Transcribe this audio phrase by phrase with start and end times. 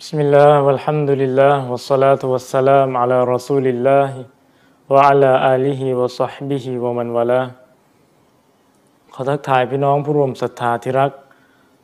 [0.00, 4.10] بسم الله والحمد لله والصلاة والسلام على رسول الله
[4.92, 7.48] وعلى آله وصحبه ومن والاه
[9.14, 11.10] ขอทักทายพี่น้องผู้ร่วมศรัทธาที่รัก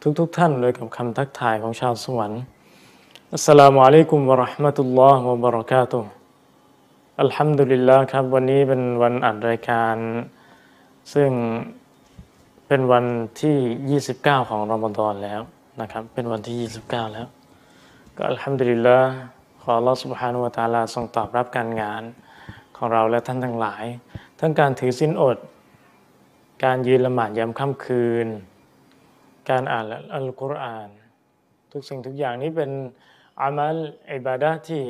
[0.02, 2.42] ทุกๆทท่านเลยกับคำทักทายของชาวสวรรค์
[3.34, 6.10] อัสสลามุอะลัยกุมวะราะห์มะตุลลอฮ์วะบะเราะกาตุฮ์
[7.20, 9.96] อัลฮัมดุลิลลาห์ครับ วันนี้เป็นวันอัดรายการ
[11.12, 11.30] ซึ่ง
[12.66, 13.04] เป็นวัน
[13.40, 15.40] ที่ 29 ของรอมฎอนแล้ว
[15.80, 16.56] นะครับ เป็นวันที่
[16.86, 17.28] 29 แล้ว
[18.19, 18.97] ก็อัลฮัมดุลิลละ
[19.61, 22.03] ขอรอสุบฮานุวตาลาทรงตอบรับการงาน
[22.77, 23.85] ของเราและท่านทั้งหลาย
[24.39, 25.37] ทั้งการถือสินอด
[26.65, 28.27] การยืนละหมาดยามค่ำคืน
[29.49, 29.85] การอ่าน
[30.15, 30.89] อัลกุรอาน
[31.71, 32.71] ทุกสิ่งทุกอย่างนี้เป็น
[33.41, 33.77] อามัล
[34.13, 34.83] อิบาดะที่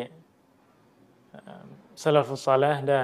[2.01, 3.03] สลัฟุซาลห์ได้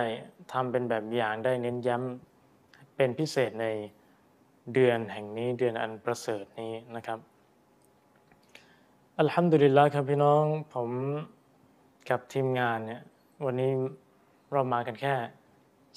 [0.52, 3.68] ทำเป็นแบบอย่างได้เน้นย้ำเป็นพิเศษใน
[4.74, 7.20] เดือนแห่งนี้เดือนอันประเสริฐนี้นะครับ
[9.20, 10.90] อัลฮัมดุลิลลาห์ครับพี่น้องผม
[12.10, 13.02] กับทีมงานเนี่ย
[13.46, 13.72] วันนี้
[14.52, 15.14] เรามากันแค่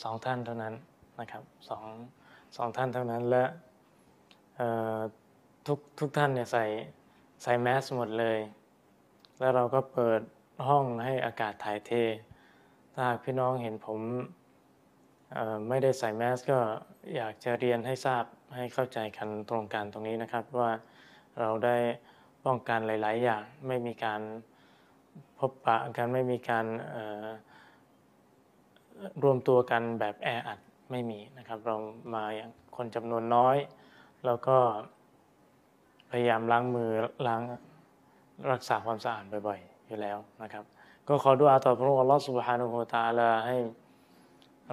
[0.03, 0.75] สองท่านเท่านั้น
[1.21, 1.87] นะครับสอง
[2.57, 3.45] สองท่านเท่านั้นและ
[5.67, 6.65] ทุกทุกท่านเนี่ยใส่
[7.43, 8.39] ใส่แมสหมดเลย
[9.39, 10.21] แล้วเราก็เปิด
[10.69, 11.91] ห้องให้อากาศถ่ายเท
[12.93, 14.01] ถ้าหากพี่น้องเห็นผม
[15.69, 16.59] ไม่ได้ใส่แมสก็
[17.17, 18.25] อยากจะเรียนให้ทราบ
[18.57, 20.71] ให้เข้าใจกันตรงกันตรงนี้นะครับว่า
[21.41, 21.77] เราได้
[22.47, 24.21] ป้องกันหลาย ๆ อย่างไม่มีการ
[25.39, 26.65] พบปะกันไม่มีการ
[29.23, 30.59] รวมตัวกันแบบแออัด
[30.91, 31.77] ไม่มีนะครับ เรา
[32.15, 33.57] มาอย่างคนจำนวนน้อย
[34.27, 34.57] แล้วก็
[36.11, 36.91] พยายามล้างมือ
[37.27, 37.43] ล้าง
[38.53, 40.65] รักษาความสะอาดบ่อย ๆ อยู่แล้วนะครับ
[41.09, 43.57] ก็ขอดุอาต่อพระองค์อัลลอฮฺสุบฮานุโฮตาลาให้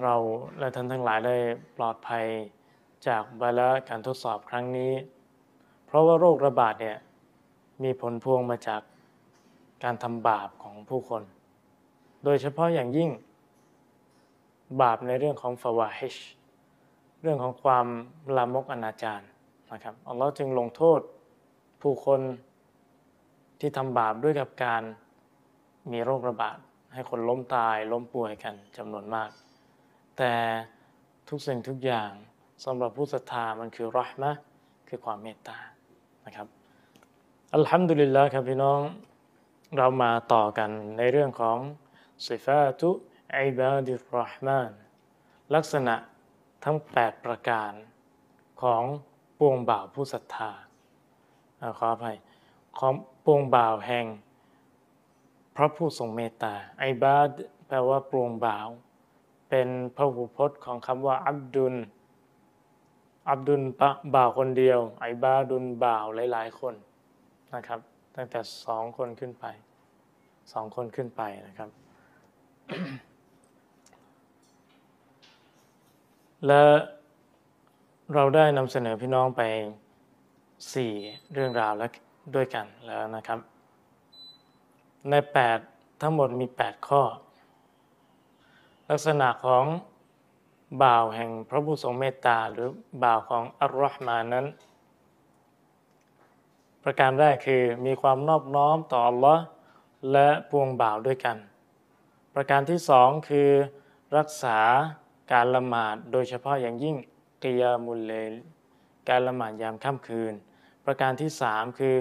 [0.03, 0.15] เรา
[0.59, 1.35] และท่านทั้งหลายได้
[1.77, 2.25] ปลอดภัย
[3.07, 4.93] จากบาละการทดสอบครั้งนี้
[5.85, 6.97] เพราะว่าโรคระบาดเนี่ย
[7.83, 8.81] มีผลพวงมาจาก
[9.83, 11.23] การทำบาปของผู้คน
[12.23, 13.09] โดยเฉพาะอย่างยิ่ง
[14.81, 16.15] บาปในเรื่องของฟาวาฮิช
[17.21, 17.87] เรื่องของความ
[18.37, 19.21] ลามกอนาจาร
[19.73, 20.99] นะครับอัลลอฮ์จึงลงโทษ
[21.81, 22.19] ผู้คน
[23.59, 24.83] ที่ทำบาปด้วยกับการ
[25.91, 26.57] มีโรคระบาด
[26.93, 29.29] ให้คนล้มตายล้มป่วยกันจำนวนมาก
[30.17, 30.33] แต่
[31.29, 32.11] ทุกสิ่งทุกอย่าง
[32.65, 34.31] สำหรับผู้ศรัทธามันคือรหมะ
[34.89, 35.57] คือความเมตตา
[36.25, 36.47] นะครับ
[37.55, 38.81] อัลฮัมดุลิลลาห์ครับพี่น้อง
[39.77, 41.57] เรามาต่อกันในเรื่องของ
[42.25, 42.89] สิฟาตุ
[43.35, 44.71] อิบาดิรห์มาน
[45.53, 45.95] ลักษณะ
[46.65, 47.71] ทั้ง 8 ประการ
[48.61, 48.83] ของ
[49.39, 50.51] ปวงบ่าวผู้ศรัทธา
[51.77, 52.17] ขออภัย
[52.79, 52.93] ของ
[53.25, 54.05] ปวงบ่าวแห่ง
[55.55, 57.29] พระผู้ทรงเมตตาไอบาด
[57.67, 58.67] แปลว่าปวงบ่าว
[59.49, 61.75] เป็นพระหูพจน์ของคำว่าอับดุล
[63.29, 63.61] อับดุล
[64.15, 66.75] บ่าวคนเดียวไอบาดุลบ่าวหลาย ๆ คน
[67.55, 67.79] นะครับ
[68.15, 69.45] ตั้งแต่สองคนขึ้นไป
[70.53, 71.69] สองคนขึ้นไปนะครับ
[76.47, 76.61] และ
[78.13, 79.41] เราได้นำเสนอพี่น้องไป
[80.73, 80.91] สี่
[81.33, 81.91] เรื่องราวแล้ว
[82.35, 83.39] ด้วยกันแล้วนะครับ
[85.09, 85.57] ในแปด
[86.01, 87.01] ทั้งหมดมีแปดข้อ
[88.89, 89.65] ลักษณะของ
[90.83, 92.67] บ่าวแห่งพระผู้ทรงเมตตาหรือ
[93.03, 94.45] บ่าวของอัลลอฮ์มานั้น
[96.83, 99.39] ประการแรกคือมีความนอบน้อมต่อ Allah
[100.11, 101.37] และพวงบ่าวด้วยกัน
[102.35, 103.49] ประการที่สองคือ
[104.17, 104.59] รักษา
[105.33, 106.95] การละหมาดโดยเฉพาะอย่างยิ่ง
[107.43, 108.11] กิยามุลเล
[109.09, 110.33] การละหมาดยามค่ำคืน
[110.85, 111.95] ประการที่สามคือ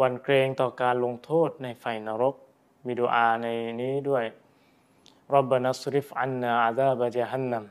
[0.00, 2.34] วันเกรงต่อการลงโทษในไฟนรก
[2.86, 3.46] มีดูอาใน
[3.80, 4.24] นี้ด้วย
[5.32, 7.64] รับบนัสริฟอันนาอาดาบะจฮันนัม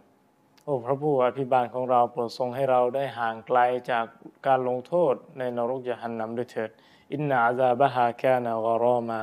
[0.68, 3.59] โอ้พระผู้อภิบาลของเราโปรดทรงให้เราได้ห่างไกล
[3.92, 4.06] จาก
[4.48, 6.70] การลงโทษในนรกยะหันนำด้วยเถิด
[7.12, 9.22] อินนาอาซาบะฮาแกนาวรอมา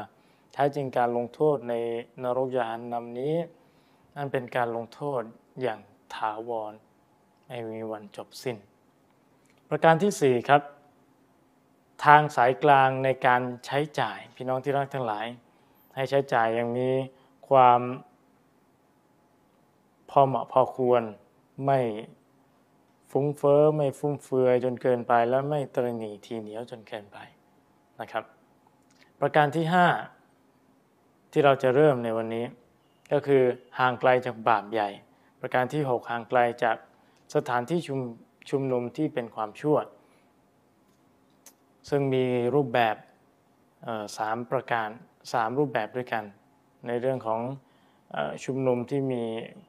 [0.53, 1.75] แท้จริงการลงโทษใน
[2.23, 3.35] นรกยะหันนำนี้
[4.17, 5.23] นั่นเป็นการลงโทษ
[5.63, 5.81] อย่าง
[6.15, 6.73] ถาวร
[7.47, 8.57] ไม่มีวันจบสิ้น
[9.69, 10.63] ประการที่สี่ครับ
[12.05, 15.27] ทางสายกลางในการใช้จ่าย พี่น้องที่รักทั้งหลาย
[15.95, 16.91] ให้ใช้จ่ายอย่างมี
[17.49, 17.81] ความ
[20.11, 21.05] พอเหมาะพอควร
[21.65, 21.81] ไม่
[23.11, 27.19] ฟุ้งเฟอ้อไม่ฟุ่มเฟือยจนเกินไป และไม่ตรนีทีเหนียวจนเกินไป
[28.01, 28.25] นะครับ
[29.21, 29.65] ประการที่
[30.51, 32.45] 5 ที่เราจะเริ่มในวันนี้
[33.13, 33.43] ก็คือ
[33.79, 34.89] ห่างไกลจากบาปใหญ่
[35.41, 36.77] ประการที่ 6 ห่างไกลจาก
[37.35, 38.01] สถานที่ชุม
[38.51, 39.77] ชุมนุมที่เป็นความชั่ว
[41.89, 42.97] ซึ่งมีรูปแบบ
[44.17, 44.89] สามประการ
[45.33, 46.25] สามรูปแบบด้วยกัน
[46.87, 47.41] ในเรื่องของ
[48.45, 49.25] ชุมนุมที่มี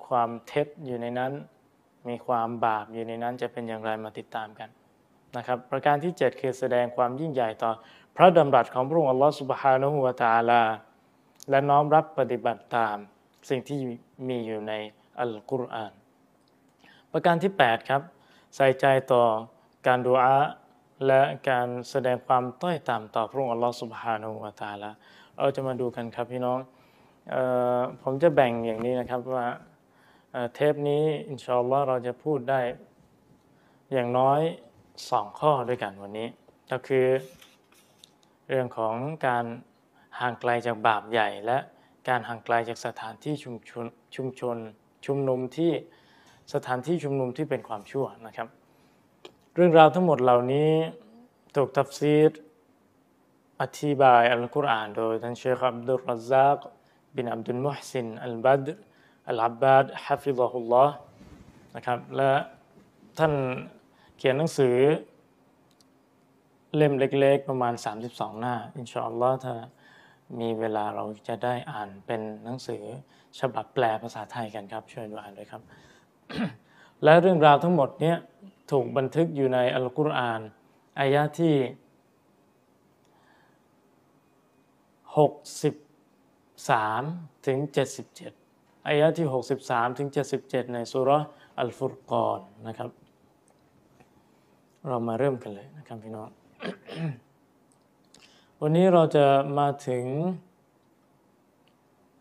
[0.08, 1.32] ความเท็จอยู่ในนั้น
[2.10, 4.70] มีความบาปอยู่ในนั้นจะเป็นอย่างไรมาติดตามกัน
[5.38, 7.72] นะครับประการที่ 7 คือแสดงความยิ่งใหญ่ต่อ
[8.16, 10.62] พระดำรัสของพระองค์อัลลอฮฺสุบฮานะฮูวาตาลา
[11.50, 12.98] และน้อมรับปฏิบัติตาม
[13.50, 13.80] สิ่งที่
[14.28, 14.74] มีอยู่ใน
[15.20, 15.92] อัลกุรอาน
[17.12, 18.02] ประการที่ 8 ครับ
[18.56, 19.24] ใส่ใจต่อ
[19.88, 20.36] การดูอา
[21.08, 24.92] และการแสดงความต้อยต่ำต่อพระองค์อัลลอฮฺสุบฮานาอูวาตาละ
[25.38, 26.60] เราจะมาดูกันครับพี่น้อง
[27.34, 27.36] อ
[27.78, 29.46] อผมจะแบ่งอย่างนี้นะครับว่า
[30.54, 32.62] เทปนี้อินชาอัลลอฮ์เราจะพูดได้
[33.94, 34.42] อย่างน้อย
[35.10, 36.28] สองข้อด้วยกันวันนี้
[36.72, 37.06] ก็คือ
[38.50, 38.96] เรื่องของ
[39.28, 39.46] การ
[40.20, 41.58] ห่างไกลจากบาปใหญ่ และ
[42.10, 43.86] การห่างไกลจากสถานที่ชุมชน
[44.16, 44.58] ชุมชน
[45.06, 45.72] ชุมนุมที่
[46.54, 48.48] สถานที่ชุมนุมที่เป็นความชั่วนะครับ
[49.56, 50.72] เรื่องราวทั้งหมดเหล่านี้
[51.56, 52.32] ถูกทัฟซีร
[53.62, 56.60] อธิบายอัลกุรอานโดยท่านเชคอับดุลรัซาก
[57.16, 58.66] บินอับดุลมุฮซินอัลบัด
[59.28, 60.94] อัลอับบาดฮะฟิซะฮุลลอฮ์
[61.76, 62.32] นะครับและ
[63.20, 63.34] ท่าน
[64.18, 64.76] เขียนหนังสือ
[66.76, 67.74] เล่มเล็กๆ ประมาณ
[68.08, 69.56] 32 หน้า อินชาอัลลอฮ์ถ้า
[70.40, 72.84] มีเวลาเราจะได้อ่านเป็นหนังสือ
[73.40, 75.62] ฉบับแปลภาษาไทยกันครับช่วยดูอ่านด้วยครับ
[77.04, 78.14] และเรื่องราวทั้งหมดนี้
[78.72, 80.42] ถูกบันทึกอยู่ในอัลกุรอาน
[81.00, 81.56] อายะที่
[85.96, 87.58] 63 ถึง
[88.04, 88.43] 77
[88.88, 89.28] อายะที่
[89.64, 90.10] 63 ถึง
[90.42, 91.10] 77 ในสุร
[91.60, 92.90] อัลฟุรกอนนะครับ
[94.88, 96.30] เรามาเริ่มกันเลยนะครับพี่น้อง
[98.62, 99.26] วันนี้เราจะ
[99.60, 100.06] มาถึง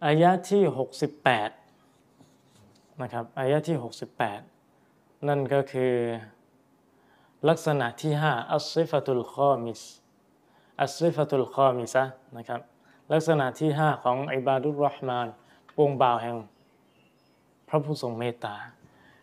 [0.05, 0.63] อายะที่
[1.83, 3.77] 68 นะครับอายะที่
[4.53, 5.95] 68 นั่นก็คือ
[7.49, 9.81] ลักษณะที่ห้าอัสซิฟตุลคอมิส
[10.81, 12.05] อัสซิฟตุลคอมิซะ
[12.37, 12.61] นะครับ
[13.13, 15.27] ลักษณะที่ห้าของอิบาดุลรอฮ์มาน
[15.79, 16.37] วงบ่าวแห่ง
[17.73, 18.57] ระผู้ทรงเมตตา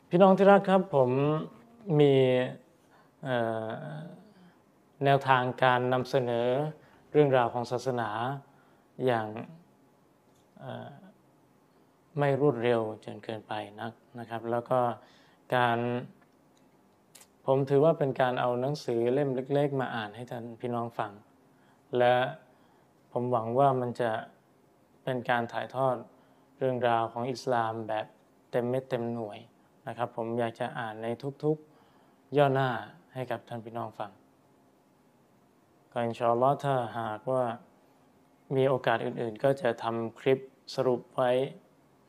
[0.09, 1.09] พี่น้องที่รักครับผม
[1.99, 2.13] มี
[5.05, 6.47] แนวทางการนำเสนอ
[7.11, 8.09] เรื่องราวของศาสนา
[9.05, 9.27] อย่าง
[12.19, 14.79] ไม่รวดเร็วจนเกินไปนักนะครับ แล้วก็
[15.55, 15.77] การ
[17.45, 21.11] ผมถือว่าเป็นการเอาหนังสือเล่มเล็ก ๆ มาอ่านให้ท่านพี่น้องฟัง
[21.97, 22.15] และ
[23.11, 24.11] ผมหวังว่ามันจะ
[25.03, 25.95] เป็นการถ่ายทอด
[26.57, 28.05] เรื่องราวของอิสลามแบบ
[28.51, 29.39] เต็มเม็ดเต็มหน่วย
[29.87, 31.07] นะครับ ผมอยากจะอ่านใน
[31.43, 32.69] ทุกๆย่อหน้า
[33.13, 34.11] ให้กับท่านพี่น้องฟัง
[35.91, 37.43] ก็อินชาอัลลอฮ์ถ้าหากว่า
[38.55, 40.39] มีโอกาสอื่นๆ ก็จะทำคลิป
[40.75, 41.31] สรุปไว้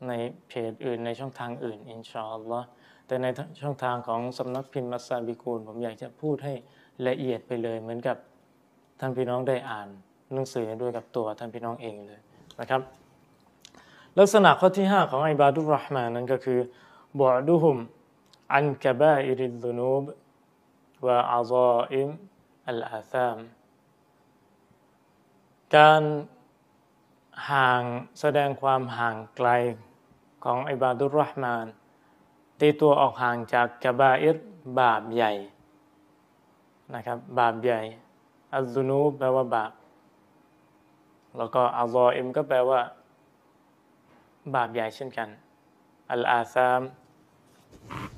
[0.09, 0.13] ใน
[0.49, 2.67] เพจอื่นในช่องทางอื่นอินชาอัลลอฮ์
[3.07, 3.27] แต่ใน
[3.63, 6.55] ช่องทางของสำนักพิมพ์มัสซาบิกูล ผมอยากจะพูดให้
[7.09, 8.17] ละเอียดไปเลย เหมือนกับ
[9.01, 9.89] ท่านพี่น้องได้อ่าน
[10.35, 12.21] หนังสือด้วยกับตัวท่านพี่น้องเองเลย
[12.61, 12.81] นะครับ
[14.19, 16.61] ลักษณะข้อที่ 5 ของอิบาดุรห์มานั้นก็คือ
[17.21, 17.77] บอดุฮุม
[18.55, 20.05] อันกบาอิริดุนูบ
[21.07, 22.09] วะอาซาอิม
[22.69, 23.39] อัลอาซาม
[25.77, 26.03] การ
[27.51, 27.83] ห่าง
[28.21, 29.49] แสดงความห่างไกล
[30.45, 31.67] ของอิบาดุรห์มาน
[32.61, 34.37] ตีตัวออกห่างจากกบาอิร
[34.79, 35.33] บาปใหญ่
[36.95, 37.81] นะครับบาปใหญ่
[38.55, 39.73] อัลซุนูแปลว่าบาป
[41.37, 42.81] แล้วก็อัลลออิมก็แปลว่า
[44.56, 45.30] บาปใหญ่เช่นกัน
[46.12, 46.81] อัลอาซาม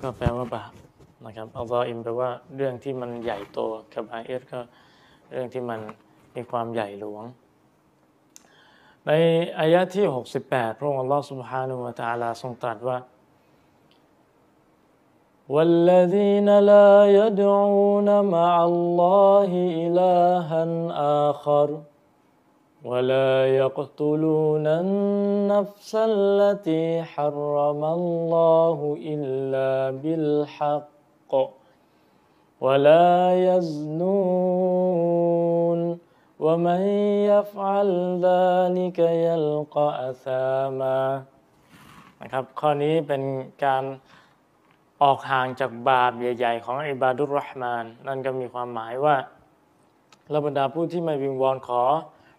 [0.02, 0.72] ก็แปลว่าบาป
[1.26, 3.60] นะครับอัลลออิมแปลว่าเรื่องที่มันใหญ่โต
[3.94, 4.60] กบาอิรก็
[5.32, 5.80] เรื่องที่มัน
[6.36, 7.24] มีความใหญ่หลวง
[9.06, 9.12] ใน
[9.60, 10.06] อายะที่
[10.42, 12.98] 68 พระองค์อัลลอฮฺ سبحانه และ تعالى ทรงตรัสว่า
[15.56, 19.52] والذين لا يدعون مع الله
[19.84, 20.64] إلها
[21.28, 21.68] آخر
[22.86, 31.32] ولا يقتلون النفس التي حرم الله إلا بالحق
[32.62, 34.78] ولا يزنون
[36.40, 36.82] ومن
[37.32, 37.90] يفعل
[38.22, 41.24] ذلك يلقى أثاما
[42.22, 43.24] นะครับข้อนี้เป็น
[43.66, 43.84] การ
[45.04, 49.16] ออกห่างจากบาปใหญ่ๆของอิบาดุรห์มาน นั่นก็มีความหมายว่า
[50.32, 51.84] เราบรรดาผู้ที่ไม่วิงวอนขอ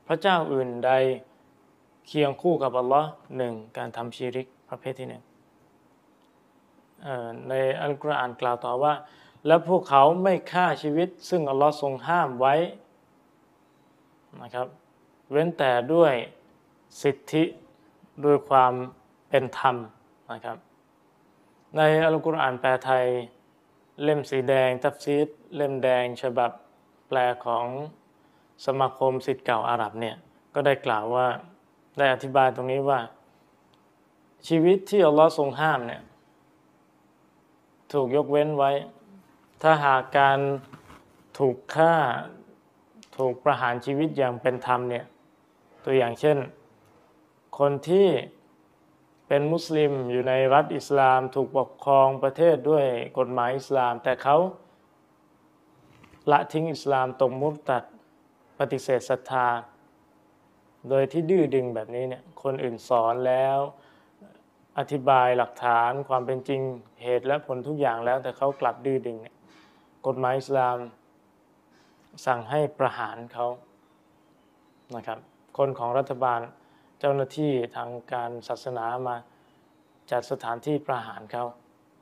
[0.07, 0.91] พระเจ้าอื่นใด
[2.07, 5.23] เคียงคู่กับอัลลอฮ์หนึ่งการทำชีริกประเภทที่หนึ่ง
[7.49, 8.93] ในอัลกุรอานกล่าวต่อว่า
[9.47, 12.55] และพวกเขาไม่ฆ่าชีวิต ซึ่งอัลลอฮ์ทรงห้ามไว้
[14.41, 14.67] นะครับ
[15.31, 16.13] เว้นแต่ด้วย
[17.01, 17.43] สิทธิ
[18.25, 18.73] ด้วยความ
[19.29, 19.75] เป็นธรรม
[20.31, 20.57] นะครับ
[21.75, 23.05] ในอัลกุรอานแปลไทย
[24.03, 26.51] เล่มสีแดงทัฟซีดเล่มแดงฉบับ
[27.07, 27.65] แปลของ
[28.65, 30.15] สมาคมสิทธิ์เก่าอาหรับเนี่ย
[30.53, 31.27] ก็ได้กล่าวว่า
[31.97, 32.99] ได้อธิบายตรงนี้ว่า
[34.47, 36.01] ชีวิตที่อัลลอฮ์ทรงห้ามเนี่ย
[37.93, 38.71] ถูกยกเว้นไว้
[39.61, 40.39] ถ้าหากการ
[41.39, 41.95] ถูกฆ่า
[43.17, 45.05] ถูกประหารชีวิตอย่างเป็นธรรมเนี่ย
[45.85, 46.37] ตัวอย่างเช่น
[47.59, 48.09] คนที่
[49.27, 52.85] เป็นมุสลิมอยู่ในรัฐอิสลามถูกปกครองประเทศด้วย
[53.17, 54.37] กฎหมายอิสลาม แต่เขา
[56.31, 57.83] ละทิ้งอิสลามตกมุตัด
[58.71, 59.47] ฏิเสธศรัทธา
[60.89, 63.57] โดยที่ดื้อดึงแบบนี้เนี่ยคนอื่นสอนแล้ว
[64.79, 66.61] อธิบายหลักฐานความเป็นจริง
[67.03, 69.35] เหตุและผลทุกอย่างแล้วแต่เขากลับดื้อดึงเนี่ย
[70.07, 70.77] กฎหมายอิสลาม
[72.25, 73.47] สั่งให้ประหารเขา
[74.95, 75.19] นะครับ
[75.57, 76.39] คนของรัฐบาล
[76.99, 79.15] เจ้าหน้าที่ทางการศาสนามา
[80.11, 81.45] จัดสถานที่ประหารเขา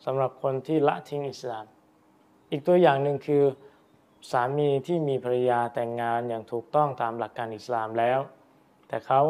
[0.05, 1.65] สำหรับคนที่ละทิ้งอิสลาม
[2.51, 3.43] อีกตัวอย่างหนึ่งคือ
[4.29, 8.19] สามีที่มีภรรยาแต่งงานอย่างถูกต้องตามหลักการอิสลามแล้ว
[8.87, 9.21] แต่เขา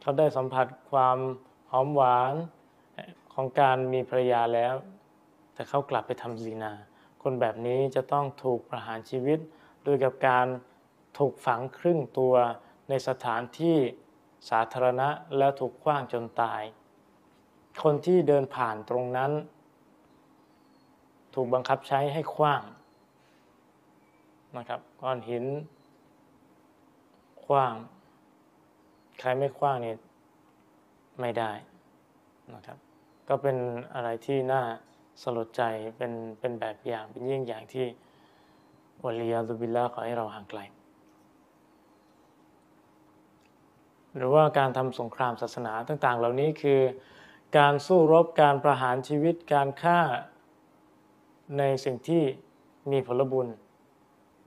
[0.00, 1.18] เขาได้สัมผัสความ
[1.70, 2.34] หอมหวาน
[3.32, 4.74] ของการมีภรรยาแล้ว
[5.54, 6.72] แต่เขากลับไปทำซีนา
[7.22, 9.38] คนแบบนี้จะต้องถูกประหารชีวิต
[9.84, 10.46] โดยกับการ
[11.18, 12.34] ถูกฝังครึ่งตัว
[12.88, 13.76] ในสถานที่
[14.50, 16.62] สาธารณะแล้วถูกคว้างจนตาย
[17.82, 19.32] คนที่เดินผ่านตรงนั้น
[21.34, 22.62] ถูกบังคับใช้ให้คว้าง
[24.56, 25.44] นะครับก้อนหิน
[27.44, 27.74] คว้าง
[29.20, 29.94] ใครไม่คว้างนี่
[31.20, 31.52] ไม่ได้
[32.54, 32.78] นะครับ
[33.28, 33.56] ก็เป็น
[33.94, 34.62] อะไรที่น่า
[35.22, 35.62] สลดใจ
[35.96, 37.86] เป็นเป็นแบบอย่างเป็นยี่ยงอย่างที่
[39.04, 40.60] วลียาตุบิลลาขอให้เราห่างไกล
[44.16, 46.80] หรือว่าการทำสงครามศาสนาต่าง ๆ เหล่านี้คือ
[47.58, 50.00] การสู้รบการประหารชีวิตการฆ่า
[51.58, 52.22] ในสิ่งที่
[52.90, 53.48] มีผลบุญ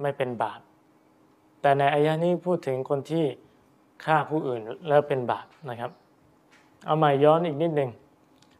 [0.01, 0.59] ไม่เป็นบาป
[1.61, 3.25] แต่ในอายะนี้พูดถึงคนที่
[4.05, 5.91] ฆ่าผู้อื่นแล้วเป็นบาปนะครับ
[6.85, 7.91] เอาใหม่ย้อนอีกนิดหนึ่ง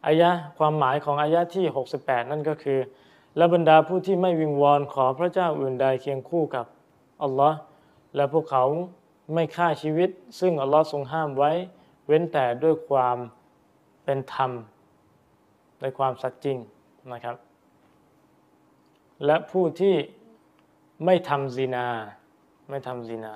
[0.06, 1.66] อายะความหมายของอายะที่
[1.98, 2.80] 68 นั่นก็คือ
[3.38, 6.66] และบรรดาผู้ที่ไม่วิงวอนขอพระเจ้าอื่นใดเคียงคู่กับ
[7.24, 7.58] อัลลอฮ์
[8.16, 8.66] และพวกเขา
[9.34, 10.10] ไม่ฆ่าชีวิต
[10.40, 11.52] ซึ่งอัลลอฮ์ทรงห้ามไว้
[12.08, 13.18] เว้นแต่ด้วยความ
[14.04, 14.52] เป็นธรรม
[15.82, 16.58] ในความสัตย์จริง
[17.14, 17.36] นะครับ
[19.26, 19.96] และผู้ที่
[21.06, 21.88] ไม่ทำซีนา
[22.70, 23.34] ไม่ทำซีนา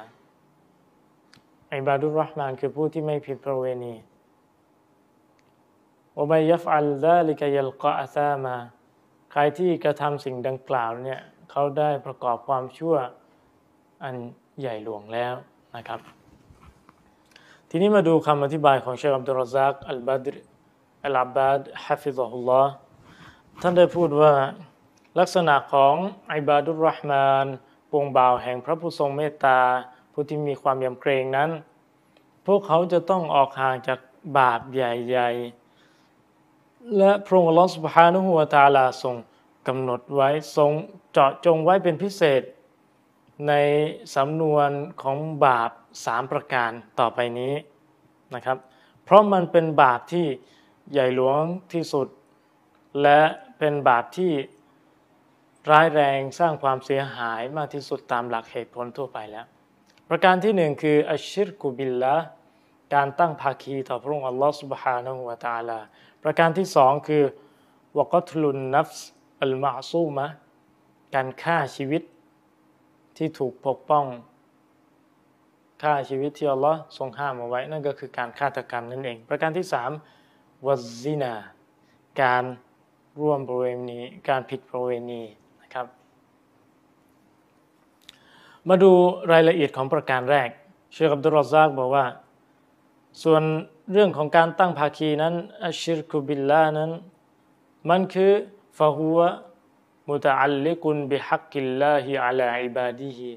[1.74, 3.96] อิบาดุลรห์มานคือผู้ที่ไม่ผิดประเวณี
[6.18, 8.56] วบยัฟอัลดาลิกยัลกะอาซามา
[9.32, 11.20] ใครที่กระทำสิ่งดังกล่าวเนี่ย
[11.52, 12.96] เขาได้ประกอบความชั่ว
[14.04, 14.16] อัน
[14.60, 15.34] ใหญ่หลวงแล้ว
[15.76, 16.00] นะครับ
[17.70, 20.26] ทีนี้มาดูคำอธิบายของเชคอับดุลรซักอัลบาด
[21.06, 22.72] อัลอาบาดฮะฟิซะฮุลลอฮ์
[23.62, 24.32] ท่านได้พูดว่า
[25.20, 25.96] ลักษณะของ
[26.32, 27.46] อิบาดุลรห์มาน
[27.92, 29.60] ปวงบ่าวแห่งพระผู้ทรงเมตตา
[30.14, 31.50] ผู้ที่มีความยำเกรงนั้น
[32.46, 34.00] พวกเขาจะต้องออกห่างจาก
[34.38, 39.16] บาปใหญ่ๆ และพระองค์ลอสุภานุหัวตาลาทรง
[39.68, 40.72] กำหนดไว้ทรง
[41.12, 42.42] เจาะจงไว้เป็นพิเศษ
[43.48, 43.54] ใน
[44.16, 44.70] สำนวน
[45.02, 45.72] ของบาป
[46.06, 47.54] สามประการต่อไปนี้
[48.36, 48.58] นะครับ
[49.04, 50.26] เพราะมันเป็นบาปที่
[50.92, 51.42] ใหญ่หลวง
[51.74, 52.08] ที่สุด
[53.02, 53.20] และ
[53.60, 54.32] เป็นบาปที่
[55.72, 59.46] ร้ายแรงสร้างความเสียหายมากที่สุดตามหลักเหตุผลทั่วไปแล้ว
[60.10, 62.16] ประการที่หนึ่งคืออัชชิรกุบิลละ
[62.96, 65.80] การตั้งภาคีต่อพระองค์อัลลอฮฺสุบฮานะฮูวาตาลา
[66.24, 67.24] ประการที่สองคือ
[67.98, 69.08] วกตลุนนัฟส์
[69.42, 70.28] อัลมาซูมะ
[71.16, 72.04] การฆ่าชีวิต
[73.18, 74.06] ที่ถูกปกป้อง
[75.84, 79.92] ฆ่าชีวิตที่อัลลอฮ์ทรงห้ามเอาไว้ นั่นก็คือการฆาตกรรมนั่นเอง ประการที่สาม
[80.68, 81.34] วัซินา
[82.22, 82.44] การ
[83.20, 85.24] ร่วมประเวณี การผิดประเวณี
[85.74, 85.88] ครับ
[88.70, 88.92] มาดู
[89.32, 90.50] รายละเอียดของประการแรก
[90.94, 92.06] เชคอับดุลรอซากบอกว่า
[93.24, 93.44] ส่วน
[93.92, 95.34] เรื่องของการตั้งภาคีนั้น
[95.66, 96.92] อัชิรคุบิลลานั้น
[97.90, 98.32] มันคือ
[98.78, 99.20] ฟะฮัว
[100.10, 103.30] มุตะอัลลิกุนบิฮักกิลลาฮิอัลาอิบาดีฮิ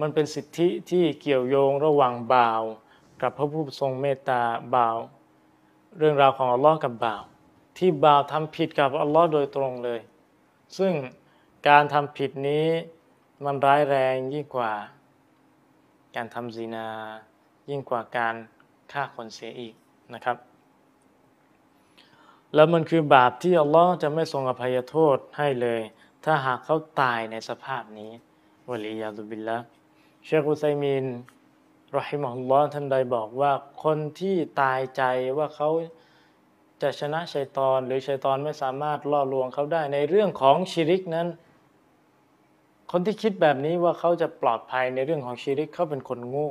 [0.00, 2.62] มันเป็นสิทธิที่เกี่ยวโยงระหว่างบ่าว
[3.22, 4.42] กับพระผู้ทรงเมตตา
[4.74, 4.98] บ่าว
[5.98, 7.22] เรื่องราวของอัลลอฮ์กับบ่าว
[7.78, 10.00] ที่บ่าวทำผิดกับอัลลอฮ์โดยตรงเลย
[10.78, 10.92] ซึ่ง
[11.68, 12.66] การทำผิดนี้
[13.44, 14.72] มันร้ายแรงยิ่งกว่า
[16.16, 16.86] การทำซีนา
[17.70, 18.34] ยิ่งกว่าการ
[18.92, 19.74] ฆ่าคนเสียอีก
[20.14, 20.36] นะครับ
[22.54, 25.80] แล้วมันคือบาปที่อัลลอฮ์จะไม่ทรงอภัยโทษให้เลย
[26.24, 28.10] ถ้าหากเขาตายในสภาพนี้
[28.68, 29.58] วะลียาตุบิลละ
[30.24, 31.04] เชคอุไซมิน
[31.98, 33.52] รอฮิมะฮุลลอฮ์ท่านใดบอกว่า
[33.84, 35.02] คนที่ตายใจ
[35.38, 35.68] ว่าเขา
[36.82, 41.28] จะชนะชัยตอน หรือชัยตอนไม่สามารถล่อลวงเขาได้ในเรื่องของชิริกนั้น
[42.94, 46.50] คนที่คิดแบบนี้ว่าเขาจะปลอดภัยในเรื่องของชีริกเขาเป็นคนโง่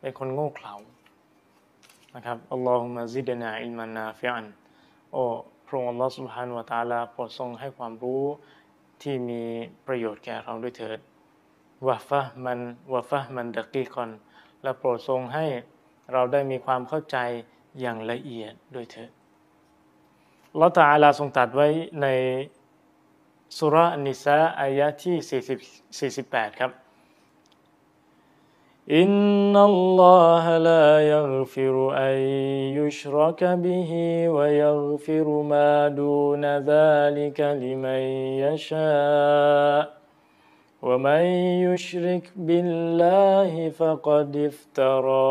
[0.00, 0.74] เป็นคนโง่เขลา
[2.14, 4.46] นะครับอัลลอฮุมะซิดนาอิมานาฟิอัน
[5.12, 5.22] โอ้
[5.66, 8.22] พระองค์อัลลอฮฺสุบฮานุวะตาลาโปรดทรงให้ความรู้
[9.02, 9.42] ที่มี
[9.86, 10.98] ประโยชน์แก่เราด้วยเถิด
[11.86, 12.58] วะฟะมัน
[12.92, 14.10] วะฟะมันดะกีกอน
[14.62, 15.46] และโปรดทรงให้
[16.12, 17.16] เราได้มีความเข้าใจ
[17.80, 19.10] อย่างละเอียดด้วยเถิด
[20.60, 21.68] ลอตาลาทรงตัดไว้
[22.02, 22.06] ใน
[23.57, 25.17] สุรานิสาอายะที่
[26.09, 26.71] 40 48 ครับ
[28.97, 29.09] อิน
[29.53, 32.19] นัลลอฮะลายัฆฟิรุอัน
[32.77, 38.03] ยุชรักบิฮิวะยัฆฟิรุมาดูนซาลิกลิมัน
[38.43, 39.99] ยะชา
[40.81, 41.23] ومن
[41.67, 45.27] يشرك بالله فقد افترى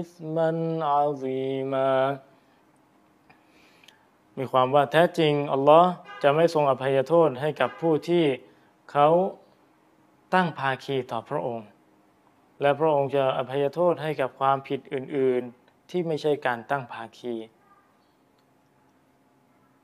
[0.00, 0.50] إثما
[0.84, 2.18] عظيما
[4.39, 5.89] มีความว่าแท้จริงอัลลอฮ์
[6.23, 8.25] จะไม่ทรงอภัยโทษให้กับผู้ที่
[8.91, 9.09] เขา
[10.33, 11.67] ตั้งภาคีต่อพระองค์
[12.61, 17.35] และพระองค์จะอภัยโทษให้กับความผิดอื่น ๆ ที่ไม่ใช่การตั้งภาคี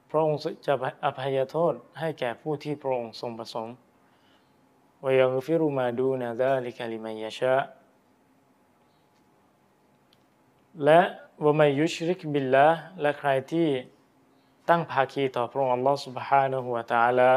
[0.09, 0.73] พระองค์จะ
[1.05, 3.75] อภัยโทษให้แก่ผู้ที่พระองค์ทรงประสงค์
[5.03, 7.55] วยักฟิรุมาดูนาดาลิกาลิมายชะ
[10.83, 11.01] และ
[11.43, 12.67] วมายุชริกบิลละ
[13.01, 13.69] และใครที่
[14.68, 17.30] ตั้งภาคีต่อพระองค์ Allah سبحانه และ تعالى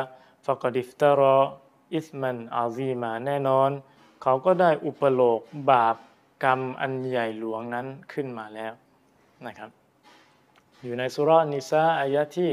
[0.46, 1.38] ฟะกดิฟตารอ
[1.94, 3.70] อิสมันอาซีมาแน่นอน
[4.22, 5.40] เขาก็ได้อุปโลก
[5.72, 5.96] บาป
[6.44, 8.74] กรรมอันใหญ่หลวงนั้นขึ้นมาแล้ว
[9.46, 9.70] นะครับ
[10.84, 12.52] อยู่ในสุรานิสาอายะที่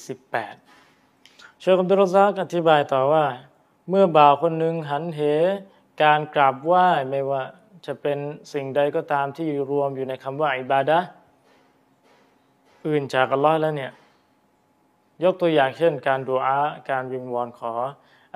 [0.00, 3.24] 48เชคอับดุลรซักอธิบายต่อว่า
[3.88, 5.20] เมื่อบ่าวคนหนึ่งหันเห
[6.02, 7.42] การกราบไหว้ไม่ว่า
[7.86, 8.18] จะเป็น
[8.52, 10.98] สิ่งใดก็ตามที่รวมอยู่ในคำว่าอิบาดะ
[12.87, 13.91] อื่นจากอัลลอฮ์แล้วเนี่ย
[15.23, 16.57] ยกตัวอย่างเช่น การดูอา
[16.89, 17.73] การวิงวอนขอ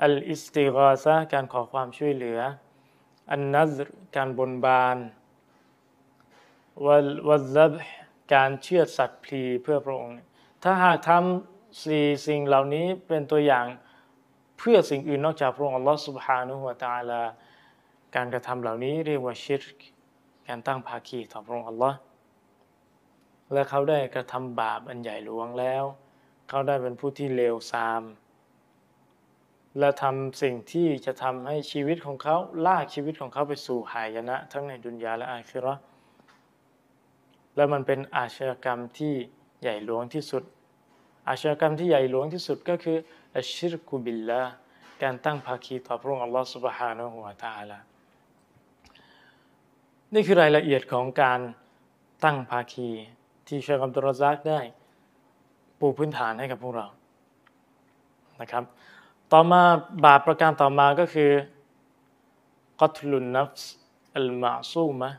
[0.02, 2.40] อัลอิสติกอซะการขอความช่วยเหลือ
[3.30, 3.72] อันนัซ
[4.16, 4.96] การบนบาน
[6.84, 7.72] วัลวัลบ
[8.34, 10.16] การเชื่อสัตว์พลีเพื่อพระองค์
[10.62, 13.66] ถ้าหากทำสี่สิ่งเหล่านี้เป็นตัวอย่าง
[14.58, 17.22] เพื่อสิ่งอื่นนอกจากพระองค์อัลลอฮ์สุบฮานุฮวาตาลา
[18.16, 19.62] การกระทำเหล่านี้เรียกว่าชิร
[20.48, 21.96] การตั้งภาคีต่อพระองค์อัลลอฮ์
[23.52, 25.84] และเขาได้กระทำบาปอันใหญ่หลวงแล้ว
[26.48, 28.02] เขาได้เป็นผู้ที่เลวทราม
[29.78, 32.36] และทำสิ่งที่จะทำให้ชีวิตของเขา
[32.66, 35.78] ลากชีวิตของเขาไปสู่หายนะทั้งในดุนยาและอาคิราะ
[37.56, 39.14] และมันเป็นอาชญากรรมที่
[39.62, 40.42] ใหญ่หลวงที่สุด
[41.28, 42.96] อาชญากรรมที่ใหญ่หลวงที่สุดก็คือ
[43.36, 44.42] อัชชิรกุบิลละ
[45.02, 47.78] การตั้งภาคีต่อพระองค์อัลลอฮฺสุบฮานะฮูวาตาลา
[50.14, 51.40] นี่คือรายละเอียดของการ
[52.24, 52.90] ตั้งภาคี
[53.54, 54.60] ที่เชคอับดุลรซักได้
[55.78, 56.86] ปูพื้นฐานให้กับพวกเรา
[58.40, 58.64] นะครับ
[59.32, 59.62] ต่อมา
[60.04, 61.30] บาปประการต่อมาก็คือ
[62.80, 63.72] กัตลุนนัฟส์
[64.16, 65.10] อัลมาซูมะ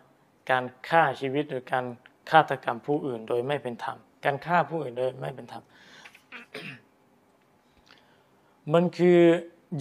[0.49, 1.85] การฆ่าชีวิตหรือการ
[2.29, 5.63] ฆาตกรรมผู้อื่นโดยไม่เป็นธรรม การฆ่าผู้อื่นโดยไม่เป็นธรรม
[8.73, 9.19] มันคือ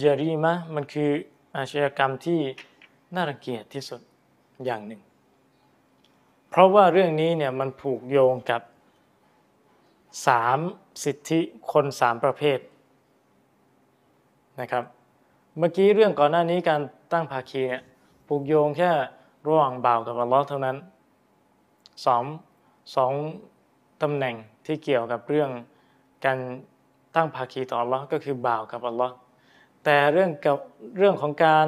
[0.01, 1.09] จารีมะมันคือ
[1.55, 2.39] อาชญากรรมที่
[3.15, 4.01] น่ารังเกียจที่สุด
[4.65, 5.01] อย่างหนึ่ง
[6.53, 8.61] เพราะว่าเรื่องนี้เนี่ยมันผูกโยงกับ
[10.27, 10.59] สาม
[11.03, 11.39] สิทธิ
[11.71, 12.59] คนสามประเภท
[14.59, 14.83] นะครับ
[15.57, 16.81] เมื่อกี้เรื่องก่อนหน้านี้การ
[17.13, 17.83] ตั้งภาคีเนี่ย
[18.27, 18.91] ผูกโยงแค่
[19.47, 20.77] ระหว่างบ่าวกับอัลลอฮ์เท่านั้น
[22.05, 22.23] สอง
[22.95, 23.13] สอง
[24.01, 24.35] ตำแหน่ง
[24.65, 25.49] ที่เกี่ยวกับเรื่อง
[26.25, 26.37] การ
[27.15, 29.13] ตั้งภาคีต่ออัลลอฮ์ก็คือบ่าวกับอัลลอฮ์
[29.83, 30.57] แต่เรื่องกับ
[30.97, 31.67] เรื่องของการ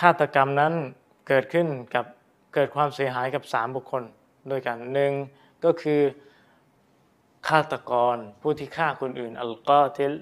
[0.00, 0.72] ฆาตกรรมนั้น
[1.28, 2.04] เกิดขึ้นกับ
[2.58, 4.02] เกิดความเสียหายกับสามบุคคล
[4.50, 5.12] ด้วยกันหนึ่ง
[5.64, 6.00] ก็คือ
[7.48, 10.12] ฆาตกรผู้ที่ฆ่าคนอื่นอัลกอเทล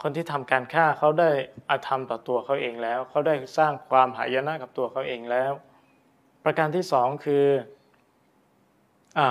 [0.00, 1.30] คนที่ทำการฆ่าเขาได้
[1.70, 5.52] อาธรรมต่อตัวเขาเองแล้ว เขาได้สร้างความหายนะกับตัวเขาเองแล้ว
[6.44, 7.44] ประการที่สองคือ
[9.18, 9.28] อ่า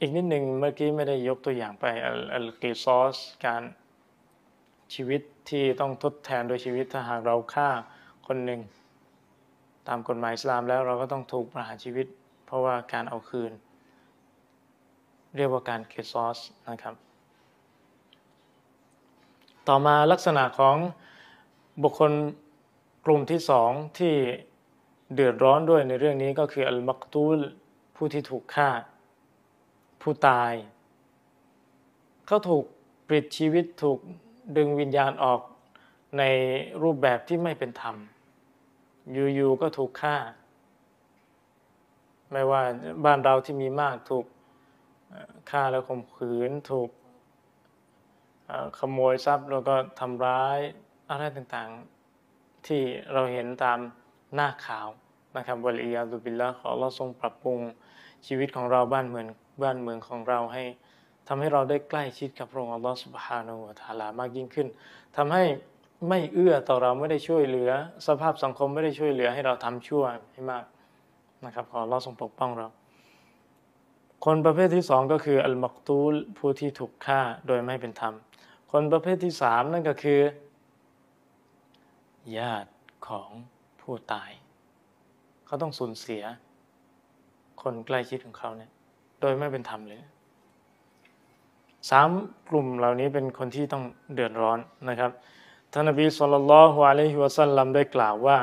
[0.00, 1.84] อีกนิดหนึ่งเมื่อกี้ไม่ได้ยกตัวอย่างไป
[2.34, 3.62] อัลกิซอสการ
[4.94, 7.68] ชีวิตที่ต้องทดแทนโดยชีวิตถ้าหากเราฆ่า
[8.28, 8.60] คนหนึ่ง
[9.88, 12.06] ตามกฎหมายอิสลามแล้วเราก็ต้องถูกประหารชีวิต
[12.46, 13.52] เพราะว่าการเอาคืน
[15.36, 16.38] เรียกว่าการเคซอส
[16.70, 16.94] นะครับ
[19.68, 20.76] ต่อมาลักษณะของ
[21.82, 22.12] บุคคล
[23.06, 24.14] กลุ่มที่สองที่
[25.14, 27.38] เดือดร้อนด้วยในเรื่องนี้ก็คืออัลมักตูล
[27.96, 28.70] ผู้ที่ถูกฆ่า
[30.02, 30.52] ผู้ตาย
[32.26, 32.64] เขาถูก
[33.08, 33.98] ปลิดชีวิตถูก
[34.56, 35.40] ดึงวิญญาณออก
[36.18, 36.22] ใน
[36.82, 37.96] รูปแบบที่ไม่เป็นธรรม
[39.12, 40.16] อยู่ๆก็ถูกฆ่า
[42.32, 42.62] ไม่ว่า
[43.04, 44.26] บ้านเราที่มีมากถูก
[45.50, 46.90] ฆ่าแล้วข่มขืนถูก
[48.78, 50.58] ขโมยทรัพย์แล้วก็ทำร้าย
[51.10, 53.78] อะไรต่างๆที่เราเห็นตาม
[54.34, 54.88] หน้าข่าว
[55.36, 57.58] นะครับวลียาตุบิลละขอเราทรงปรับปรุง
[58.26, 59.26] ชีวิตของเราบ้านเมือง
[59.62, 60.64] บ้านเมืองของเราให้
[61.28, 64.68] ทำให้เราได้ใกล้ชิดกับพระองค์อัลลอฮฺสุบฮานาอูตาลามากยิ่งขึ้น
[65.16, 65.44] ทำให้
[66.08, 67.70] ไม่เอื้อต่อเราไม่ได้ช่วยเหลือ
[68.06, 70.64] สภาพสังคมไม่ได้ช่วยเหลือให้เราทำชั่วให้มาก
[71.44, 72.68] นะครับขอเราทรงปกป้องเรา
[74.24, 78.14] คนประเภทที่สองก็คืออัลมักตูลผู้ที่ถูกฆ่าโดยไม่เป็นธรรม
[78.72, 80.20] คนประเภทที่สามนั่นก็คือ
[82.38, 82.70] ญาติ
[83.08, 83.30] ของ
[83.80, 84.30] ผู้ตาย
[85.46, 86.22] เขาต้องสูญเสีย
[87.62, 88.70] คนใกล้ชิดของเขาเนี่ย
[89.20, 90.00] โดยไม่เป็นธรรมเลย
[91.90, 92.08] สาม
[92.50, 93.84] กลุ่มเหล่านี้เป็นคนที่ต้อง
[94.14, 95.10] เดือดร้อนนะครับ
[95.74, 98.38] ท่านนบีสุลต่านละฮ์อะลัยฮิวะสัลลัมได้กล่าวว่า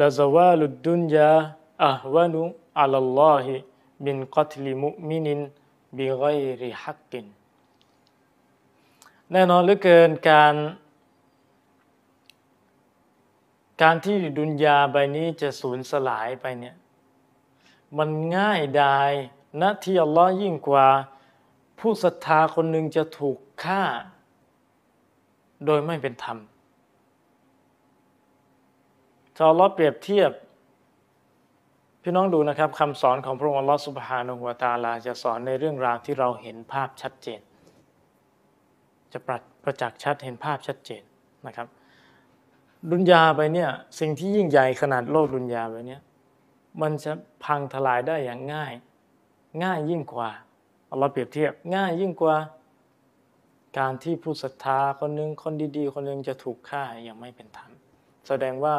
[0.00, 1.32] ละซาวาลุดดุนยา
[1.84, 2.40] อะฮวานุ
[2.80, 3.54] อัลลอฮิ
[4.04, 5.40] บินกัตลิมุมินิน
[5.96, 6.24] บิไก
[6.62, 7.26] ริฮักกิน
[9.32, 10.54] แน่นอนเหลือเกินการ
[13.82, 16.76] การที่ดุนยาใบนี้จะสูญสลายไปเนี่ย
[17.98, 19.12] มันง่ายดาย
[19.60, 20.86] ณที่อัลลอฮ์ยิ่งกว่า
[21.78, 23.84] ผู้ศรัทธาคนหนึ่งจะถูกฆ่า
[25.66, 26.38] โดยไม่เป็นธรรม
[29.36, 30.32] ถ้าลอเปรียบเทียบ
[32.02, 37.40] พี่น้องดูนะครับคำสอนของพระองค์อัลลอฮ์สุบฮานุวาตาลาจะสอนในเรื่องราวที่เราเห็นภาพชัดเจน
[39.12, 41.02] จะประประจักษ์ชัดเห็นภาพชัดเจน
[41.46, 41.66] นะครับ
[42.92, 43.70] ดุนยาไปเนี่ย
[44.00, 46.00] สิ่งที่ยิ่งใหญ่ขนาดโลกดุนยาไปเนี่ย
[46.82, 47.12] มันจะ
[47.44, 48.72] พังทลายได้อย่างง่าย
[49.64, 50.30] ง่ายยิ่งกว่า
[50.90, 52.36] อัลอฮ์เปรียบเทียบง่ายยิ่งกว่า
[53.78, 57.70] การที่ผู้ศรัทธาคนหนึ่งคนดีๆ คนหนึ่งจะถูกฆ่าอย่างไม่เป็นธรรม
[58.28, 58.76] แสดงว่า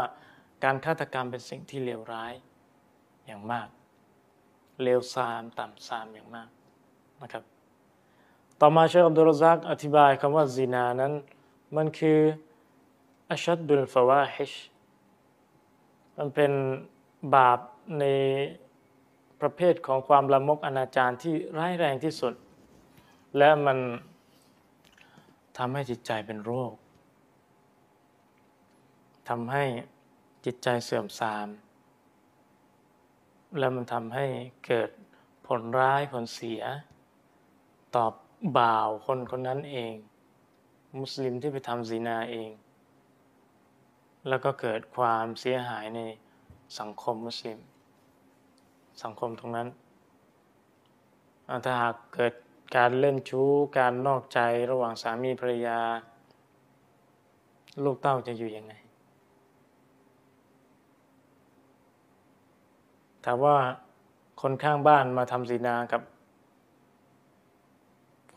[0.64, 2.34] การฆาตกรรมเป็นสิ่งที่เลวร้าย
[3.26, 3.68] อย่างมาก
[4.84, 6.50] เลวทรามต่ำทรามอย่างมาก
[7.22, 7.44] นะครับ
[8.62, 11.14] ต่อมาเชคอับดุลซักอธิบายคำว่าซินานั้น
[11.76, 12.20] มันคือ
[13.30, 14.54] อัชัดดุลฟาวาฮิช
[16.18, 16.52] มันเป็น
[17.36, 17.60] บาป
[18.00, 18.06] ใน
[19.42, 22.34] ประเภทของความละมกอนาจารที่ร้ายแรงที่สุด
[23.38, 23.78] และมัน
[25.64, 26.74] ทำให้จิตใจเป็นโรค
[29.30, 29.64] ทำให้
[30.46, 31.48] จิตใจเสื่อมทราม
[33.58, 34.26] และมันทำให้
[34.66, 34.90] เกิด
[35.48, 36.62] ผลร้ายผลเสีย
[37.96, 38.14] ตอบ
[38.58, 39.94] บ่าวคนคนนั้นเอง
[41.00, 42.50] มุสลิมที่ไปทำซีนาเอง
[44.28, 46.02] แล้วก็เกิดความเสียหายใน
[46.80, 47.60] สังคมมุสลิม
[49.04, 49.68] สังคมตรงนั้น
[51.66, 52.34] ถ้าหากเกิด
[52.76, 54.40] การเล่นชู้ การนอกใจ
[54.72, 55.80] ระหว่างสามีภรรยา
[57.84, 58.74] ลูกเต้าจะอยู่ยังไง
[63.26, 63.58] ถามว่า
[64.42, 66.02] คนข้างบ้านมาทำศีนากับ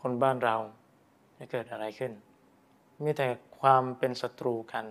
[0.01, 0.55] คนบ้านเรา
[1.37, 2.11] จะเกิดอะไรขึ้น
[3.03, 3.27] มีแต่
[3.59, 4.85] ความเป็นศัตรูกัน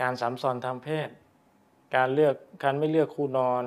[0.00, 1.08] การสามสอนทางเพศ
[1.96, 3.64] การเลือกการไม่เลือกคู่นอน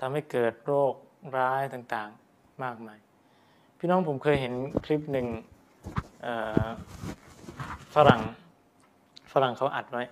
[0.00, 0.94] ทำให้เกิดโรค
[1.36, 2.98] ร้ายต่างๆ มากมาย
[3.78, 5.26] พี่น้องผมเคยเห็นคลิปหนึ่ง
[7.94, 8.20] ฝรั่ง
[9.32, 10.04] ฝรั่งเขาอัดไว้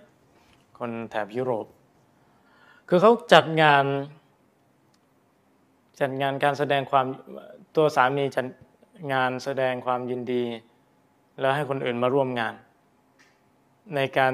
[0.79, 1.65] คนแถบยุโรป
[2.89, 3.85] คือเขาจัดงาน
[6.01, 7.05] จัดงานการแสดงความ
[7.75, 8.45] ตัวสามีจัด
[9.13, 10.43] งานแสดงความยินดี
[11.39, 12.53] แล้วให้คนอื่นมาร่วมงาน
[13.95, 14.31] ในการ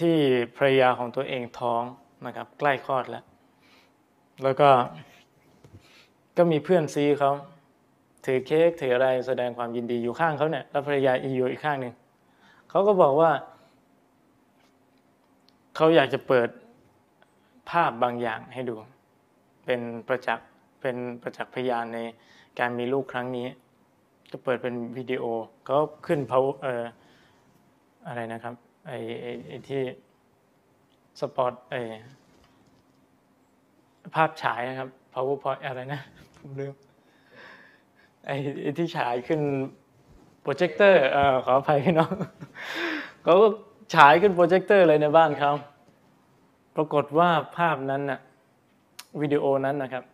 [0.00, 0.16] ที่
[0.56, 1.82] ภรรยาของตัวเองท้อง
[2.26, 3.24] นะครับ ใกล้คลอดแล้ว
[4.42, 4.70] แล้วก็
[6.36, 7.32] ก็มีเพื่อนซีเขา
[8.24, 11.94] ถือเค้กถืออะไรแสดงความยินดีอยู่ข้างเขาเนี่ยแล้วภรรยาอีอยู่อีกข้างหนึ่ง
[12.70, 13.30] เขาก็บอกว่า
[15.76, 16.48] เขาอยากจะเปิด
[17.70, 18.74] ภาพบางอย่างให้ดู
[19.64, 20.48] เป็นประจักษ์
[20.80, 21.98] เป็นประจักษ์พยานใน
[22.58, 23.46] การมีลูกครั้งนี้
[24.30, 25.24] ก็เปิดเป็นวิดีโอ
[25.66, 26.84] เขาขึ้นเขาเอ่อ
[28.06, 28.54] อะไรนะครับ
[28.86, 28.98] ไอ้
[29.48, 29.82] ไอ้ที่
[31.20, 31.80] สปอตไอ้
[34.14, 36.00] ภาพฉายนะครับ powerpoint อะไรนะ
[36.38, 36.74] ผมลืม
[38.26, 38.34] ไอ้
[38.78, 39.40] ที่ฉายขึ้น
[40.42, 41.00] โปรเจคเตอร์
[41.44, 42.12] ขออภัยพี่น้อง
[43.22, 43.48] เขาก็
[43.94, 45.52] ฉายขึ้นโปรเจคเตอร์เลยในบ้านเขา
[46.76, 48.20] ปรากฏว่าภาพนั้นน่ะ
[49.20, 50.04] วิดีโอนั้นนะครับ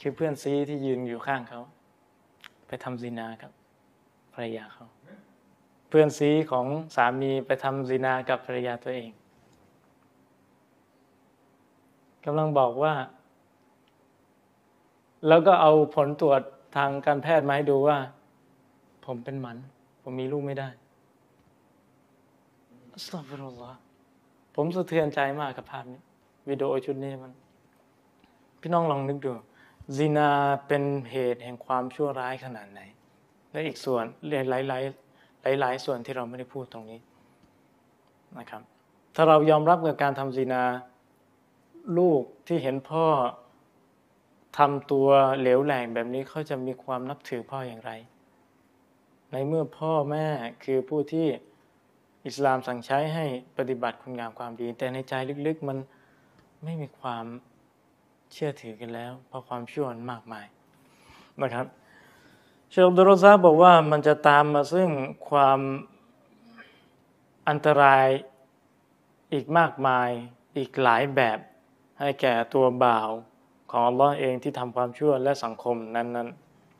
[0.00, 1.60] คือเพื่อนซีที่ยืนอยู่ข้างเขา
[2.66, 3.52] ไปทำซีนากับ
[4.34, 4.86] ภรรยาเขา
[5.88, 9.10] เพื่อนซีของสามีไปทำซีนากับภรรยาตัวเอง
[12.24, 12.94] กำลังบอกว่า
[15.28, 16.42] แล้วก็เอาผลตรวจ
[16.76, 17.98] ทางการแพทย์มาให้ดูว่า
[19.06, 19.56] ผมเป็นหมัน
[20.02, 20.68] ผมมีลูกไม่ได้
[23.04, 23.78] สตัฟรุลลอฮ์
[24.56, 26.00] ผมสะเทือนใจมากกับภาพนี้
[26.48, 27.32] วิดีโอชุดนี้มัน
[28.60, 29.32] พี่น้องลองนึกดู
[29.96, 30.30] ซีนา
[30.66, 32.80] เป็นเหตุแห่งความชั่วร้ายขนาดไหน
[33.50, 34.72] และอีกส่วนหลายหลายห
[35.44, 37.00] ลายหลายส่วนที่เราไม่ได้พูดตรงนี้
[38.38, 38.62] นะครับ
[39.14, 40.62] ถ้าเรายอมรับกับการทำซีนา
[41.98, 43.06] ลูกที่เห็นพ่อ
[44.58, 45.08] ทำตัว
[45.40, 47.92] เหลวแหลงแบบนี้เขาจะมีความนับถือพ่ออย่างไร
[49.32, 50.26] ในเมื่อพ่อแม่
[50.64, 51.26] คือผู้ที่
[52.26, 55.12] อิสลามสั่งใช้ให้ปฏิบัติคุณงามความดี แต่ในใจ
[55.46, 55.78] ลึกๆมัน
[56.64, 57.24] ไม่มีความ
[58.32, 60.46] เชื่อถือกันแล้ว เพราะความชั่วมากมาย
[61.40, 61.66] นะครับ
[62.70, 64.88] เชคดรซาบอกว่ามันจะตามมาซึ่ง
[65.28, 65.60] ความ
[67.48, 68.06] อันตราย
[69.32, 70.10] อีกมากมาย
[70.56, 71.38] อีกหลายแบบ
[71.98, 73.10] ให้แก่ตัวบ่าว
[73.70, 76.28] ของอัลลอฮ์เองที่ทำความชั่วและสังคมนั้น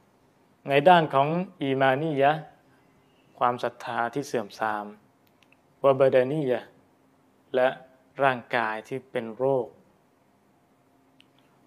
[0.04, 1.28] ๆ ในด้านของ
[1.62, 2.32] อีมานียะ
[3.38, 4.84] ความศรัทธาที่เสื่อมทราม
[5.82, 6.60] วบดานียะ
[7.54, 7.68] และ
[8.22, 9.66] ร่างกายที่เป็นโรค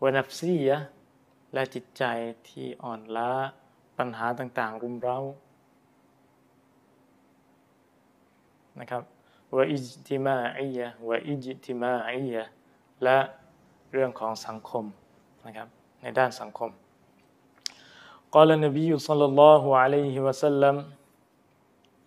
[0.02, 0.78] วนับซียะ
[1.54, 2.04] และจิตใจ
[2.50, 3.32] ที่อ่อนล้า
[3.98, 5.20] ปัญหาต่างๆ รุมเร้า
[8.80, 9.04] นะครับ
[9.56, 12.44] วอิจติมาอียะวอิจติมาอียะ
[13.04, 13.18] และ
[13.92, 14.86] เรื่องของสังคม
[15.47, 15.69] นะครับ
[16.03, 16.73] ในด้านสังคม
[18.37, 20.77] قال النبي صلى الله عليه وسلم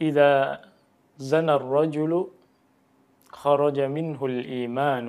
[0.02, 0.32] إذا
[1.18, 2.28] زنى الرجل
[3.42, 5.08] خرج منه الإيمان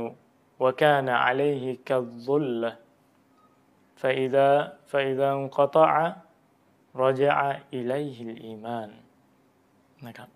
[0.61, 2.77] وكان عليه كالظلة
[3.97, 4.51] فإذا
[4.87, 6.17] فإذا انقطع
[6.97, 7.37] رجع
[7.73, 8.91] إليه الإيمان
[10.07, 10.36] นะครับ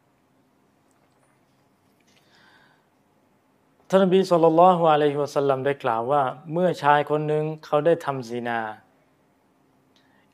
[3.93, 6.23] ท่านนบีสุลต่านละฮ์อะลัยฮิวะสัลลัมได้กล่าวว่า
[6.53, 8.59] เมื่อชายคนหนึ่งเขาได้ทำซีนา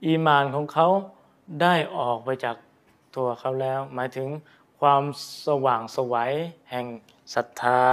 [0.05, 0.87] อีมานของเขา
[1.61, 2.55] ได้ออกไปจาก
[3.15, 4.27] ตัวเขาแล้ว หมายถึง
[4.79, 5.03] ความ
[5.47, 6.33] สว่างสวัย
[6.71, 6.85] แห่ง
[7.35, 7.83] ศรัทธา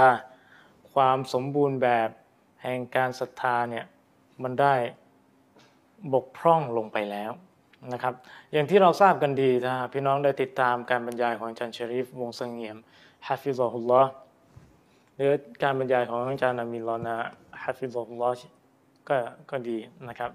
[0.93, 2.09] ความสมบูรณ์แบบ
[2.63, 3.85] แห่งการศรัทธาเนี่ย
[4.43, 4.75] มันได้
[6.13, 7.31] บกพร่องลงไปแล้ว
[7.93, 8.13] นะครับ
[8.53, 12.77] อย่างที่เราทราบกันดีนะพี่น้องได้ติดตามการบรรยายของอาจารย์ชริฟวงเสงี่ยม
[13.27, 14.11] ฮะฟิซอฮุลลอฮ์
[15.15, 15.31] หรือ
[15.63, 17.15] การบรรยายของอาจารย์อามีลอนา
[17.63, 18.47] ฮะฟิซอฮุลลอฮ์
[19.09, 19.17] ก็
[19.49, 20.31] ก็ดีนะครับ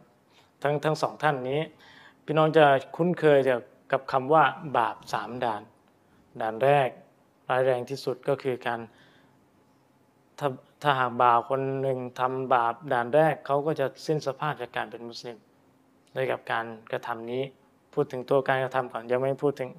[0.62, 1.60] ทั้งทั้งสองท่านนี้
[2.24, 2.66] พี่น้องจะ
[2.96, 3.38] คุ้นเคย
[3.92, 4.44] กับคำว่า
[4.76, 5.62] บาปสามด่าน
[6.40, 6.88] ด่านแรก
[7.48, 8.80] ร้ายแรงที่สุดก็คือการ
[10.38, 10.48] ถ้า
[10.82, 15.36] ถ้าหากบ่าวคนหนึ่งทำบาปด่านแรกเขาก็จะสิ้นสภาพจากการเป็นมุสลิม
[16.16, 17.42] ด้วยกับการกระทำนี้
[17.94, 19.70] พูดถึงตัวการกระทำก่อนยังไม่พูดถึง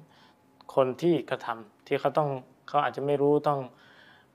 [0.74, 2.28] คนที่กระทำที่เขาต้อง
[2.68, 3.60] เขาอาจจะไม่รู้ต้อง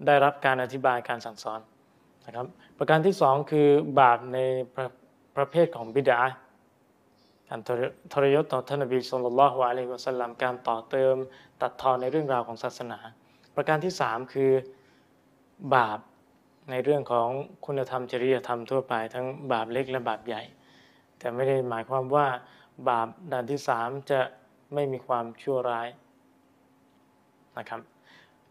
[0.05, 1.59] ได้รับการอธิบายการสั่งสอน
[2.25, 3.67] นะครับ ประการที่สองคือ
[3.99, 4.37] บาปใน
[4.75, 4.87] ประ
[5.37, 6.21] ประเภทของบิดา
[7.49, 7.59] การ
[8.13, 11.15] ทรยศต่อท่านนบีสุลต่านละฮ์อะลัยฮิวะสัลลัมการต่อเติม
[11.61, 12.99] ตัดทอนในเรื่องราวของศาสนา
[13.55, 14.51] ประการที่สามคือ
[15.75, 15.99] บาป
[16.71, 17.29] ในเรื่องของ
[17.65, 20.43] คุณธรรมจริยธรรมทั่วไป ทั้งบาปเล็กและบาปใหญ่
[21.19, 22.27] แต่ไม่ได้หมายความว่า
[22.89, 24.21] บาปด่านที่สามจะ
[24.73, 25.87] ไม่มีความชั่วร้าย
[27.57, 27.81] นะครับ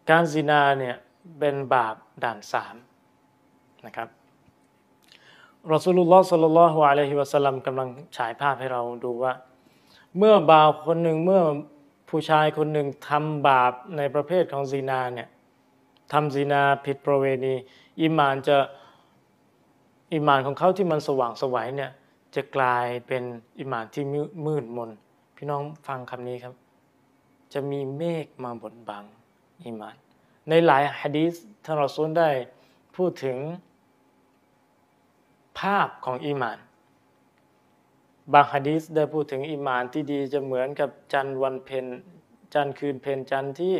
[0.09, 0.95] การซินาเนี่ย
[1.39, 2.75] เป็นบาปด่านสาม
[3.85, 4.09] นะครับ
[5.73, 9.33] รอสูลุลลอฮ์สัลลัลลอฮุอะลัยฮิวะสัลลัมกำลังฉายภาพให้เราดูว่า
[10.17, 11.41] เมื่อบ่าวคนหนึ่งเมื่อ
[12.09, 15.29] ผู้ชายคนหนึ่งทำบาปในประเภทของซีนาเนี่ย
[16.13, 17.53] ทำซีนาผิดประเวณี
[18.01, 18.57] อีมานจะ
[20.13, 21.91] อีมานของเขาที่มันสว่างไสวเนี่ย
[22.35, 23.23] จะกลายเป็น
[23.59, 24.03] อีมานที่
[24.45, 24.89] มืดมน
[25.35, 26.53] พี่น้องฟังคำนี้ครับ
[27.53, 29.03] จะมีเมฆมาบดบัง
[29.65, 29.95] อีมาน
[30.49, 31.33] ในหลายฮะดีษ
[31.63, 32.29] ท่านรอซูลได้
[32.95, 33.37] พูดถึง
[35.59, 36.57] ภาพของอีมาน
[38.33, 41.85] บางฮะดีษได้พูดถึงอีมานที่ดีจะเหมือนกับจันทร์วันเพ็ญ
[42.53, 43.75] จันคืนเพ็ญจันที่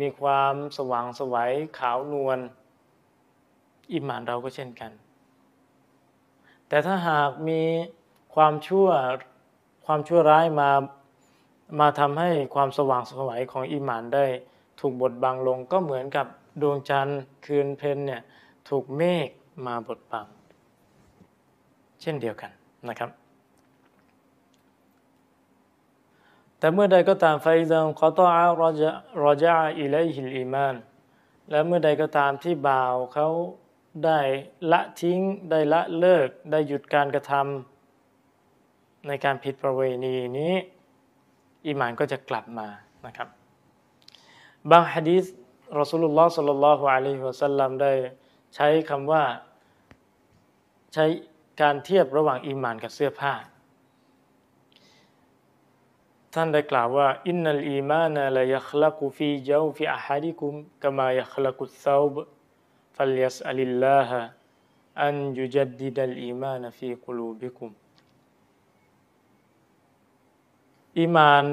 [0.00, 2.38] มีความสว่างสวัยขาวนวล
[3.92, 4.92] อิมานเราก็เช่นกัน
[6.68, 7.62] แต่ถ้าหากมี
[8.34, 8.88] ความชั่ว
[9.86, 10.70] ความชั่วร้ายมา
[11.80, 14.26] มาทำให้ความสว่างสวัยของอิมานได้
[14.80, 16.26] ถูกบดบังลงก็เหมือนกับ
[16.62, 18.22] ดวงจันทร์คืนเพนเนี่ย
[18.68, 19.28] ถูกเมฆ
[19.66, 20.26] มาบดบัง
[22.00, 22.50] เช่นเดียวกัน
[22.88, 23.10] นะครับ
[26.58, 30.74] แต่เมื่อใดก็ตามفإذا انقطع رجع رجع إليه الإيمان
[31.50, 33.28] และเมื่อใดก็ตามที่บ่าวเขา
[34.04, 34.20] ได้
[34.72, 40.54] ละทิ้ง ได้ละเลิก ได้หยุดการกระทำในการผิดประเวณีนี้
[41.66, 42.68] อิมานก็จะกลับมา
[43.06, 43.28] นะครับ
[44.70, 45.24] บางฮะดีษ
[45.80, 47.92] รอสุลลอฮ์صلى الله عليه وسلمได้
[48.54, 49.24] ใช้คำว่า
[50.94, 51.04] ใช้
[51.60, 53.34] การเทียบระหว่างอิมานกับเสื้อผ้า
[56.34, 60.52] ท่านได้กล่าวว่าอินนัลอีมานะลายัคลักุฟีเจ้าฟีอาฮาดิคุม
[60.82, 62.14] กามายัคลักุสซาบ
[62.96, 64.20] ฟัลยัสอัลิลลาฮะ
[65.02, 67.85] อันยุจัดดิดัลอีมานะฟีกุลูบิคุม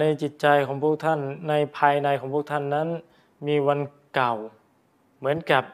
[0.00, 2.88] ในจิตใจของพวกท่านในภายในของพวกท่านนั้น
[3.46, 3.81] มีวัน
[4.14, 4.35] เก่า
[5.18, 5.64] เหมือนกับ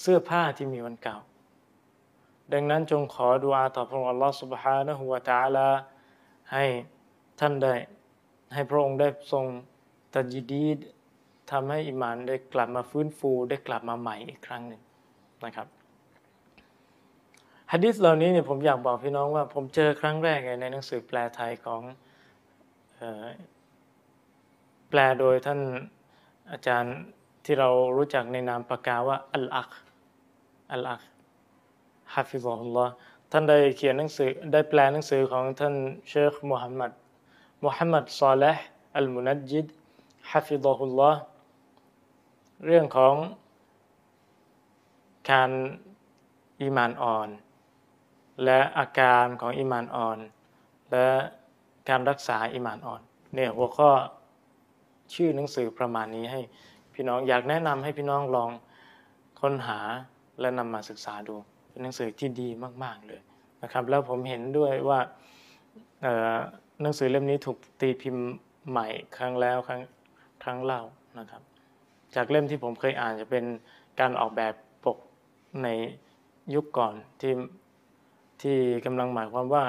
[0.00, 1.18] เสื้อผ้าที่มีวันเก่า
[2.52, 5.68] ดังนั้นจงขอดุอาต่อพระองค์ Allah سبحانه และ تعالى
[6.52, 6.64] ให้
[7.40, 7.74] ท่านได้
[8.54, 9.44] ให้พระองค์ได้ทรง
[10.14, 10.78] ตัจดีด
[11.50, 14.82] ทำให้อิมานได้กลับมาฟื้นฟูได้กลับมาใหม่อีกครั้งหนึ่ง
[15.44, 15.66] นะครับ
[17.72, 21.80] ฮะดิษเหล่านี้เนี่ยผมอยากบอกพี่น้องว่า ผมเจอครั้งแรกในหนังสือแปลไทยของ
[24.89, 25.59] แปลโดยท่าน
[26.51, 26.95] อาจารย์
[27.45, 29.71] ที่เรารู้จักในนามปากกาว่าอัลอัก
[30.73, 31.01] อัลอัก
[32.15, 32.93] ฮะฟิซอฮุลลอฮ์
[33.31, 35.75] ท่านได้เขียนหนังสือได้แปลหนังสือของท่าน
[36.09, 36.91] เชคมุฮัมมัด
[37.65, 38.63] มุฮัมมัดซอลห์
[38.97, 39.65] อัลมุนัจจิด
[40.31, 41.19] ฮะฟิซอฮุลลอฮ์
[42.65, 43.15] เรื่องของ
[45.31, 45.51] การ
[46.61, 47.29] อีมานอ่อน
[48.43, 50.19] และอาการของอีมานอ่อน
[50.91, 51.09] และ
[51.89, 53.01] การรักษาอีมานอ่อน
[53.35, 53.89] เนี่ยหัวข้อ
[55.13, 56.41] ชื่อหนังสือประมาณนี้ให้
[56.93, 58.49] พี่น้องอยากแนะนำให้พี่น้องลอง
[59.41, 59.79] ค้นหา
[60.39, 61.35] และนำมาศึกษาดู
[61.69, 62.49] เป็นหนังสือที่ดี
[62.83, 63.21] มาก ๆเลย
[63.63, 64.99] นะครับ แล้วผมเห็นด้วยว่า
[66.81, 68.25] หนังสือเล่มนี้ถูกตีพิมพ์
[68.69, 69.81] ใหม่ครั้งแล้วครั้ง
[70.43, 70.81] ครั้งเล่า
[71.19, 71.41] นะครับ
[72.15, 73.45] จากเล่มที่ผมเคยอ่านจะเป็น
[73.99, 74.53] การออกแบบ
[74.85, 74.97] ปก
[75.63, 75.67] ใน
[76.53, 77.33] ยุคก่อนที่
[78.41, 79.63] ที่กำลังหมายความว่า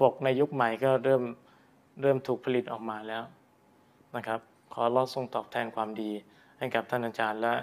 [0.00, 1.22] ปกในยุคใหม่ก็เริ่ม
[2.00, 3.22] เริ่มถูกผลิตออกมาแล้ว
[4.16, 4.40] นะครับ
[4.72, 6.10] ขอรอดทรงตอบแทนความดี
[6.58, 7.54] ให้กับท่านอาจารย์ และ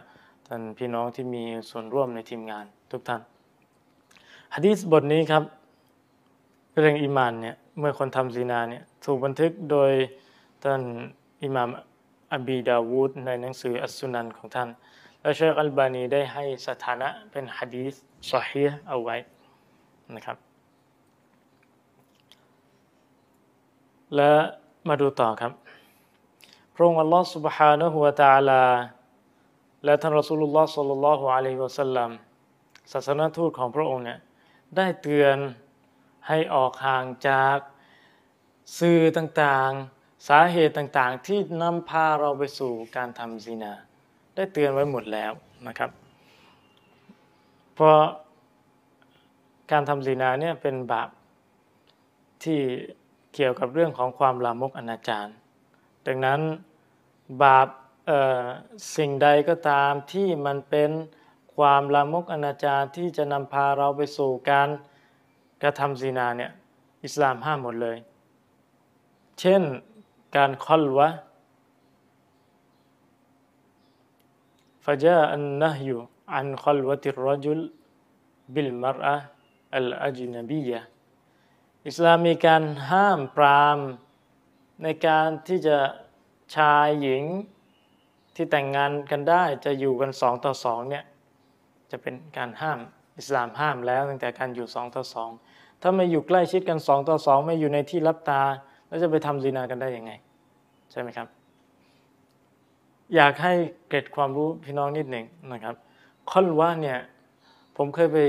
[0.48, 3.22] ท่านพี่น้องที่มีส่วนร่วมในทีมงานทุกท่าน
[4.54, 5.44] ฮะดีษบทนี้ครับ
[6.80, 9.92] เรื่องอิมานเนี่ยเมื่อคนทำซีนาเนี่ยถูกบันทึกโดย
[10.64, 10.82] ท่าน
[11.44, 11.70] อิหม่าม
[12.34, 14.70] อบีดาวูดในหนังสืออัสสุนันของท่าน
[15.22, 17.94] และเชคอัลบานีได้ให้สถานะเป็นฮะดีษ
[18.30, 19.16] สฮีเอาไว้
[20.16, 20.51] นะครับ
[24.17, 24.33] และ
[24.89, 25.53] มาดูต่อครับ
[26.75, 28.63] พระองค์อัลลอฮฺ سبحانه และ تعالى
[29.85, 32.11] และท่านรอสูลุลลอฮ์สัลลัลลอฮุอะลัยฮิวะสัลลัม
[32.93, 34.19] ศาสนทูตของพระองค์เนี่ย
[34.77, 35.37] ได้เตือน
[36.29, 37.57] ให้ออกห่างจาก
[38.79, 43.73] สื่อต่างๆ สาเหตุต่างๆ ที่นำพาเราไปสู่การทำซีนา
[44.35, 45.33] ได้เตือนไว้หมดแล้ว
[45.67, 45.91] นะครับ
[47.75, 48.01] เพราะ
[49.73, 51.09] การทำซีนาเนี่ยเป็นบาป
[52.45, 52.61] ที่
[53.34, 55.28] เกี่ยวกับเรื่องของความลามกอนาจาร
[56.06, 56.40] ดังนั้น
[57.44, 57.68] บาป
[58.96, 60.92] สิ่งใดก็ตามที่มันเป็น
[61.56, 64.70] ความลามกอนาจารที่จะนำพาเราไปสู่การ
[65.62, 66.52] กระทำซีนาเนี่ย
[67.06, 67.98] อิสลามห้ามหมดเลย
[69.40, 69.64] เช่น
[70.36, 71.08] การคอลวะ
[74.86, 75.98] ฟะจาอันนะฮยุ
[76.36, 77.62] อันคอลวะติรรจุล
[78.54, 79.16] บิลมรอะ
[79.76, 80.82] อัลอจนบียะ
[81.88, 83.78] อิสลามมีการห้ามปราม
[84.84, 85.78] ในการที่จะ
[86.56, 87.24] ชายหญิง
[88.36, 91.04] ที่แต่งงานกันได้จะอยู่กันสองต่อสองเนี่ย
[91.92, 92.80] จะเป็นการห้าม
[93.18, 95.30] อิสลามห้ามแล้วตั้งแต่การอยู่สองต่อสอง
[95.82, 98.42] ถ้าไม่อยู่ใกล้ชิดกันสองต่อสองไม่อยู่ในที่รับตา
[98.88, 100.12] แล้วจะไปทำซีนากันได้ยังไง
[100.92, 101.28] ใช่ไหมครับ
[103.16, 103.54] อยากให้
[103.88, 105.76] เกร็ดความรู้พี่น้องนิดหนึ่งนะครับ
[106.30, 107.00] คอนว่าเนี่ย
[107.78, 108.20] ผมเคยไป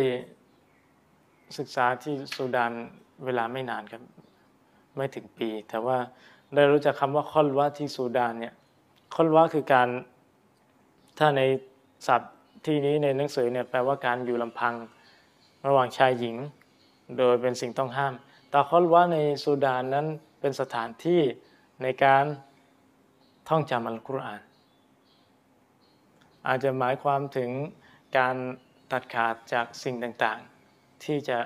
[1.58, 2.72] ศึกษาที่สุดาน
[3.24, 4.02] เวลาไม่นานครับ
[4.96, 5.98] ไม่ถึงปี แต่ว่า
[6.54, 8.54] ได้รู้จักคำว่าคอลวะที่สุดานเนี่ย
[9.14, 9.88] คอลวะคือการ
[11.18, 11.42] ถ้าใน
[12.06, 14.74] ศัพท์ที่นี้ในหนังสือเนี่ยแปลว่าการอยู่ลำพัง
[15.66, 16.36] ระหว่างชายหญิง
[17.18, 18.14] โดยเป็นสิ่งต้องห้าม
[18.50, 20.06] แต่คอลวะในสุดานนั้น
[20.40, 21.20] เป็นสถานที่
[21.82, 22.24] ในการ
[23.48, 24.42] ท่องจำอัลกุรอาน
[26.48, 27.50] อาจจะหมายความถึง
[28.18, 28.36] การ
[28.92, 31.38] ตัดขาดจากสิ่งต่างๆ ที่จะ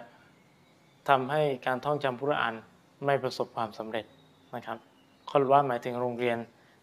[1.09, 2.55] ทำให้การท่องจำกุรอาน
[3.05, 4.05] ไม่ประสบความสำเร็จ
[4.55, 4.79] นะครับ
[5.31, 6.39] คอลวะหมายถึงโรงเรียน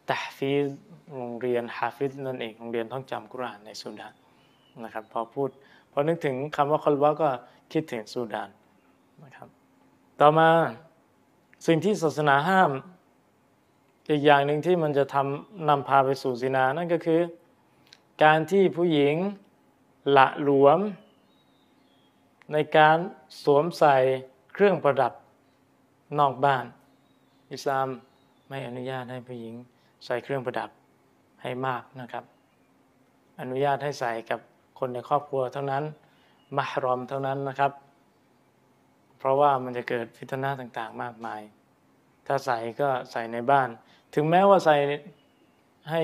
[0.09, 0.67] ตะฟีซ
[1.15, 4.13] โรงเรียนฮาฟิซนั่นเองโรงเรียนท่องจำกุรอานในสุดาน
[4.83, 5.49] นะครับพอพูด
[5.91, 7.29] พอนึกถึงคำว่าคอลวะก็
[7.73, 8.49] คิดถึงสุดาน
[9.23, 9.47] นะครับ
[10.21, 10.49] ต่อมา
[11.67, 12.71] สิ่งที่ศาสนาห้าม
[14.09, 17.21] อีกอย่างหนึ่งที่มันจะทำนำพาไปสู่สินานั่นก็คือ
[18.23, 19.15] การที่ผู้หญิง
[20.17, 20.79] ละหลวม
[22.53, 22.97] ในการ
[23.43, 23.95] สวมใส่
[24.53, 25.13] เครื่องประดับ
[26.19, 26.65] นอกบ้าน
[27.53, 27.87] อิสลาม
[28.49, 29.55] ไม่อนุญาตให้ผู้หญิง
[30.05, 30.69] ใส่เครื่องประดับ
[31.41, 32.23] ให้มากนะครับ
[33.41, 34.39] อนุญาตให้ใส่กับ
[34.79, 35.83] คนในครอบครัวเท่านั้น
[36.57, 37.71] มารอมเท่านั้นนะครับ
[39.17, 41.41] เพราะว่ามันจะเกิดฟิตนาต่างๆ มากมาย
[42.27, 43.69] ถ้าใส่ก็ใส่ในบ้าน
[44.13, 44.75] ถึงแม้ว่าใส่
[45.91, 46.01] ให้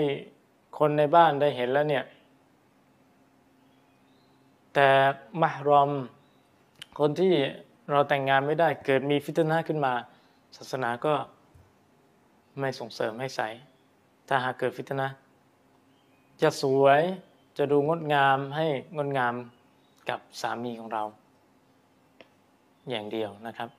[0.79, 2.05] คนในบ้านได้เห็นแล้วเนี่ย
[4.73, 4.89] แต่
[5.41, 5.89] มารอม
[6.99, 7.33] คนที่
[7.91, 9.93] เราแต่งงานไม่ได้เกิดมีฟิตนาขึ้นมา
[10.57, 11.13] ศาสนาก็
[12.59, 13.49] ไม่ส่งเสริมให้ใส่
[14.27, 15.07] ถ้าหากเกิดฟิตนะ
[16.41, 17.01] จะสวย
[17.57, 19.33] จะดูงดงามให้งดงาม
[20.09, 21.03] กับสามีของเรา
[22.89, 23.69] อย่างเดียวนะครับ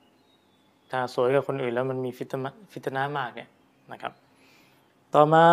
[0.91, 3.49] ถ้าสวยกับคนอื่นแล้วมันมีฟิตนะฟิตนะมากเนี่ย
[3.91, 4.13] นะครับ
[5.13, 5.45] ต่อมา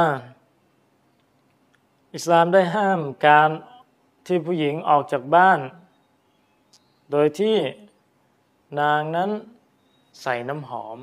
[2.15, 3.51] อิสลามได้ห้ามการ
[4.27, 5.61] ที่ผู้หญิงออกจากบ้าน
[7.11, 7.57] โดยที่
[8.81, 9.31] นางนั้น
[10.23, 10.99] ใส่น้ำหอม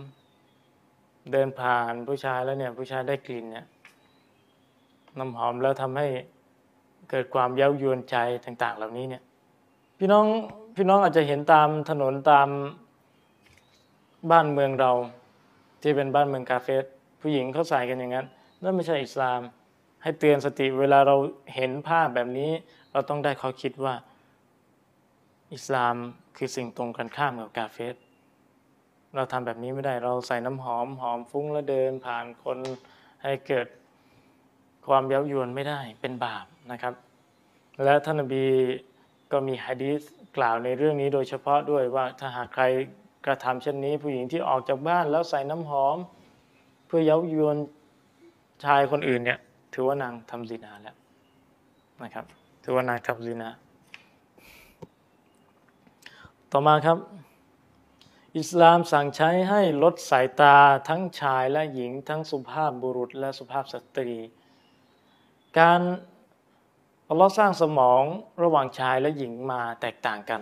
[1.32, 3.66] เดินผ่านผู้ชายแล้วเนี่ยผู้ชายได้กลิ่นเนี่ย
[5.20, 6.08] น้ำหอมแล้วทำให้
[7.10, 9.24] เกิดความเย้ายวนใจต่าง ๆ เหล่านี้เนี่ย
[10.00, 10.26] พี่น้อง
[10.76, 12.50] พี่น้องอาจจะเห็นตามถนนตาม
[14.32, 14.92] บ้านเมืองเรา
[15.82, 16.84] ที่เป็นบ้านเมืองกาเฟส
[17.22, 18.26] ผู้หญิงเขาใส่กันอย่างนั้น
[18.64, 19.42] นั่นไม่ใช่อิสลาม
[20.04, 21.16] ให้เตือนสติเวลาเรา
[21.56, 22.52] เห็นภาพแบบนี้
[22.92, 23.94] เราต้องได้ข้อคิดว่า
[25.56, 25.96] อิสลาม
[26.38, 27.96] คือสิ่งตรงกันข้ามกับกาเฟส
[29.16, 32.58] เราทำแบบนี้ไม่ได้เราใส่น้ำหอมหอมฟุ้งแล้วเดินผ่านคน
[33.24, 33.68] ให้เกิด
[34.88, 36.94] ความเย้ายวนไม่ได้เป็นบาปนะครับ
[37.84, 38.46] และท่านนบี
[39.32, 40.02] ก็มีฮะดีษ
[40.38, 42.64] กล่าวในเรื่องนี้โดยเฉพาะด้วยว่าถ้าหากใคร
[43.26, 45.98] กระทำเช่นนี้ ผู้หญิงที่ออกจากบ้านแล้วใส่น้ำหอม
[46.88, 47.58] เพื่อเย้ายวน
[48.66, 49.40] ชายคนอื่นเนี่ย
[49.74, 50.96] ถือว่านางทำซินาแล้ว
[52.04, 52.26] นะครับ
[52.64, 53.50] ถือว่านางทำซินา
[56.58, 56.98] ต่อมาครับ
[58.38, 64.12] อิสลามสั่งใช้ให้ลดสายตาทั้งชายและหญิงทั้งสุภาพบุรุษและสุภาพสตรี
[65.60, 65.82] การ
[67.10, 68.04] อัลลอฮ์สร้างสมอง
[68.44, 70.42] ระหว่างชายและหญิงมาแตกต่างกัน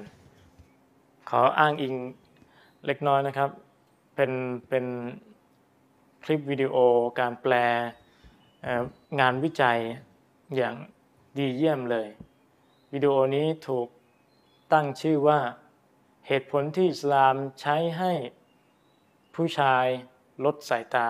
[1.29, 1.95] ขออ้างอิง
[2.85, 3.49] เล็กน้อยนะครับ
[4.15, 4.31] เป็น
[4.69, 4.85] เป็น
[6.23, 6.75] คลิปวิดีโอ
[7.19, 7.53] การแปล
[9.19, 9.79] งานวิจัย
[10.55, 10.75] อย่าง
[11.37, 12.07] ดีเยี่ยมเลย
[12.93, 13.87] วิดีโอนี้ถูก
[14.73, 15.39] ตั้งชื่อว่า
[16.27, 18.11] เหตุผลที่อิสลามใช้ให้
[19.35, 19.85] ผู้ชาย
[20.45, 21.07] ลดสายตา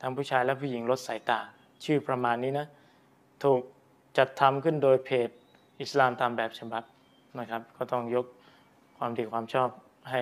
[0.00, 1.40] ทั้งผู้ชายและผู้หญิงลดสายตา
[1.84, 2.66] ชื่อประมาณนี้นะ
[3.44, 3.60] ถูก
[4.18, 5.28] จัดทำขึ้นโดยเพจ
[5.80, 6.84] อิสลามตามแบบฉบับ
[7.38, 8.26] นะครับ ก็ต้องยก
[8.98, 9.68] ความดีความชอบ
[10.10, 10.20] ให้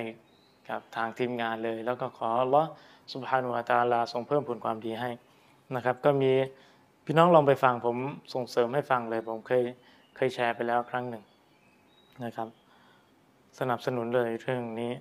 [0.68, 2.64] กับทางทีมงานเลย แล้วก็ขอละ
[3.12, 5.10] สุบฮานุวาตาลาทรงเพิ่มผลความดีให้
[5.74, 6.32] นะครับ ก็มี
[7.04, 7.96] พี่น้องลองไปฟังผม
[8.34, 9.62] ส่งเสริมให้ฟังเลย ผมเคย
[10.16, 11.22] เคยแชร์ไปแล้วครั้งหนึ่ง
[12.24, 12.48] นะครับ
[13.58, 14.92] สนับสนุนเลยเรื่องนี้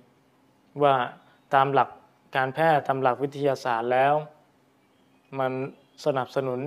[0.82, 0.94] ว่า
[1.54, 1.88] ตามหลัก
[2.36, 4.14] การแพทย์ตามหลักวิทยาศาสตร์แล้ว
[5.38, 5.52] มัน
[6.04, 6.60] สนับสนุน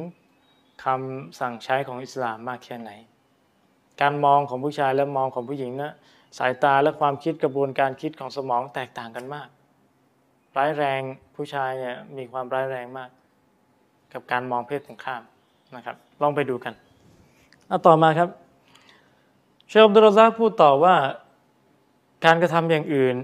[0.85, 2.91] คำสั่งใช้ของอิสลามมากแค่ไหน
[4.01, 5.93] การมองของผู้ชายและมองของผู้หญิงนะ
[6.37, 9.47] สายตาและความคิดกระบวนการคิดของสมองแตกต่างกันมาก
[10.57, 11.01] ร้ายแรง
[11.35, 13.09] ผู้ชายเนี่ยมีความร้ายแรงมาก
[14.13, 15.21] กับการมองเพศตรงข้าม
[15.75, 16.73] นะครับ ลองไปดูกัน
[17.67, 18.29] เอาต่อมาครับ
[19.67, 20.95] เชคอับดุลซาพูดต่อว่า
[22.25, 23.15] การกระทำอย่างอื่น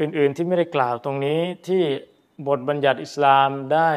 [0.00, 1.82] อื่น ๆ ที่ไม่ได้กล่าวตรงนี้ที่
[2.48, 3.90] บทบัญญัติอิสลามได้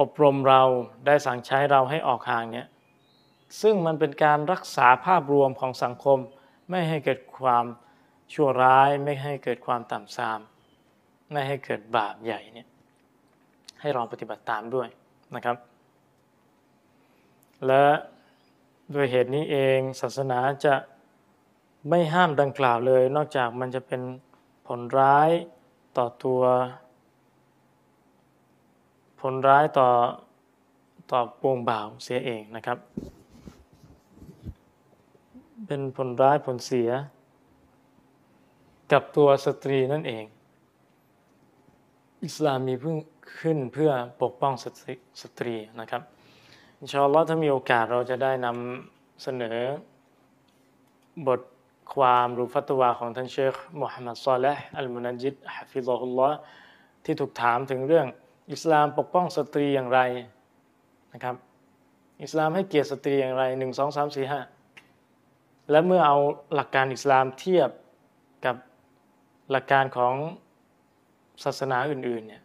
[0.00, 0.62] อบรมเรา
[1.06, 2.68] ได้สั่งใช้เราให้ออกห่างเนี่ย
[3.62, 6.18] ซึ่งมันเป็นการรักษาภาพรวมของสังคม
[6.70, 7.64] ไม่ให้เกิดความ
[8.32, 10.40] ชั่วร้ายไม่ให้เกิดความต่ำทราม
[11.32, 12.68] ไม่ให้เกิดบาปใหญ่เนี่ย
[13.80, 14.88] ให้ลองปฏิบัติตามด้วย
[15.34, 15.56] นะครับ
[17.66, 17.84] และ
[18.94, 20.74] ด้วยเหตุนี้เองศาสนาจะ
[21.88, 24.02] ไม่ห้ามดังกล่าวเลย นอกจากมันจะเป็น
[24.66, 25.30] ผลร้าย
[25.96, 26.42] ต่อตัว
[29.20, 29.88] ผลร้ายต่อ
[31.12, 32.78] ต่อปวงบ่าวเสียเองนะครับ
[35.66, 36.90] เป็นผลร้ายผลเสีย
[38.92, 40.24] กับตัวสตรีนั่นเอง
[42.24, 42.96] อิสลามมีเพิ่ง
[43.38, 43.90] ขึ้นเพื่อ
[44.22, 46.02] ปกป้องสตรีสตรีนะครับ
[46.78, 49.58] إن شاء اللهถ้ามีโอกาสเราจะได้นำเสนอ
[51.26, 51.40] บท
[51.94, 56.36] ความหรือฟัตวาของท่านเชคมุฮัมมัดซอและห์อัลมุนัจญิดحفظه الله
[57.04, 58.06] ที่ถูกถามถึงเรื่อง
[58.52, 60.00] อิสลามปกป้องสตรีอย่างไร
[61.12, 61.36] นะครับ
[62.22, 64.40] อิสลามให้เกียรติสตรีอย่างไรหนึ่งสองสามสี่ห้า
[65.70, 66.16] และเมื่อเอา
[66.54, 67.70] หลักการอิสลามเทียบ
[68.44, 68.56] กับ
[69.50, 70.14] หลักการของ
[71.44, 72.42] ศาสนาอื่นๆเนี่ย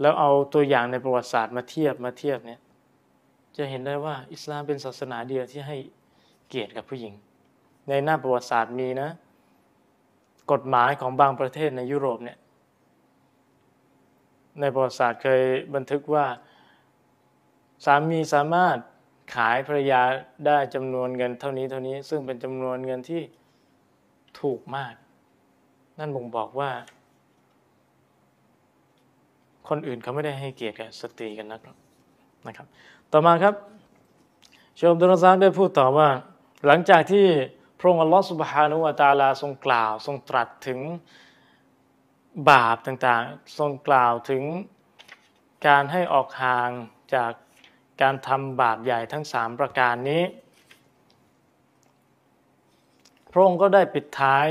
[0.00, 2.60] แล้วเอาตัวอย่างในประวัติศาสตร์มาเทียบมาเทียบเนี่ย
[3.56, 5.76] จะเห็นได้ว่าอิสลามเป็นศาสนาเดียวที่ให้
[6.48, 7.14] เกียรติกับผู้หญิง
[7.88, 9.10] ในหน้าประวัติศาสตร์มีนะ
[10.52, 12.38] กฎหมายของบางประเทศในยุโรปเนี่ย
[14.60, 15.42] ในประวัติศาสตร์เคย
[15.74, 16.26] บันทึกว่า
[17.84, 18.76] สามีสามารถ
[19.34, 20.02] ขายภรรยา
[20.46, 23.22] ได้จำนวนเงินเท่านี้เท่านี้ซึ่งเป็นจำนวนเงินที่
[24.40, 24.94] ถูกมาก
[25.98, 26.70] นั่นบ่งบอกว่า
[29.68, 31.60] คนอื่นเขาไม่ได้ให้เกียรติกับสตรีกันนัก
[32.46, 32.66] นะครับ
[33.12, 33.54] ต่อมาครับ
[34.78, 36.08] ชมดุลซานได้พูดต่อว่า
[36.66, 37.26] หลังจากที่
[37.78, 40.80] พระองค์อัลลอฮฺสุบฮานุวาตาลาทรงกล่าว ทรงตรัสถึง
[42.50, 44.42] บาปต่างๆ ทรงกล่าวถึง
[45.66, 46.70] การให้ออกห่าง
[47.14, 47.32] จาก
[48.02, 50.22] การทำบาปใหญ่ทั้งสามประการนี้
[53.32, 54.46] พระองค์ก็ได้ปิดท้าย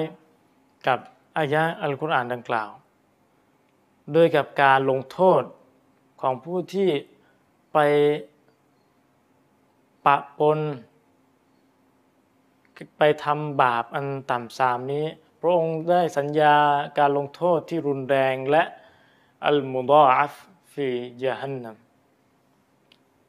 [0.88, 1.00] กับ
[1.38, 2.72] อายะอัลกุรอานดังกล่าว
[4.14, 5.44] โดยกับการลงโทษ
[6.22, 6.90] ของผู้ที่
[7.74, 7.78] ไป
[10.06, 10.60] ปะปน
[12.98, 15.06] ไปทำบาปอันต่ำสามนี้
[15.42, 16.56] พระองค์ได้สัญญา
[17.00, 18.64] การลงโทษที่รุนแรงและ
[19.48, 20.36] อัลมุดออัฟ
[20.74, 20.88] ฟี
[21.24, 21.76] ยะฮันนัม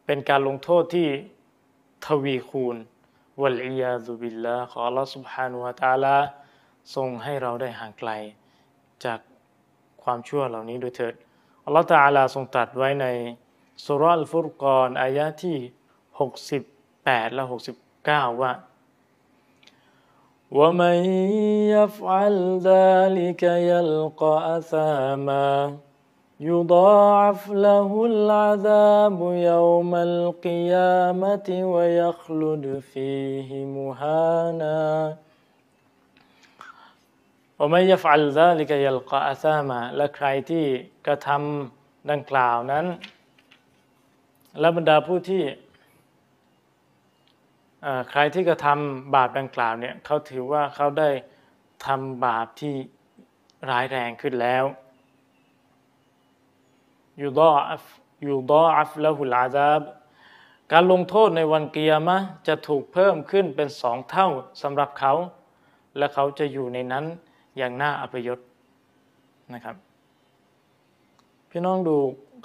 [0.06, 1.08] เป็นการลงโทษที่
[2.06, 2.76] ทวีคูณ
[3.42, 6.16] วัลียาซุบิลละขอละสุบฮานุวาตาลา
[6.94, 8.10] ทรงให้เราได้ห่างไกล
[9.04, 9.20] จาก
[10.02, 11.14] ความชั่วเหล่านี้โดยเถิด
[11.64, 13.06] อัลลอฮฺตาลาทรงตรัสไว้ใน
[13.84, 15.56] สุรัลฟุรกรอายะที่
[16.46, 17.42] 68 และ
[17.92, 18.52] 69 ว่า
[20.51, 20.97] ومن
[21.75, 25.77] يفعل ذلك يلقى أثاما
[26.39, 34.81] يضاعف له العذاب يوم القيامة ويخلد فيه مهانا
[37.59, 40.65] ومن يفعل ذلك يلقى أثاما และใครที่
[41.05, 42.85] กระทำดังกล่าวนั้น
[44.59, 45.43] และบรรดาผู้ที่
[48.10, 51.10] ใครที่กระทำบาปดังกล่าวเนี่ยเขาถือว่าเขาได้
[51.86, 52.74] ทำบาปที่
[53.70, 54.64] ร้ายแรงขึ้นแล้ว
[57.20, 57.84] ยูดออัฟ
[58.26, 59.82] ยูดออัฟละหุลอาซาบ
[60.72, 64.28] การลงโทษในวันเกียร์มะจะถูกเพิ่มขึ้นเป็นสองเท่า
[64.62, 65.12] สำหรับเขา
[65.96, 67.04] และเขาจะอยู่ในนั้น
[67.56, 68.38] อย่างน่าอัปยศ
[69.54, 69.76] นะครับ
[71.50, 71.96] พี่น้องดู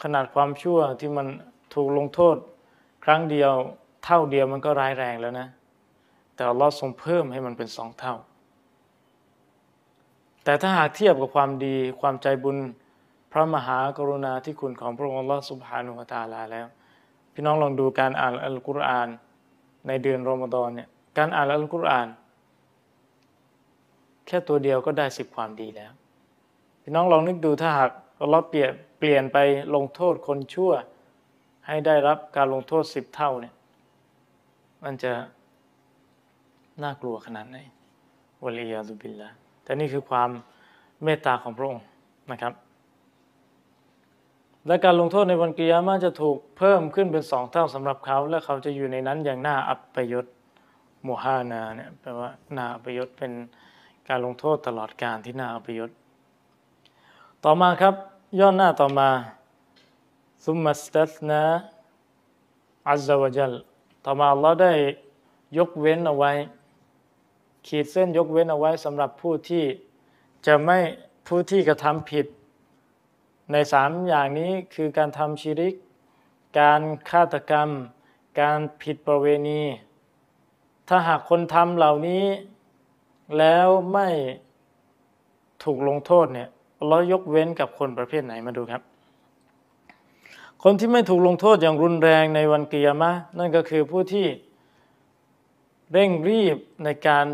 [0.03, 1.27] ขนาดความชั่วที่มัน
[1.73, 2.35] ถูกลงโทษ
[3.05, 3.53] ครั้งเดียว
[4.05, 5.47] เท่าเดียวมันก็ร้ายแรงแล้วนะ
[6.35, 8.15] แต่อัลลอฮ์ทรงเพิ่มให้มันเป็นสองเท่า
[10.43, 12.57] แต่ถ้าหากเทียบกับความดีความใจบุญ
[13.31, 16.67] พระมหากรุณาที่คุณของพระองค์อัลลอฮ์สุบฮานุฮะตาลาแล้ว
[17.33, 19.09] พี่น้องลองดูการอ่านอัลกุรอาน
[19.87, 22.07] ในเดือนรอมฎอนเนี่ยการอ่านอัลกุรอาน
[24.27, 25.91] แค่ตัวเดียวก็ได้สิบความดีแล้ว
[26.83, 27.91] พี่น้องลองนึกดูถ้าหาก
[28.21, 29.37] อัลลอฮ์เปลี่ยนเปลี่ยนไป
[29.75, 30.71] ลงโทษคนชั่ว
[31.67, 33.53] ให้ได้รับการลงโทษสิบเท่าเนี่ย
[34.83, 35.13] มันจะ
[36.83, 37.57] น่ากลัวขนาดไหน
[38.43, 39.29] วลียาซุบิลละ
[39.63, 40.29] แต่นี่คือความ
[41.03, 41.85] เมตตาของพระองค์
[42.31, 42.53] นะครับ
[44.67, 50.25] และการลงโทษในวันกิยามะจะถูกเพิ่มขึ้นเป็นสองเท่าสำหรับเขา และเขาจะอยู่ในนั้นอย่างน่าอัปยศ
[51.03, 53.31] โมฮานาเนี่ยแปลว่าน่าอัปยศเป็น
[54.09, 55.89] การลงโทษตลอดการที่น่าอัปยศ
[57.43, 57.95] ต่อมาครับ
[58.39, 59.09] ย้อนหน้าต่อมา
[60.45, 61.41] ซุมมัสตัสนะ
[62.89, 63.53] อัลลอฮฺวะจัล
[64.05, 64.73] ต่อมาอัลลอฮ์ได้
[65.57, 66.31] ยกเว้นเอาไว้
[67.67, 69.65] ขีดเส้นยกเว้นเอาไว้สำหรับผู้ที่
[70.45, 70.79] จะไม่
[71.27, 72.25] ผู้ที่กระทำผิด
[73.51, 75.75] ในสามอย่างนี้คือการทำชิริก
[76.59, 77.69] การฆาตกรรม
[78.41, 79.61] การผิดประเวณี
[80.87, 82.25] ถ้าหากคนทำเหล่านี้
[83.37, 84.09] แล้วไม่
[85.63, 86.49] ถูกลงโทษเนี่ย
[86.87, 88.81] เรายกเว้นกับคนประเภทไหนมาดูครับ
[90.63, 94.27] คนที่ไม่ถูกลงโทษอย่างรุนแรงในวันเกิยามะนั่นก็คือผู้ที่
[95.91, 97.25] เร่งรีบในการ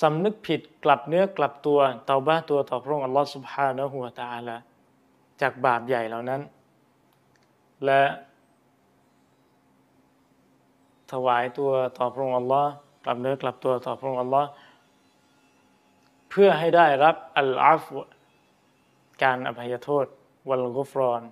[0.00, 4.56] สำนึกผิดกลับเนื้อกลับตัวเตาบ้าตัวต่อพระองค์อัลลอฮฺสุบฮานะฮูวตาลา
[5.40, 6.40] จากบาปใหญ่เหล่านั้น
[7.84, 8.02] และ
[11.12, 12.70] ถวายตัวต่อพระองค์อัลลอฮ์
[13.04, 14.48] กลับเนื้อกลับตัวต่อพระองค์อัลลอฮ์
[16.30, 17.84] เพื่อให้ได้รับอัลอาฟ
[19.22, 20.06] การอภัยโทษ
[20.48, 21.22] วัลกุฟรอน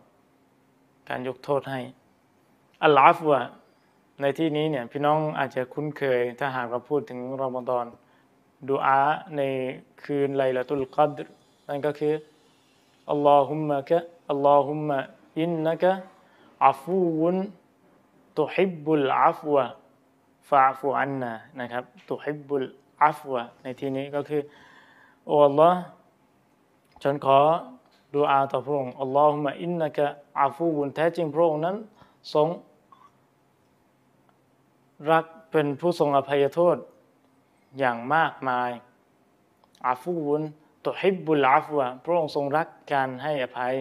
[1.09, 1.81] การยกโทษให้
[2.85, 3.41] อัลอาฟวะ
[4.21, 7.87] ในที่นี้เนี่ยพี่น้องอาจจะคุ้นเคย ถ้าหากเราพูดถึงรอมฎอน
[8.69, 9.01] ดูอา
[9.37, 9.41] ใน
[10.03, 11.19] คืนไลละตุลกัด
[11.69, 12.15] นั่นก็คือ
[13.11, 13.99] อัลลอฮุมะกะ
[14.31, 14.99] อัลลอฮุมะ
[15.41, 15.93] อินนะกะ
[16.67, 17.37] อัฟูวุน
[18.39, 19.65] ตุฮิบบุลอัฟวะ
[20.49, 22.67] ฟาฟูอันนานะครับตุฮิบบุล
[23.05, 24.43] อัฟวะในที่นี้ก็คือ
[25.27, 25.81] โอ้อัลลอฮ์
[27.03, 27.39] ฉันขอ
[28.15, 30.07] ดูอาต่อพระองค์อัลลอฮุมะอินนะกะ
[30.43, 31.77] อัฟูวุนแท้จริงพระองค์นั้น
[32.35, 32.49] ทรง
[35.11, 36.77] รักเป็นผู้ทรงอภัยโทษ
[37.79, 38.71] อย่างมากมาย
[39.87, 40.43] อาฟูวุน
[40.87, 43.75] ตุฮิบบุลอาฟวะพระองค์ทรงรักการให้อภัย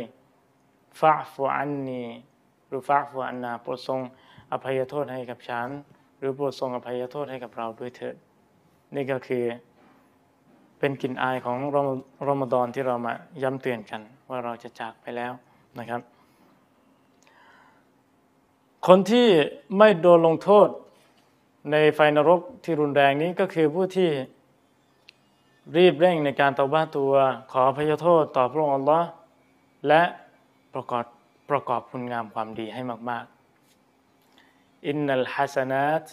[0.99, 2.03] ฟาฟูอันนี
[2.67, 4.01] หรือฟาฟูอันนาโปรดทรง
[4.51, 5.69] อภัยโทษให้กับฉัน
[6.17, 8.15] หรือโปรดทรงอภัยโทษให้กับเราด้วยเถิด
[8.95, 9.45] นี่ก็คือ
[10.80, 11.57] เป็นกลิ่นอายของ
[12.28, 15.34] รอมฎอนที่เรามาย้ำเตือนกัน ว่าเราจะจากไปแล้ว
[15.80, 16.01] นะครับ
[18.88, 19.28] คนที่
[19.78, 20.67] ไม่โดนลงโทษ
[21.71, 24.09] ในไฟนรกที่รุนแรงนี้ก็คือผู้ที่
[25.78, 27.13] รีบเร่งในการตบ้าตัว
[27.51, 29.09] ขอพยโทษต่อพระองค์อัลลอฮ์
[29.88, 30.03] และ
[30.73, 31.05] ประกอบ
[31.49, 33.25] ประกอบคุณงามความดีให้มาก
[34.05, 36.05] ๆอินนัลฮัสนัต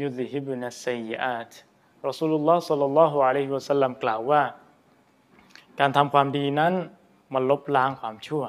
[0.00, 1.52] ยุดฮิบุนัสซีอาต
[2.06, 4.42] รอสูลุลลอฮ์สัลลัลลอฮุอะลัยฮิวะสัลลัมกล่าวว่า
[5.80, 6.72] การทำความดีนั้น
[7.34, 8.44] มันลบล้างความชั่ว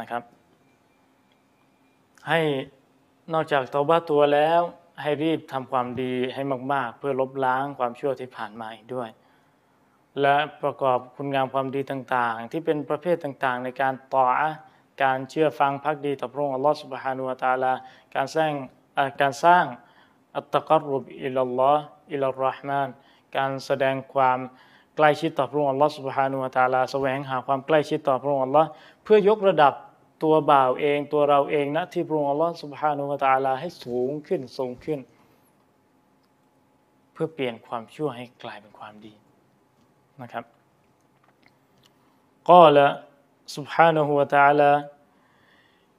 [0.00, 0.22] นะครับ
[2.28, 2.40] ให้
[3.32, 4.60] นอกจากตาบ้าตัวแล้ว
[5.02, 6.42] ให้รีบทำความดีให้
[6.72, 9.08] มาก ๆ เพื่อลบล้างความชั่วที่ผ่านมาอีกด้วย
[10.20, 14.26] และประกอบคุณงามความดีต่างๆ ที่เป็นประเภทต่างๆ ในการต่อ
[15.02, 17.72] การเชื่อฟังพักดีต่อพระองค์อัลลอฮฺสุบฮานุวะตาลา
[18.14, 18.50] การสร้าง
[19.20, 19.64] การสร้าง
[20.36, 22.87] อัตตะกรุบอิลลอฮ์ อิลรห์มาน
[23.37, 24.39] การแสดงความ
[24.95, 28.67] ใกล้ชิดต่อพระองค์อัลลอฮฺสุบฮานุวะตาลาแสวงหาความใกล้ชิดต่อพระองค์อัลลอฮ์
[29.03, 29.73] เพื่อยกระดับ
[30.23, 34.99] ตัวบ่าวเองตัวเราเองนะที่พระองค์อัลลอฮฺสุบฮานุวะตาลาให้สูงขึ้นสูงขึ้น
[37.13, 39.13] เพื่อเปลี่ยนความชั่วให้กลายเป็นความดี
[40.21, 40.43] นะครับ
[42.49, 42.87] ก็ละ
[43.57, 44.71] سبحانه وتعالى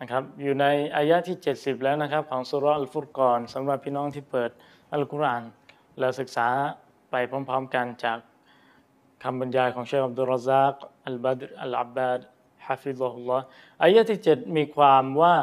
[0.00, 0.66] นะครับอยู่ใน
[0.96, 4.50] อายะที่ 70 แล้วนะครับ ของสุรอัลฟุรกอนสำหรับพี่น้องที่เปิด
[4.92, 5.42] อัลกุรอาน
[5.98, 6.48] และศึกษา
[7.10, 8.18] ไปพร้อมๆกันจาก
[9.22, 10.74] คำบรรยายของเชคอับดุลรซัก
[11.06, 12.20] อัลบัดอัลอับบาด
[12.66, 13.44] ฮะฟิซฮุลลอฮ์
[13.82, 15.36] อายะที่ 7 มีความว่า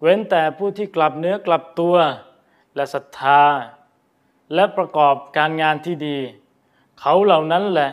[0.00, 1.96] เว้นแต่ผู้ที่กลับเนื้อกลับตัว
[2.74, 3.42] และศรัทธา
[4.54, 6.18] และประกอบการงานที่ดี
[7.00, 7.90] เขาเหล่านั้นแหละ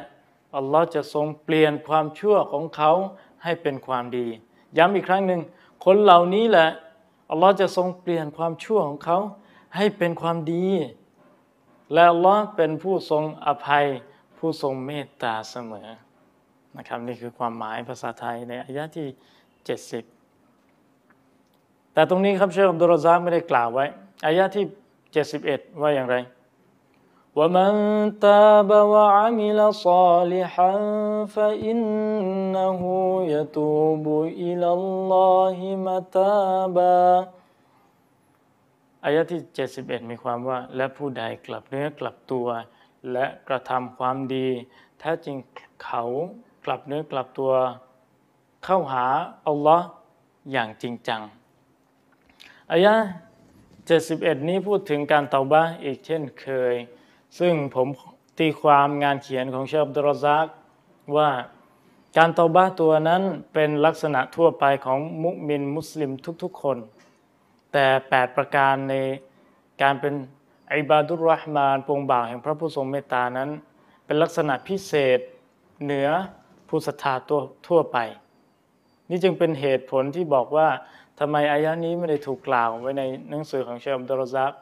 [0.57, 2.91] อัลลอฮ์จะทรงเปลี่ยนความชั่วของเขา
[3.43, 4.27] ให้เป็นความดี
[4.77, 5.41] ย้ำอีกครั้งหนึ่ง
[5.85, 6.69] คนเหล่านี้แหละ
[7.29, 9.17] อัลลอฮ์จะทรงเปลี่ยนความชั่วของเขา
[9.75, 10.65] ให้เป็นความดี
[11.93, 13.85] และอัลลอฮ์เป็นผู้ทรงอภัย
[14.37, 15.87] ผู้ทรงเมตตาเสมอ
[16.77, 19.07] นะครับนี่คือความหมายภาษาไทยในอายะที่
[20.35, 23.85] 70 แต่ตรงนี้ครับเชคอับดุลรซากไม่ได้กล่าวไว้
[24.25, 24.65] อายะที่
[25.23, 26.15] 71 ว่าอย่างไร
[27.38, 27.72] ومن
[28.26, 30.72] تاب وعمل صالحا
[31.34, 32.80] فإنه
[33.34, 34.06] يتوب
[34.46, 37.02] إلى الله متابا
[39.04, 39.40] อายะที่
[39.76, 42.46] 71 มีความว่า และผู้ใดกลับเนื้อกลับตัว
[43.12, 44.48] และกระทำความดี
[44.98, 45.36] แท้จริง
[45.84, 46.04] เขา
[46.64, 47.52] กลับเนื้อกลับตัว
[48.64, 49.06] เข้าหา
[49.46, 49.86] อัลลอฮ์
[50.52, 51.22] อย่างจริงจัง
[52.72, 52.94] อายะ
[53.70, 56.74] 71 นี้พูดถึงการเตาบ้าอีกเช่นเคย
[57.39, 57.87] ซึ่งผม
[58.39, 60.47] ตีความงานเขียนของเชฟดรซัก
[61.17, 61.29] ว่า
[62.17, 63.21] การเตาบ้าตัวนั้น
[63.53, 66.11] เป็นลักษณะทั่วไปของมุมินมุสลิม
[66.43, 66.77] ทุกๆคน
[67.73, 68.93] แต่ 8 ประการใน
[69.81, 70.13] การเป็น
[70.71, 73.49] อิบาดุรรหมานปวงบ่าวแห่งพระผู้ทรงเมตตานั้น
[74.05, 75.19] เป็นลักษณะพิเศษ
[75.83, 76.09] เหนือ
[76.69, 77.97] ผู้ศรัทธาตัวทั่วไป
[79.09, 80.67] นี่จึงเป็นเหตุผลที่บอกว่า
[81.19, 84.53] ทำไมอายะนี้ไม่ได้ถูกกล่าวไว้ในหนังสือของเชคอับดุลรซัก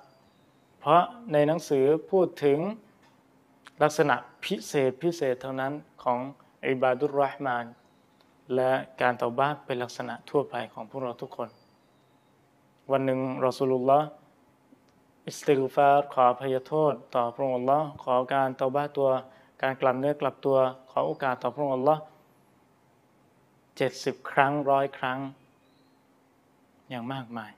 [0.79, 1.01] เพราะ
[1.33, 2.59] ในหนังสือพูดถึง
[3.83, 5.73] ลักษณะพิเศษพิเศษเท่านั้น
[6.03, 6.19] ของ
[6.67, 7.65] عباد الرحمن
[8.55, 8.71] และ
[9.01, 11.49] การเตาบะฮ์เป็นลักษณะทั่วไปของพวกเราทุกคน
[12.91, 14.07] วันหนึ่งรอซูลุลลอฮ์
[15.27, 19.09] อิสติกฟาร์ขออภัยโทษ ต่อพระองค์อัลลอฮ์ขอการเตาบะฮ์ตัว
[19.61, 20.57] การกลับเนื้อกลับตัว
[20.91, 21.97] ขอโอกาสต่อพระองค์ลอ
[23.77, 25.19] เจ็ดสิบครั้งร้อยครั้ง
[26.89, 27.51] อย่างมากมาย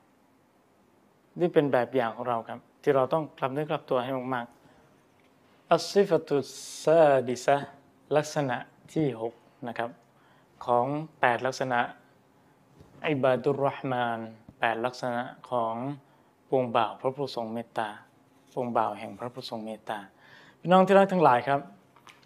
[1.40, 6.36] นี่เป็นแบบอย่างของเราครับ ที่เราต้องกลับเนื้อกลับตัวให้มากๆอัสซิฟตุ
[6.84, 7.58] ซาดิซะ
[8.16, 8.58] ลักษณะ
[8.94, 9.90] ที่ 6 นะครับ
[10.66, 11.80] ของ 8 ลักษณะ
[13.08, 14.20] อิบาดุรห์มาน
[14.50, 15.76] 8 ลักษณะของ
[16.50, 17.90] ปวงบ่าวพระผู้ทรงเมตตา
[18.54, 20.00] ปวงบ่าวแห่งพระผู้ทรงเมตตา
[20.60, 21.60] พี่น้องที่รักทั้งหลายครับ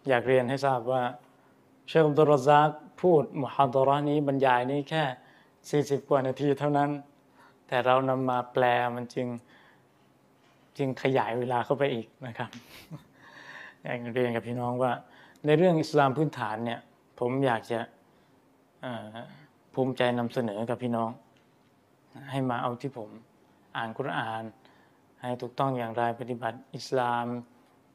[0.08, 1.04] อยากเรียนให้ทราบว่า
[1.88, 2.70] เชคอับดุลรซัก
[3.02, 5.04] พูดมุฮัดรานี้บรรยายนี้แค่
[6.02, 6.90] 40 กว่านาทีเท่านั้น
[7.68, 8.64] แต่เรานำมาแปล
[8.96, 9.28] มันจึง
[10.78, 12.50] จึงขยายเวลาเข้าไปอีกนะครับ
[13.84, 14.92] อยากเรียนกับพี่น้องว่า
[15.46, 16.80] ในเรื่องอิสลามพื้นฐานเนี่ย
[17.20, 17.80] ผมอยากจะ
[19.74, 21.10] ภูมิใจนำเสนอกับพี่น้อง
[22.32, 23.10] ให้มาเอาที่ผม
[23.78, 24.44] อ่านกุราน
[25.22, 27.26] ให้ถูกต้องอย่างไรปฏิบัติอิสลาม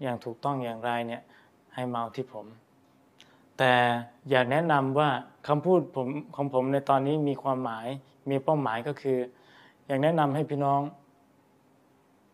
[0.02, 1.22] อย่างถูกต้องอย่างไรเนี่ย
[1.74, 2.46] ให้มาเอาที่ผม
[3.58, 3.72] แต่
[4.30, 5.10] อยากแนะนำว่า
[5.48, 7.86] คำพูดผมของผมในตอนนี้มีความหมาย
[8.30, 9.18] มีเป้าหมายก็คือ
[9.86, 10.80] อยากแนะนำให้พี่น้อง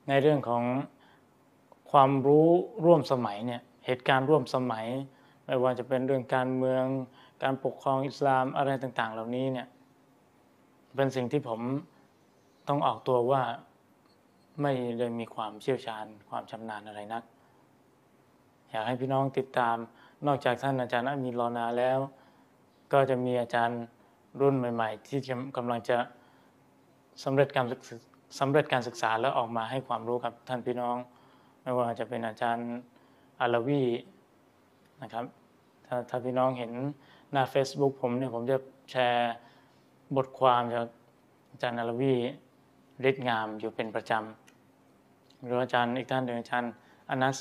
[0.09, 0.63] ในเรื่องของ
[1.91, 2.49] ความรู้
[2.85, 4.87] ร่วมสมัยเนี่ยเหตุการณ์ร่วมสมัย
[5.47, 6.85] ไม่ว่าจะเป็นเรื่องการเมือง
[7.43, 9.67] การปกครองอิสลามอะไรต่าง ๆ เหล่านี้เนี่ย
[10.95, 11.61] เป็นสิ่งที่ผม
[12.69, 13.43] ต้องออกตัวว่า
[14.63, 17.23] ไม่ได้มีความเชี่ยวชาญ ความชำนาญอะไรนัก
[18.71, 19.77] อยากให้พี่น้องติดตาม
[20.27, 21.99] นอกจากท่านอาจารย์อามีรอนาแล้ว
[22.93, 23.81] ก็จะมีอาจารย์
[24.41, 25.19] รุ่นใหม่ ๆ ที่
[25.57, 25.97] กำลังจะ
[27.25, 27.67] สำเร็จการ
[28.39, 30.97] สำเร็จการศึกษาแล้วออกมาให้ความรู้กับท่านพี่น้อง
[31.63, 32.69] ไม่ว่าจะเป็นอาจารย์
[33.41, 33.85] อาลวี
[35.03, 35.25] นะครับ
[35.87, 36.73] ถ้าถ้าพี่น้องเห็น
[37.33, 38.57] หน้า Facebook ผมเนี่ยผมจะ
[38.91, 39.33] แชร์
[40.17, 40.87] บทความจาก
[41.51, 42.15] อาจารย์อาลวี
[43.09, 46.73] ฤทธิ์งามอยู่เป็นประจำหรืออาจารย์อีกท่านหนึ่งอาจารย์
[47.11, 47.39] อนัส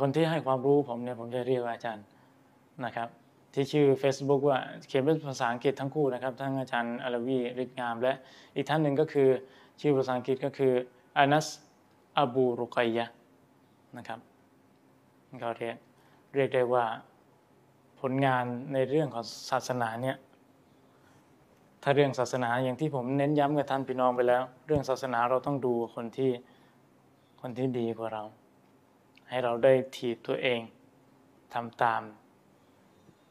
[0.00, 2.04] คนที่ให้ความรู้ผมเนี่ยผมจะเรียกว่าอาจารย์
[2.84, 3.08] นะครับ
[3.54, 8.12] ที่ชื่อ Facebook ว่าเขียนเป็นภาษาอังกฤษทั้งคู่นะครับทั้งอาจารย์อาลวีฤทธิ์งาม และ
[8.54, 9.28] อีกท่านหนึ่งก็คือ
[9.80, 10.72] ชื่อภาษาอังกฤษก็คือ
[11.16, 11.46] อานัส
[12.18, 13.06] อบูรุกัยยะ
[13.96, 14.20] นะครับ
[15.42, 15.76] ก็เรียก
[16.34, 16.84] เรียกได้ว่า
[18.00, 20.16] ผลงานในเรื่องของศาสนาเนี่ย
[21.82, 26.30] ถ้าเรื่องศาสนาอย่างที่ผมเน้นย้ำกับท่านพี่น้องไปแล้ว เรื่องศาสนาเราต้องดูคนที่
[27.40, 28.24] คนที่ดีกว่าเรา
[29.28, 30.60] ให้เราได้ถีบตัวเอง
[31.54, 32.02] ทำตาม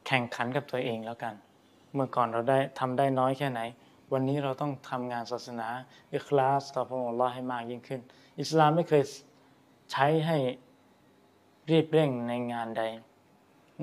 [0.07, 1.33] แข่งขันกับตัวเองแล้วกัน
[1.93, 3.61] เมื่อก่อนเราได้ทำได้น้อยแค่ไหน
[4.13, 5.67] วันนี้เราต้องทำงานศาสนา
[6.13, 8.01] อิคลาสต่อพระองค์ลอให้มากยิ่งขึ้น
[8.39, 9.03] อิสลามไม่เคย
[9.91, 10.37] ใช้ให้
[11.71, 12.83] รีบเร่งในงานใด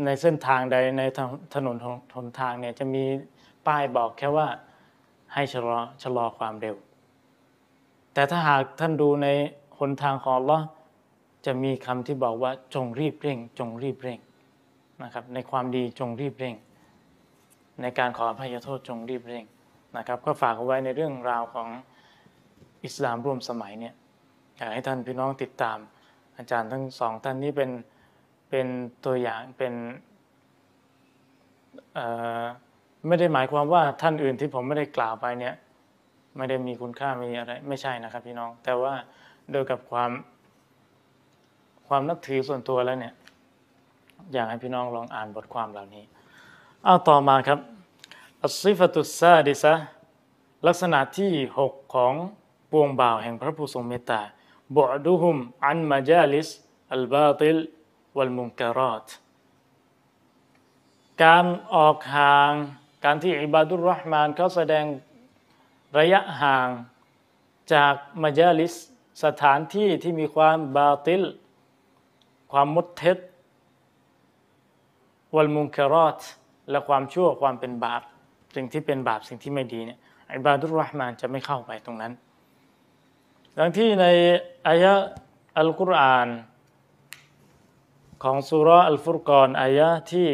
[0.04, 1.02] ในเส้นทางใดใน
[1.54, 1.76] ถนน
[2.14, 3.04] ทนทางเนี่ยจะมี
[3.66, 4.48] ป้ายบอกแค่ว่า
[5.34, 6.76] ให้ชะลอชะลอความเร็ว
[8.14, 9.28] แต่ถ้าหากท่านดูใน
[9.78, 10.58] หนทางของลอ
[11.46, 14.18] จะมีคำที่บอกว่าจงรีบเร่ง จงรีบเร่ง
[15.02, 16.54] นะครับ ในความดีจงรีบเร่ง
[17.80, 19.44] ในการขออภัยโทษจงรีบเร่ง
[19.96, 21.68] นะครับก็ฝากเอาไว้ในเรื่องราวของ
[22.84, 23.94] อิสลามร่วมสมัยเนี่ย
[24.56, 25.78] อยากให้ท่านพี่น้องติดตาม
[26.36, 27.70] อาจารย์ทั้งสองท่านนี้เป็น
[28.50, 28.66] เป็น
[29.04, 29.72] ตัวอย่างเป็น
[33.06, 35.54] ไม่ได้หมายความว่าท่านอื่นที่ผมไม่ได้กล่าวไปเนี่ย
[36.36, 38.94] ไม่ได้มีคุณค่ามีอะไร ไม่ใช่นะครับพี่น้อง แต่ว่า
[39.52, 40.10] โดยกับความ
[41.88, 43.14] ความนับถือส่วนตัวแล้วเนี่ย
[44.32, 46.04] อยากให้พี่น้องลองอ่านบทความเหล่านี้
[46.84, 47.58] เอาต่อมาครับ
[48.44, 49.74] อัซิฟตุสซาดิซะ
[50.66, 51.32] ลักษณะที่
[51.64, 52.14] 6 ของ
[52.70, 54.20] ปวงบ่าวแห่งพระผู้ทรงเมตตา
[54.76, 56.48] บอดูฮุมอันมาจาลิส
[56.92, 57.58] อัลบาติล
[58.16, 59.06] วัลมุงการอต
[61.22, 62.52] การออกห่าง
[63.04, 64.84] การที่อิบาดุลรห์มานเขาแสดง
[65.98, 66.68] ระยะห่าง
[67.72, 68.74] จากมาจาลิส
[69.24, 71.22] สถานที่ที่มีความบาติล
[72.52, 73.18] ความมุดเท็จ
[75.34, 76.20] วัลมุงคารอต
[76.70, 78.02] และความชั่วความเป็นบาป
[78.54, 79.98] สิ่งที่เป็นบาปสิ่งที่ไม่ดีเนี่ย
[80.34, 82.12] อิบาดุลรห์มานจะไม่เข้าไปตรงนั้น
[83.58, 84.06] ดังที่ใน
[84.68, 84.94] อายะ
[85.58, 86.28] อัลกุรอาน
[88.22, 90.28] ของสุรอัลฟุรกอนอายะที่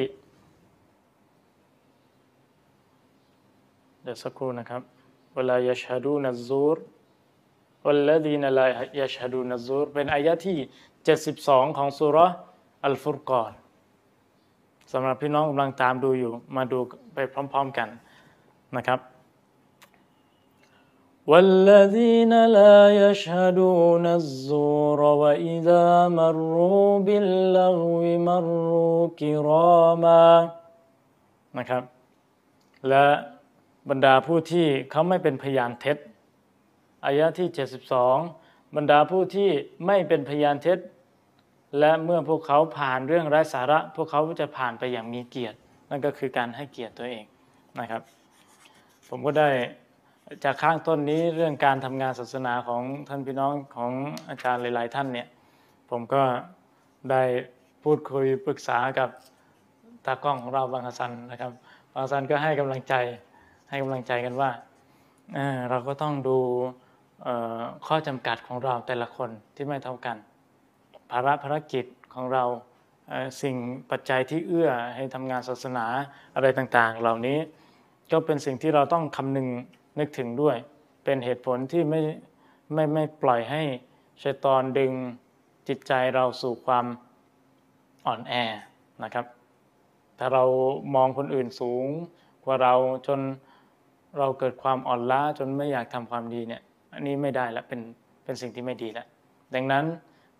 [4.02, 4.82] เดี๋ยวสักครู่นะครับ
[5.34, 6.76] เวลายชฮดูนัซูร
[7.84, 8.66] วัลลดีนลา
[8.98, 10.58] ยชฮดูนัซูรเป็นอายะที่
[11.18, 12.16] 72 ของสุร
[12.86, 13.52] อัลฟุรกอน
[14.93, 16.79] สำหรับพี่น้องกำลังตามดูอยู่ มาดู
[17.13, 17.89] ไปพร้อมๆกัน
[18.77, 18.99] นะครับ
[21.31, 25.85] والذين لا يشهدون الزور وإذا
[26.19, 30.25] مروا باللغو مروا كراما
[31.57, 31.83] นะครับ
[32.89, 33.05] และ
[33.89, 35.97] บรรดาผู้ที่เขาไม่เป็นพยานเท็จ
[37.05, 37.47] อายะที่
[38.11, 39.49] 72 บรรดาผู้ที่
[39.85, 40.79] ไม่เป็นพยานเท็จ
[41.78, 45.56] และเมื่อพวกเขาผ่านเรื่องไร้สาระ พวกเขาจะผ่านไปอย่างมีเกียรติ
[45.90, 47.24] นั่นก็คือการให้เกียรติตัวเอง
[47.80, 48.02] นะครับ
[49.08, 49.48] ผมก็ได้
[50.44, 53.92] จากข้างต้นนี้เรื่องการทำงานศาสนาของท่านพี่น้องของ
[54.28, 55.28] อาจารย์หลาย ๆ ท่านเนี่ย
[55.90, 56.22] ผมก็
[57.10, 57.22] ได้
[57.82, 59.08] พูดคุยปรึกษากับ
[60.06, 61.52] ตากล้องของเราบางฮัสันนะครับ
[61.92, 62.94] บางฮัสันก็ให้กำลังใจ
[63.68, 64.50] ให้กำลังใจกันว่า
[65.70, 66.38] เราก็ต้องดู
[67.86, 70.16] ข้อจำกัดของเราแต่ละคนที่ไม่เท่ากัน
[71.10, 71.84] ภาระภารกิจ
[72.14, 72.44] ของเรา
[73.42, 73.56] สิ่ง
[73.90, 75.86] ปัจจัยที่เอื้อให้ทำงานศาสนา
[76.34, 77.38] อะไรต่างๆ เหล่านี้
[78.12, 79.48] ก็เป็นสิ่งที่เราต้องคำนึง
[79.98, 80.56] นึกถึงด้วย
[81.04, 82.00] เป็นเหตุผลที่ไม่
[82.74, 83.62] ไม่ไม่ปล่อยให้
[84.22, 84.92] ชัยตอนดึง
[85.68, 86.86] จิตใจเราสู่ความ
[88.06, 88.32] อ่อนแอ
[89.04, 89.26] นะครับ
[90.18, 90.44] ถ้าเรา
[90.94, 91.86] มองคนอื่นสูง
[92.44, 92.74] กว่าเรา
[93.06, 93.20] จน
[94.18, 96.62] เราเกิดความอ่อนล้าจนไม่อยากทำความดีเนี่ย
[96.94, 97.80] อันนี้ไม่ได้แล้วเป็น
[98.24, 99.06] เป็นสิ่งที่ไม่ดีแล้ว
[99.54, 99.84] ดังนั้น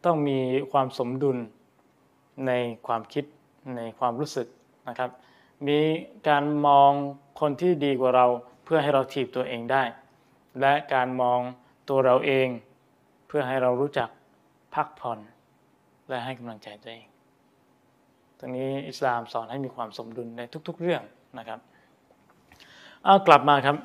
[0.05, 0.39] ต้องมี
[0.73, 1.39] ความสมดุล
[2.47, 2.53] ใน
[2.87, 3.25] ความคิด
[3.77, 4.47] ในความรู้สึก
[4.89, 5.11] นะครับ
[5.69, 5.79] มี
[6.29, 6.91] การมอง
[7.41, 8.27] คนที่ดีกว่าเรา
[8.65, 9.83] เพื่อให้เราถีบตัวเองได้
[10.61, 11.41] และการมอง
[11.89, 12.49] ตัวเราเอง
[13.27, 14.09] เพื่อให้เรารู้จัก
[14.75, 15.19] พักผ่อน
[16.09, 17.07] และให้กำลังใจตัวเอง
[18.39, 21.03] ตรงนี้อิสลามสอนให้มีความสมดุลในทุก ๆ เรื่อง
[21.39, 21.61] นะครับ
[23.05, 23.77] เอากลับมาครับ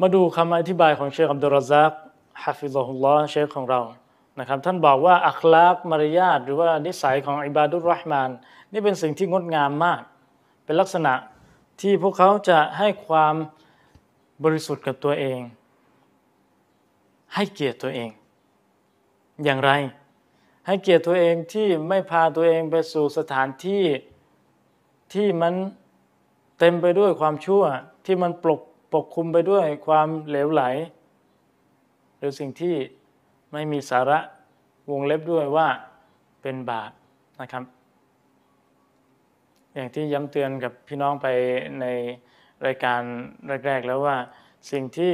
[0.00, 1.92] มาดูคำอธิบายของเชคอับดุลรซัก
[2.44, 3.80] ฮะฟิซฮุลลอฮ์เชคของเรา
[4.38, 8.30] นะครับท่านบอกว่าอัคลากมารยาทหรือว่านิสัยของอิบาดุรห์มาน
[8.72, 10.02] นี่เป็นสิ่งที่งดงามมาก
[10.64, 11.14] เป็นลักษณะ
[11.80, 13.34] ที่พวกเขาจะให้ความ
[14.44, 15.40] บริสุทธิ์กับตัวเอง
[17.34, 18.10] ให้เกียรติตัวเอง
[19.44, 19.70] อย่างไร
[20.66, 23.84] ให้เกียรติตัวเองที่ไม่พาตัวเองไปสู่สถานที่
[25.14, 25.54] ที่มัน
[26.58, 27.62] เต็มไปด้วยความชั่ว
[28.06, 28.60] ที่มันปก
[28.92, 30.62] ปกคุมไปด้วยความเหลวไหล
[32.20, 32.74] หรือสิ่งที่
[33.52, 34.18] ไม่มีสาระ
[34.90, 35.68] วงเล็บด้วยว่า
[36.42, 36.90] เป็นบาป
[37.40, 37.64] นะครับ
[39.74, 41.26] อย่างที่ย้ำเตือนกับพี่น้องไป
[41.80, 41.86] ใน
[42.66, 43.00] รายการ
[43.66, 44.16] แรก ๆ แล้วว่า
[44.70, 45.12] สิ่งที่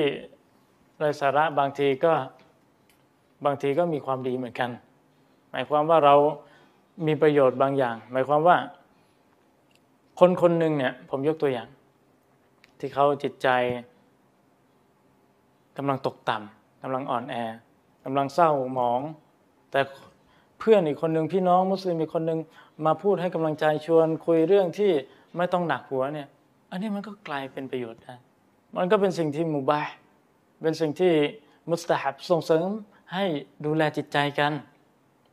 [0.98, 2.12] ไร้สาระบางทีก็
[3.44, 4.70] บางทีก็มีความดีเหมือนกัน
[5.50, 6.14] หมายความว่าเรา
[7.06, 8.56] มีประโยชน์บางอย่าง หมายความว่า
[10.20, 11.68] คนคนหนึ่งเนี่ยผมยกตัวอย่าง
[12.78, 13.48] ที่เขาจิตใจ
[15.76, 16.55] กำลังตกต่ำ
[16.88, 17.36] กำลังอ่อนแอ
[18.04, 19.00] กำลังเศร้าหมอง
[19.70, 19.80] แต่
[20.58, 22.40] เพื่อนอีกคนหนึ่งพี่น้องมุสลิมอีกคนหนึ่ง
[22.86, 24.92] มาพูดให้กำลังใจชวน คุยเรื่องที่
[25.36, 26.28] ไม่ต้องหนักหัวเนี่ย
[26.70, 28.14] อันนี้มันก็กลายเป็นประโยชน์ได้
[28.76, 29.88] มันก็เป็นสิ่งที่มุบาย
[30.62, 31.12] เป็นสิ่งที่
[31.70, 32.68] มุสตาฮับส่งเสริม
[33.14, 33.24] ให้
[33.64, 34.52] ดูแลจิตใจกัน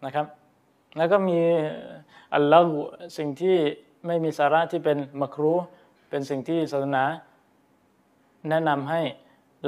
[0.06, 0.28] นะครับ
[0.98, 1.40] แล้วก็มี
[2.36, 2.74] อัลลอฮ์
[3.18, 3.58] สิ่งที่
[4.06, 5.54] ไม่มีสาระที่เป็นมักรู
[6.10, 7.04] เป็นสิ่งที่ศาสนา
[8.50, 9.02] แนะนำให้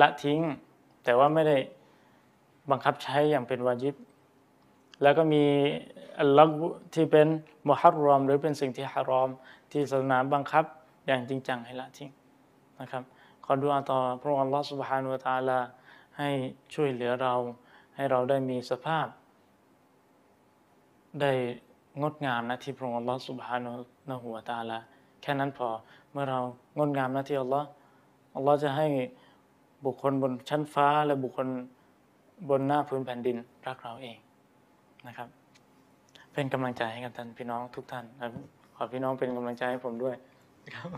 [0.02, 0.42] ละทิ้ง
[1.04, 1.58] แต่ว่าไม่ได้
[2.71, 3.95] บังคับใช้อย่างเป็นวาจิบ
[5.03, 5.45] แล้วก็มี
[6.21, 6.53] อัลลอฮ์
[6.95, 7.27] ที่เป็น
[7.69, 9.31] มุฮัรรอม หรือเป็นสิ่งที่ฮารอม
[9.73, 10.65] ที่ศาสนาบังคับ
[11.07, 12.11] อย่างจริงจังให้ละทิ้ง
[12.81, 13.03] นะครับ
[13.45, 15.59] ขอดูอาต่อพระองค์อัลลอฮ์ سبحانه และ تعالى
[16.19, 16.31] ให้
[16.75, 17.35] ช่วยเหลือเรา
[17.97, 19.07] ให้เราได้มีสภาพ
[21.21, 21.33] ได้
[22.01, 23.73] งดงามนะที่พระองค์อัลลอฮ์ سبحانه
[24.07, 24.79] และ تعالى
[25.23, 25.69] แค่นั้นพอ
[26.13, 26.41] เมื่อเรา
[26.77, 27.67] งดงามนะที่อัลลอฮ์
[28.37, 28.87] อัลลอฮ์จะให้
[29.85, 31.49] บุคคลบนชั้นฟ้า และบุคคล
[32.49, 34.17] บนหน้าพื้นแผ่นดินรักเราเอง
[35.07, 35.29] นะครับ
[36.33, 38.05] เป็นกำลังใจให้กับท่านพี่น้องทุกท่าน
[38.75, 40.17] ขอพี่น้องเป็นกำลังใจให้ผมด้วย
[40.75, 40.89] ครับ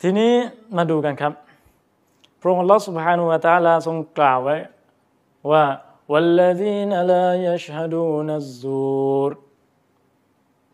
[0.00, 0.32] ทีนี้
[0.76, 1.32] มาดูกันครับ
[2.40, 4.56] พระองค์ลอสุภานุวาตาลาทรงกล่าวไว้
[5.50, 5.64] ว่า
[6.12, 9.30] والذين لا يشهدون الزور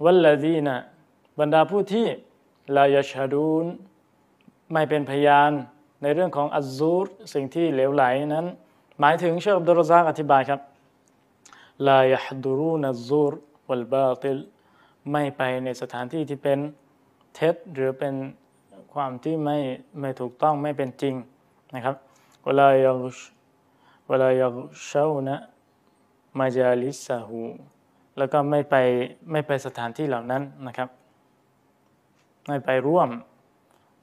[0.04, 0.68] والذين
[1.38, 2.07] บรรดาผู้ที่
[2.76, 3.64] ลายชาดูน
[4.72, 5.52] ไม่เป็นพยาน
[6.01, 8.03] ในเรื่องของอัซูรสิ่งที่เหลวไหล
[8.35, 8.45] นั้น
[8.99, 10.59] หมายถึงเชคอับดุลซากอธิบายครับ
[11.89, 13.33] ลายฮดูรูนัซูร
[13.67, 14.39] วัลบาติล
[15.11, 16.59] ไม่ไปในสถานที่ที่เป็น
[17.33, 18.13] เท็จหรือเป็น
[18.93, 19.57] ความที่ไม่
[19.99, 21.15] ไม่ถูกต้องไม่เป็นจริง
[21.75, 21.95] นะครับ
[22.45, 22.93] เวลายา
[24.09, 24.47] เวลายา
[24.85, 25.37] เชานะ
[26.37, 27.41] มาจาลิสาหู
[28.17, 28.75] แล้วก็ไม่ไป
[29.31, 30.89] ไม่ไปสถานที่เหล่านั้นนะครับ
[32.47, 33.09] ไม่ไปร่วม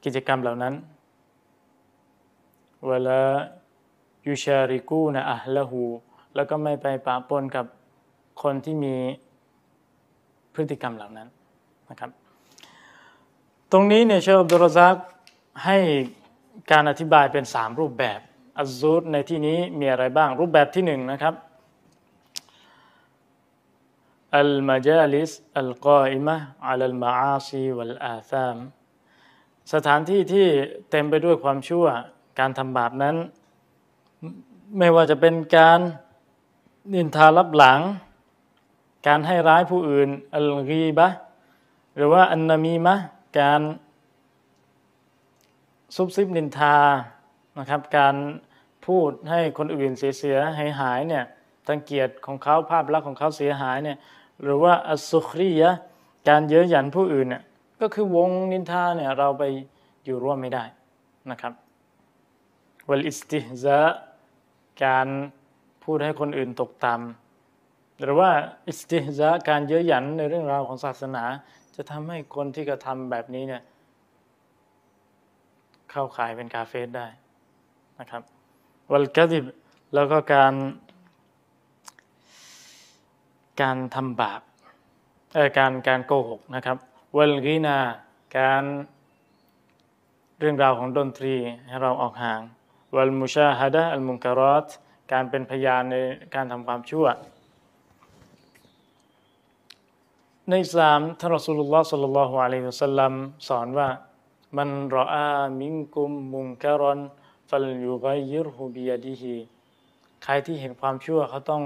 [0.04, 0.74] กิจกรรมเหล่านั้น
[2.90, 3.20] วลา
[4.26, 5.84] ยูชาริกูนะอะละหู
[6.34, 7.66] แล้วก็ไม่ไปปะปนกับ
[8.42, 8.94] คนที่มี
[10.54, 11.28] พฤติกรรมเหล่านั้น
[11.90, 12.10] นะครับ
[13.72, 14.96] ตรงนี้เนี่ยเชคอับดุลซัก
[15.64, 15.78] ให้
[16.70, 18.20] การอธิบายเป็นสามรูปแบบ
[18.58, 21.34] อัซซูดในที่นี้มีอะไรบ้าง รูปแบบที่หนึ่งนะครับ
[24.38, 26.36] อัลมาจาลิสอัลกออิมะ
[26.68, 28.56] อัลลมาอาซีวัลอาซาม
[29.72, 30.46] สถานที่ที่
[30.90, 31.86] เต็มไปด้วยความชั่ว
[32.38, 33.16] การทำบาปนั้น
[34.78, 35.80] ไม่ว่าจะเป็นการ
[36.94, 37.80] นินทารับหลัง
[39.06, 41.08] การให้ร้ายผู้อื่นอัลกีบะ
[41.96, 42.96] หรือว่าอันนามีมะ
[43.38, 43.60] การ
[45.96, 46.76] ซุบซิบนินทา
[47.58, 48.14] นะครับ การ
[48.86, 51.24] พูดให้คนอื่นเสียเสียหายหายเนี่ย
[51.66, 53.98] ตังเกียรติของเขาภาพลักษณ์ของเขาเสียหายเนี่ย
[54.42, 55.70] หรือว่าอสุครียะ
[56.28, 57.42] การเย้ยหยันผู้อื่นเนี่ย
[57.80, 59.42] ก็คือวงนินทาเนี่ยเราไป
[60.04, 60.64] อยู่ร่วมไม่ได้
[61.30, 61.52] นะครับ
[62.88, 63.80] วลอิสติซะ
[64.84, 65.06] การ
[65.84, 68.30] พูดให้คนอื่นตกต่ำหรือว่า
[68.68, 71.24] อิสติซะการเย้ยหยันในเรื่องราวของศาสนา
[71.76, 73.62] จะทำให้คนที่กระทำแบบนี้เนี่ย
[75.90, 77.06] เข้าขายเป็นกาเฟสได้
[77.98, 78.22] นะครับ
[78.92, 79.44] วัลกดิบ
[79.94, 80.54] แล้วก็การ
[83.62, 84.40] การทำบาป
[85.58, 86.76] การการโกหกนะครับ
[87.16, 87.78] วัลกีนา
[88.38, 88.64] การ
[90.38, 91.34] เรื่องราวของดนตรี
[91.68, 92.40] ให้เราออกห่าง
[92.94, 94.68] วัลมุชาฮัดะอัลมุงการอต
[95.12, 95.96] การเป็นพยานใน
[96.34, 97.06] การทำความชั่ว
[100.48, 103.12] ในอิสลามท่านรอสูลุลลอฮ์สัลลัลลอฮุอะลัยฮิวสัลลัม
[103.48, 103.88] สอนว่า
[104.56, 105.28] มันรออา
[105.60, 106.98] มิงกุมมุงการอน
[107.48, 109.36] ฟัลยูไกยิรฮูบียดีฮี
[110.24, 111.62] ใครที่เห็นความชั่วเขาต้อง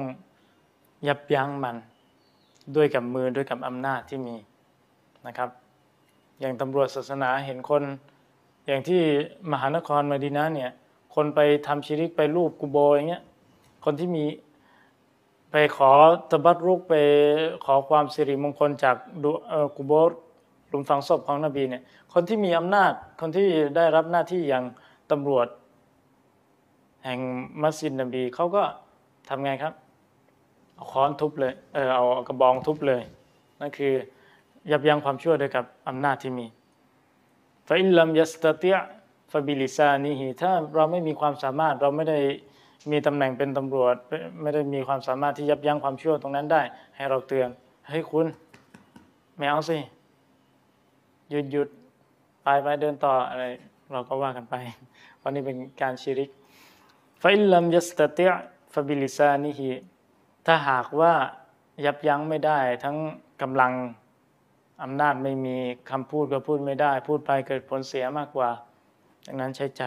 [1.09, 1.77] ยับยั้งมัน
[2.77, 4.37] ด้วยกับมือด้วยกับอำนาจที่มี
[5.27, 5.51] นะครับ
[6.41, 7.83] อย่างตำรวจศาสนาเห็นคน
[8.67, 9.01] อย่างที่
[9.53, 10.73] มหานครมาดีนะเนี่ย
[11.15, 13.23] คนไปทำชิริกไปรูปกูโบอย่างเงี้ย
[13.85, 14.25] คนที่มี
[15.51, 15.91] ไปขอ
[16.31, 16.95] ตบัตรุกไป
[17.65, 18.97] ขอความสิริมงคลจาก
[19.77, 19.93] กุโบ
[20.69, 21.83] หลุมฝังศพของนบีเนี่ย
[22.13, 24.65] คนที่มีอำนาจคนที่ได้รับหน้าที่อย่าง
[25.11, 25.47] ตำรวจ
[27.05, 27.19] แห่ง
[27.63, 28.63] มัสยิดนบีเขาก็
[29.29, 29.75] ทำไงครับ
[30.75, 33.03] เอาค้อนทุบเลยเออเอากระบองทุบเลย
[33.61, 33.93] นั่นคือ
[34.71, 36.47] ยับยั้งความชั่วด้วยกับอำนาจที่มี
[37.67, 38.75] فإن لم يستطع
[39.33, 42.19] فبلسانهถ้าเราไม่มีความสามารถเราไม่ได้
[42.91, 43.95] มีตำแหน่งเป็นตำรวจ
[44.43, 46.63] ไม่ได้มีความสามารถที่ยับยั้งความชั่วตรงนั้นได้
[46.97, 47.49] ให้เราเตือน
[47.91, 48.27] ให้คุณ
[49.37, 49.79] ไม่เอาสิ
[51.31, 51.69] หยุดหยุด
[52.43, 53.45] ไปไปเดินต่ออะไร
[53.93, 54.55] เราก็ว่ากันไป
[55.19, 56.31] เพราะนี่เป็นการชิริก
[57.23, 59.71] فإن لم يستطع فبلسانه
[60.47, 61.13] ถ้าหากว่า
[61.85, 62.97] ยับยั้งไม่ได้ ทั้ง
[63.43, 63.73] กำลัง
[64.83, 65.57] อำนาจไม่มี
[65.91, 68.51] คำพูดก็พูดไม่ได้ พูดไปเกิดผลเสียมากกว่า
[69.27, 69.85] ดังนั้นใช้ใจ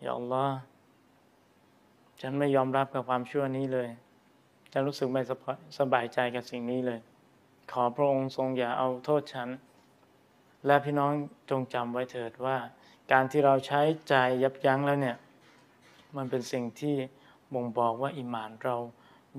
[0.00, 0.56] อย่าอัลลอฮ์
[2.20, 3.88] ฉันไม่ยอมรับกับความชั่วนี้เลย
[4.72, 5.22] ฉันรู้สึกไม่
[5.78, 7.00] สบายใจกับสิ่งนี้เลย
[7.72, 9.48] ขอพระองค์ทรงอย่าเอาโทษฉัน
[10.66, 11.12] และพี่น้อง
[11.50, 12.56] จงจำไว้เถิดว่า
[13.12, 15.16] การที่เราใช้ใจยับยั้งแล้วเนี่ย
[16.16, 16.96] มันเป็นสิ่งที่
[17.54, 18.76] บ่งบอกว่าอิมานเรา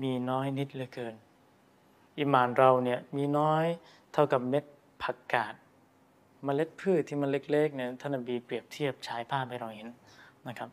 [0.02, 1.14] มีน้อยนิดเหลือเกิน
[2.18, 3.66] อิมานเราเนี่ยมีน้อย
[4.12, 4.64] เท่ากับเม็ด
[5.02, 5.54] ผักกาด
[6.47, 9.87] มเมล็ดพืชที่มันเล็กๆเนี่ยท่านนบีเปรียบเทียบฉายภาพให้เราเห็น
[10.47, 10.69] นะครับ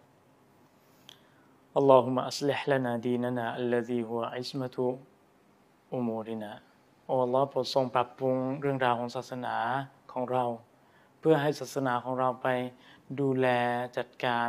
[1.80, 4.76] اللهم أصلح لنا ديننا الذي هو عصمة
[5.96, 6.52] أمورنا
[7.06, 9.56] โอ้ลอโปรดทรงปรับปรุงเรื่องราวของศาสนา
[10.12, 10.44] ของเรา
[11.20, 12.48] เพื่อให้ศาสนาของเราไป
[13.20, 13.46] ดูแล
[13.96, 14.48] จัดการ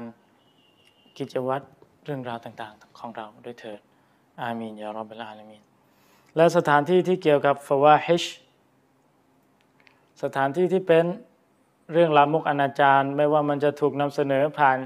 [1.17, 1.65] กิจวัตร
[2.05, 3.79] เรื่องราวต่างๆ ของเราด้วยเถิด
[4.41, 5.63] อามีนยารอบเบลอาลามีน
[6.35, 8.23] และสถานที่ที่เกี่ยวกับฟาวาฮิช
[10.22, 11.04] สถานที่ที่เป็น
[11.92, 14.78] เรื่องลามกอนาจารไม่ว่ามันจะถูกนำเสนอผ่าน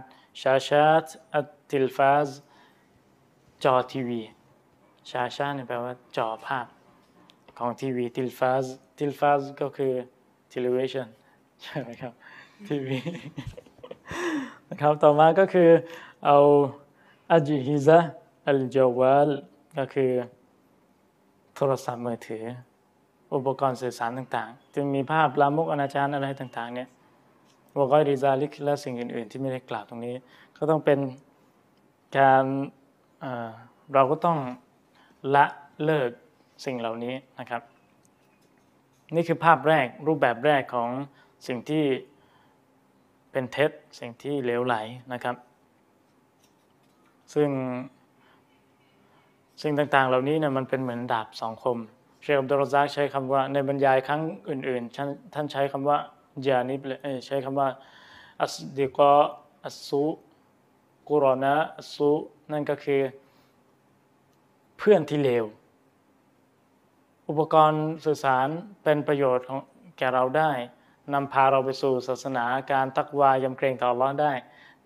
[0.42, 2.28] ชาชาตอัติลฟาส
[3.64, 4.22] จอทีวี
[5.10, 6.66] ชาชาเนี่ยแปลว่าจอภาพ
[7.58, 8.64] ของทีวีติลฟาส
[8.98, 9.92] ติลฟาสก็คือ
[10.50, 11.08] ทีวีชัน
[11.62, 12.12] ใช่ไหมครับ
[12.68, 12.98] ทีวี
[14.68, 15.70] นะครับต่อมาก็คือ
[16.26, 16.38] เอา
[17.32, 17.98] อัจฮิซะ
[18.48, 19.30] อัลจาวาล
[19.78, 20.10] ก็คือ
[21.54, 22.44] โทรศัพท์มือถือ
[23.34, 26.88] อุปกรณ์สื่อสารต่างๆ จึงมีภาพลามกอนาจารอะไรต่างๆ เนี่ย
[27.76, 30.14] วกอยริซาลิกและสิ่งอื่น ๆ ที่ไม่ได้กล่าวตรงนี้
[30.56, 30.98] ก็ต้องเป็น
[32.18, 32.44] การ
[33.94, 34.38] เราก็ต้อง
[35.34, 35.46] ละ
[35.84, 36.10] เลิก
[36.64, 37.62] สิ่งเหล่านี้นะครับ
[39.14, 40.90] นี่คือภาพแรกรูปแบบแรกของ
[41.46, 41.84] สิ่งที่
[43.32, 43.70] เป็นเท็จ
[44.00, 44.76] สิ่งที่เลวไหล
[45.12, 45.36] นะครับ
[47.34, 47.48] ซึ่ง
[49.62, 51.78] สิ่งต่างๆ เหล่านี้เนี่ยมันเป็นเหมือนดาบสองคม
[52.26, 54.96] เชคอับดุลรซักใช้คำว่าในบรรยายครั้งอื่นๆ
[55.34, 55.96] ท่านใช้คำว่า
[56.46, 56.80] ญานิบ
[57.26, 57.68] ใช้คำว่า
[58.42, 59.12] อัสดิกอ
[59.64, 60.04] อัสซุ
[61.08, 62.10] กุรอนะอัสซุ
[62.52, 63.00] นั่นก็คือ
[64.78, 65.44] เพื่อนที่เลว
[67.28, 68.48] อุปกรณ์สื่อสาร
[68.82, 69.60] เป็นประโยชน์ของ
[69.98, 70.50] แก่เราได้
[71.12, 74.32] นำพาเราไปสู่ศาสนาการตักวายำเกรงต่อร้อนได้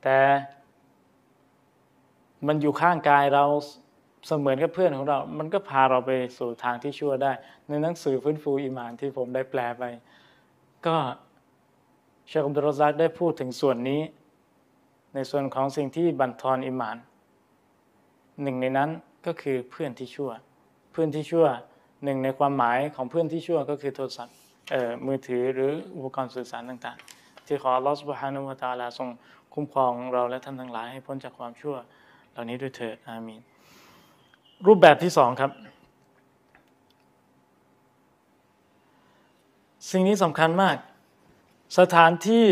[0.03, 0.19] แต่
[2.47, 3.45] มันอยู่ข้างกายเรา
[4.27, 7.33] เสมือนกับเพื่อนของเรา มันก็พาเราไปสู่ทางที่ชั่วได้
[7.69, 9.83] ในหนังสือฟื้นฟูอิมานที่ผมได้แปลไป
[10.87, 10.97] ก็
[12.29, 14.01] เชคอับดุลรซักได้พูดถึงส่วนนี้
[15.15, 16.97] ในส่วนของสิ่งที่บันทอนอิมาน
[18.43, 18.91] หนึ่งในนั้น
[19.27, 20.31] ก็คือเพื่อนที่ชั่ว
[20.93, 21.47] เพื่อนที่ชั่ว
[22.05, 24.37] หนึ่งในความหมายของเพื่อนที่ชั่วก็คือโทรศัพท์
[25.07, 29.09] มือถือหรืออุปกรณ์สื่อสารต่างๆ ที่ขอลอสบฮานุวตาลาทรง
[29.55, 31.77] คุ้มครองเราและท่านทั้งหลายให้พ้นจากความชั่ว
[32.31, 33.41] เหล่านี้ด้วยเถิดอามีน
[34.67, 35.51] รูปแบบที่สองครับ
[39.91, 40.77] สิ่งนี้สำคัญมาก
[41.79, 42.47] สถานที่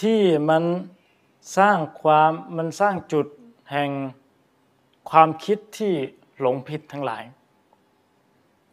[0.00, 0.20] ที่
[0.50, 0.62] มัน
[1.58, 3.26] สร้างความมันสร้างจุด
[3.72, 3.90] แห่ง
[5.10, 5.92] ความคิดที่
[6.40, 7.24] หลงผิดทั้งหลาย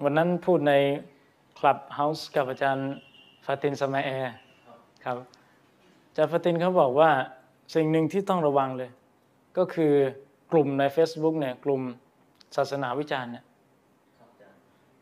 [0.03, 0.73] วันนั้นพูดใน
[1.57, 2.91] Clubhouse กับอาจารย์
[3.45, 4.33] ฟาตินสมัยแอร์
[5.05, 5.17] ครับ
[6.07, 7.11] อาจารย์ฟาตินเขาบอกว่า
[7.75, 8.89] สิ่งหนึ่งที่ต้องระวังเลย
[9.57, 9.93] ก็คือ
[10.51, 11.81] กลุ่มใน Facebook เนี่ยกลุ่ม
[12.55, 13.45] ศาสนาวิจารณ์เนี่ย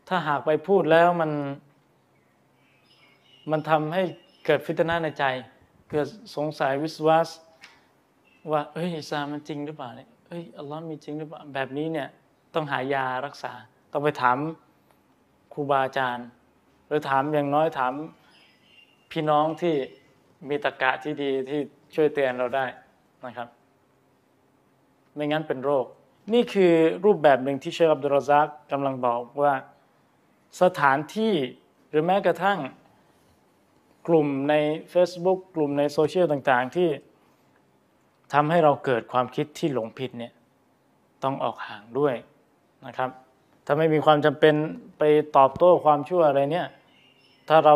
[0.08, 1.30] ถ้าหากไปพูดแล้วมัน
[3.50, 4.02] มันทำให้
[4.44, 5.24] เกิดฟิตนาในใจ
[5.90, 7.30] เกิดสงสัยวิสวาส
[8.52, 12.08] ว่าเอ้ยอิสลามมันจริงหรือเปล่าเนี่ยเอ้ยอัลลอฮ์มีจริงหรือเปล่าแบบนี้เนี่ย
[12.54, 13.52] ต้องหายารักษา
[13.92, 14.38] ต้องไปถาม
[15.52, 16.26] ครูบาอาจารย์
[16.86, 17.92] หรือถามอย่างน้อยถาม
[19.10, 19.74] พี่น้องที่
[20.48, 21.60] มีตะกะที่ดีที่
[21.94, 22.66] ช่วยเตือนเราได้
[23.24, 23.48] นะครับ
[25.14, 25.86] ไม่งั้นเป็นโรค
[26.32, 26.72] นี่คือ
[27.04, 29.54] รูปแบบหนึ่งที่เชคอับดุลรซักกำลังบอกว่า
[30.62, 31.34] สถานที่
[31.90, 32.58] หรือแม้กระทั่ง
[34.08, 34.54] กลุ่มใน
[34.92, 36.88] Facebook กลุ่มในโซเชียลต่างๆ ที่
[38.32, 40.32] ทำให้เราเกิดความคิดที่หลงผิดเนี่ย
[41.22, 42.14] ต้องออกห่างด้วย
[42.86, 43.10] นะครับ
[43.66, 44.54] ถ้าไม่มีความจำเป็น
[44.98, 45.02] ไป
[45.36, 46.66] ตอบโต้ความชั่วอะไรเนี่ย
[47.48, 47.74] ถ้าเรา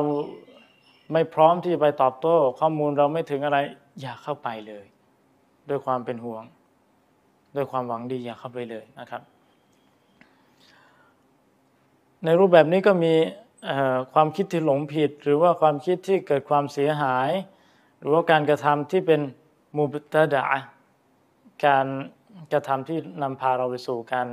[1.12, 3.58] ไม่พร้อมที่จะไปตอบโต้ ข้อมูลเราไม่ถึงอะไร
[4.00, 4.84] อย่าเข้าไปเลย
[5.68, 6.44] ด้วยความเป็นห่วง
[7.54, 9.22] ด้วยความหวังดีอย่าเข้าไปเลยนะครับ
[12.24, 13.14] ในรูปแบบนี้ก็มี
[14.14, 17.30] ความคิดที่หลงผิด หรือว่าความคิดที่เกิดความเสียหาย
[17.98, 19.20] หรือว่าการกระทำที่เป็น
[19.76, 20.44] มุบตะดะ
[21.66, 21.86] การ
[22.52, 24.28] กระทำที่นำพาเราไปสู่การ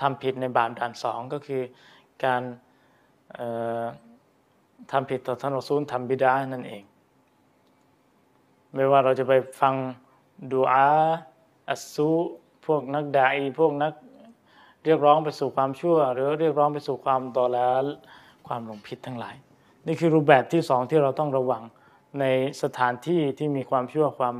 [0.00, 1.62] ทำผิดในบาปด่านสองก็คือ
[2.24, 2.42] การ
[4.92, 6.82] ทำผิดต่อท่านอัสูลทำบิดานั่นเอง
[8.74, 9.74] ไม่ว่าเราจะไปฟัง
[10.52, 10.86] ดูอา
[11.68, 12.08] อัสซู
[12.66, 13.92] พวกนักด่าอีพวกนัก
[14.84, 17.58] เรียกร้องไปสู่ความชั่ว หรือเรียกร้องไปสู่ความตอแล
[18.46, 19.36] ความหลงผิดทั้งหลาย
[19.86, 21.62] นี่คือรูปแบบที่สองที่เราต้องระวัง
[22.20, 22.24] ใน
[22.62, 24.36] สถานที่ที่มีความชั่วความ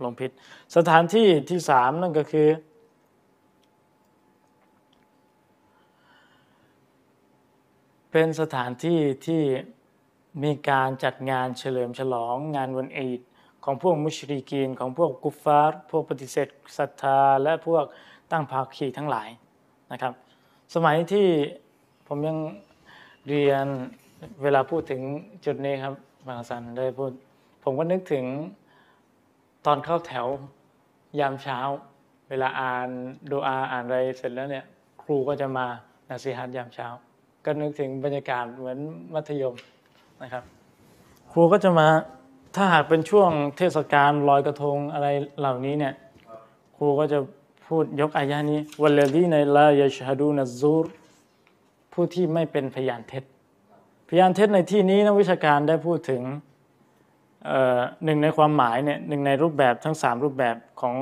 [0.00, 0.30] หลงผิด
[0.76, 2.48] สถานที่ที่สามนั่นก็คือ
[8.10, 9.42] เป็นสถานที่ที่
[10.42, 13.20] มีการจัดงานเฉลิมฉลองงานวันอีด
[13.66, 16.48] ของพวกมุชริกีน ของพวกกุฟฟาร์พวกปฏิเสธ
[16.78, 17.84] ศรัทธา และพวก
[18.32, 19.28] ตั้งภาคีทั้งหลาย
[19.92, 20.12] นะครับ
[20.74, 21.26] สมัยที่
[22.06, 22.38] ผมยัง
[23.28, 23.66] เรียน
[24.42, 25.02] เวลาพูดถึง
[25.44, 25.94] จุดนี้ครับ
[26.26, 27.12] บางสันได้พูด
[27.62, 28.24] ผมก็นึกถึง
[29.66, 30.26] ตอนเข้าแถว
[31.20, 31.58] ยามเช้า
[32.28, 32.88] เวลาอ่าน
[33.30, 34.64] ดูอาอ่านอะไรเสร็จแล้วเนี่ย
[35.02, 35.66] ครูก็จะมา
[36.08, 36.88] นาซีฮัตยามเช้า
[37.44, 38.78] ก็นึกถึงบรรยากาศเหมือน
[39.14, 39.54] มัธยม
[40.22, 40.44] นะครับ
[41.32, 41.88] ครูก็จะมา
[42.56, 45.94] ถ้าหากเป็นช่วงเทศกาลลอยกระทงอะไรเหล่านี้เนี่ย
[46.76, 47.18] ครูก็จะ
[47.66, 50.86] พูดยกอายะนี้วัลลดีในลายชฮดูนซูร
[51.92, 53.24] ผู้ที่ไม่เป็นพยานเท็จ
[54.08, 56.22] พยานเท็จในที่นี้นักวิชาการได้พูดถึง
[58.04, 60.94] หนึ่งในความหมายเนี่ยหนึ่งในรูปแบบทั้งสามรูปแบบของ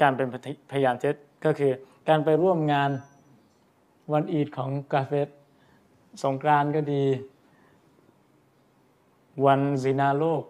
[0.00, 0.28] การเป็น
[0.72, 1.72] พยานเท็จก็คือ
[2.08, 2.90] การไปร่วมงาน
[4.12, 5.28] วันอีดของกาเฟส
[6.22, 7.04] สงกรานก็ดี
[9.46, 10.42] วันซีนาโลก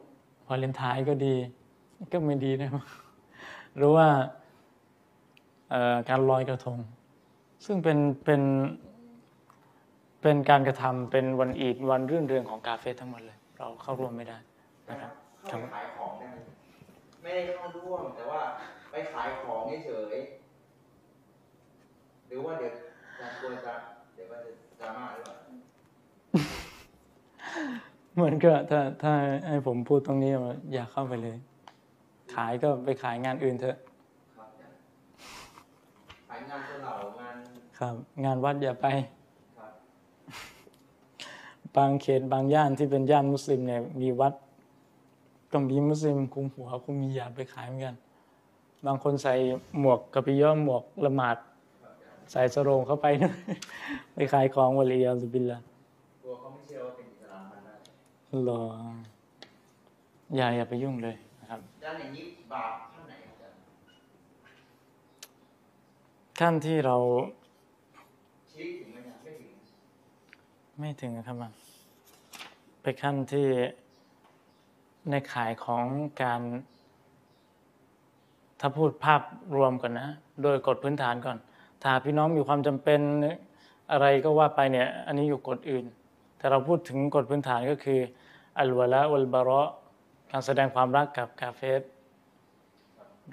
[0.49, 1.34] วาเลนไทน์ก็ดี
[2.12, 2.70] ก็ไม่ดีนะ
[3.76, 4.07] หรือว่า
[6.09, 6.78] การลอยกระทง
[7.64, 8.42] ซึ่งเป็นเป็น
[10.22, 14.38] เป็นการกระทำเป็นวันอีดวันรื่นเรืองของกาเฟสทั้งหมดเลย เราเข้าร่วมไม่ได้
[14.88, 15.12] นะครับ
[15.49, 16.28] เข้าไปขายของได้
[17.22, 18.40] ไม่ได้เข้าร่วมแต่ว่า
[18.90, 20.16] ไปขายของเฉย
[22.26, 22.72] หรือว่าเดี๋ยว
[23.18, 23.74] จะกลัวจะ
[24.14, 25.36] เดี๋ยวมันจะดราม่าหรือเปล่า
[28.20, 29.12] มือนก็ถ้าถ้า
[29.48, 30.32] ให้ผมพูดตรงนี้
[30.72, 31.36] อย่าเข้าไปเลย
[32.34, 33.76] ขายก็ไปขายงานอื่นเถอะ
[36.28, 37.36] ขายงานเหล่างาน
[37.78, 37.94] ครับ
[38.24, 38.86] งานวัดอย่าไป
[41.76, 44.34] บางเขตบางย่านที่เป็นย่านมุสลิมเนี่ยมีวัด
[45.52, 47.96] ก็มีมุสลิมคุมหัวคุมมียาไปขายเหมือนกัน
[48.86, 49.34] บางคนใส่
[49.78, 51.36] หมวกกระปิย่อมหมวกละหมาด
[52.32, 53.32] ใส่สรงเข้าไปนะ
[54.14, 55.60] ไปขายของวลีอัลบิลละ
[58.45, 58.62] หรอ
[60.37, 63.59] อย่าอย่าไปยุ่งเลยนะครับด้านอย่างนี้บาปขั้นไหนอาจารย์
[66.39, 66.97] ขั้นที่เรา
[68.53, 69.51] ชี้ถึงไหมไม่ถึง
[70.79, 71.53] ไม่ถึงครับมัน
[72.83, 73.47] ไปขั้นที่
[75.11, 75.85] ในข่ายของ
[76.22, 76.41] การ
[78.61, 79.22] ถ้าพูดภาพ
[79.57, 80.09] รวมก่อนนะ
[80.43, 81.37] โดยกฎพื้นฐานก่อน
[81.83, 83.00] ถ้าพี่น้องมีความจำเป็น
[83.92, 85.84] อะไรก็ว่าไปเนี่ย อันนี้อยู่กฎอื่น
[86.38, 88.00] แต่เราพูดถึงกฎพื้นฐานก็คือ
[88.61, 89.63] อัลวะละอัลบาระ
[90.33, 91.83] การแสดงความรักกับกาเฟส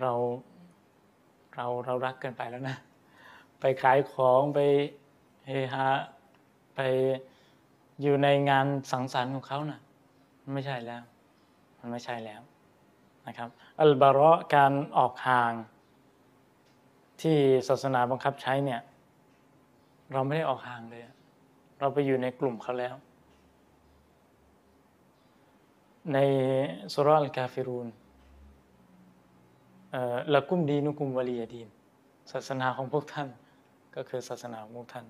[0.02, 0.12] เรา
[1.56, 2.78] เราเรารักเกินไปแล้วนะ
[3.60, 4.60] ไปขายของไป
[5.48, 5.88] เฮฮา
[6.76, 6.80] ไป
[8.02, 9.80] อยู่ในงานสังสรรค์ของเขานะ่ะ
[10.54, 11.02] ไม่ใช่แล้ว
[11.80, 12.42] มันไม่ใช่แล้ว
[13.28, 13.50] นะครับ
[13.82, 15.54] อัลบาระการออกห่าง
[17.22, 17.38] ที่
[17.68, 18.82] ศาสนาบังคับใช้เนี่ย
[20.14, 21.02] เราไม่ได้ออกห่างเลย
[21.80, 22.96] เราไปอยู่ในกลุ่มเขาแล้ว
[26.14, 26.18] ใน
[26.94, 27.88] สุรัลกาฟิรูน
[30.34, 31.70] ละกุมดีนุกุมวลียดีน
[32.32, 33.28] ศาสนาของพวกท่าน
[33.96, 35.06] ก็คือศาสนาของพวกท่าน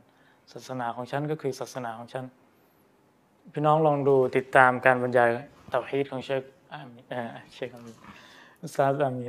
[0.52, 2.26] ศาสนาของฉันก็คือศาสนาของฉัน
[3.52, 5.30] พี่น้องลองดูติดตามการบรรยาย
[5.70, 6.44] เตาฮีดของเชค
[6.74, 7.00] อามี
[7.54, 7.94] เชคอามี
[8.62, 9.26] อุสตาอามี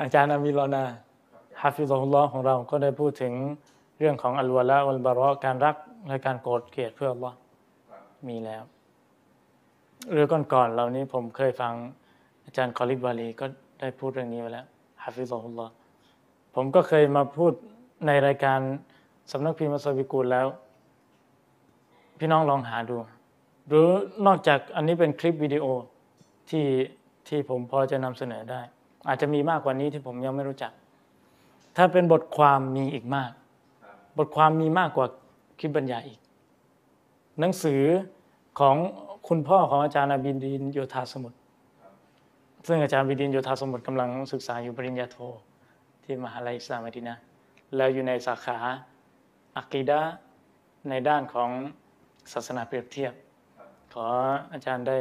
[0.00, 0.84] อาจารย์อามีลอนา
[1.62, 3.32] حفظه الله ของเราก็ได้พูดถึง
[3.98, 5.76] เรื่องของالولاء والبراءการรัก
[6.08, 7.36] และการโกรธเกลียดเพื่ออัลลอฮ์
[8.28, 8.62] มีแล้ว
[10.12, 11.72] เรื่องก่อนๆเหล่านี้ผมเคยฟัง
[12.44, 13.46] อาจารย์คอลิบบาลีก็
[13.80, 14.66] ได้พูดเรื่องนี้ไปแล้ว
[15.02, 15.68] حفظه الله
[16.54, 17.52] ผมก็เคยมาพูด
[18.06, 18.58] ในรายการ
[19.32, 20.46] สำนักพิมพ์มัสวิกูลแล้ว
[22.18, 22.96] พี่น้องลองหาดู
[23.68, 23.88] หรือ
[24.26, 25.64] นอกจากอันนี้เป็นคลิปวิดีโอ
[26.50, 26.66] ที่
[27.28, 28.60] ที่ผมพอจะนำเสนอได้
[29.08, 30.72] อาจจะมีมากกว่านี้ที่ผมยังไม่รู้จัก
[31.76, 33.30] ถ้าเป็นบทความมีอีกมาก
[34.18, 35.06] บทความมีมากกว่า
[35.58, 36.18] คลิปบรรยายอีก
[37.40, 37.82] หนังสือ
[38.60, 38.76] ของ
[39.28, 41.38] คุณพ่อของอาจารย์อบินดินโยธาสมุทร
[42.66, 45.16] ซึ่งอาจารย์บิดินโยธาสมุทรกำลังศึกษาอยู่ปริญญาโท
[46.04, 47.16] ที่มหาลัยอิสลามมะดีนะ
[47.76, 48.58] แล้วอยู่ในสาขา
[49.58, 50.00] อักีดะ
[50.88, 51.50] ในด้านของ
[52.32, 53.12] ศาสนาเปรียบเทียบ
[53.92, 54.06] ขอ
[54.52, 54.96] อาจารย์ได้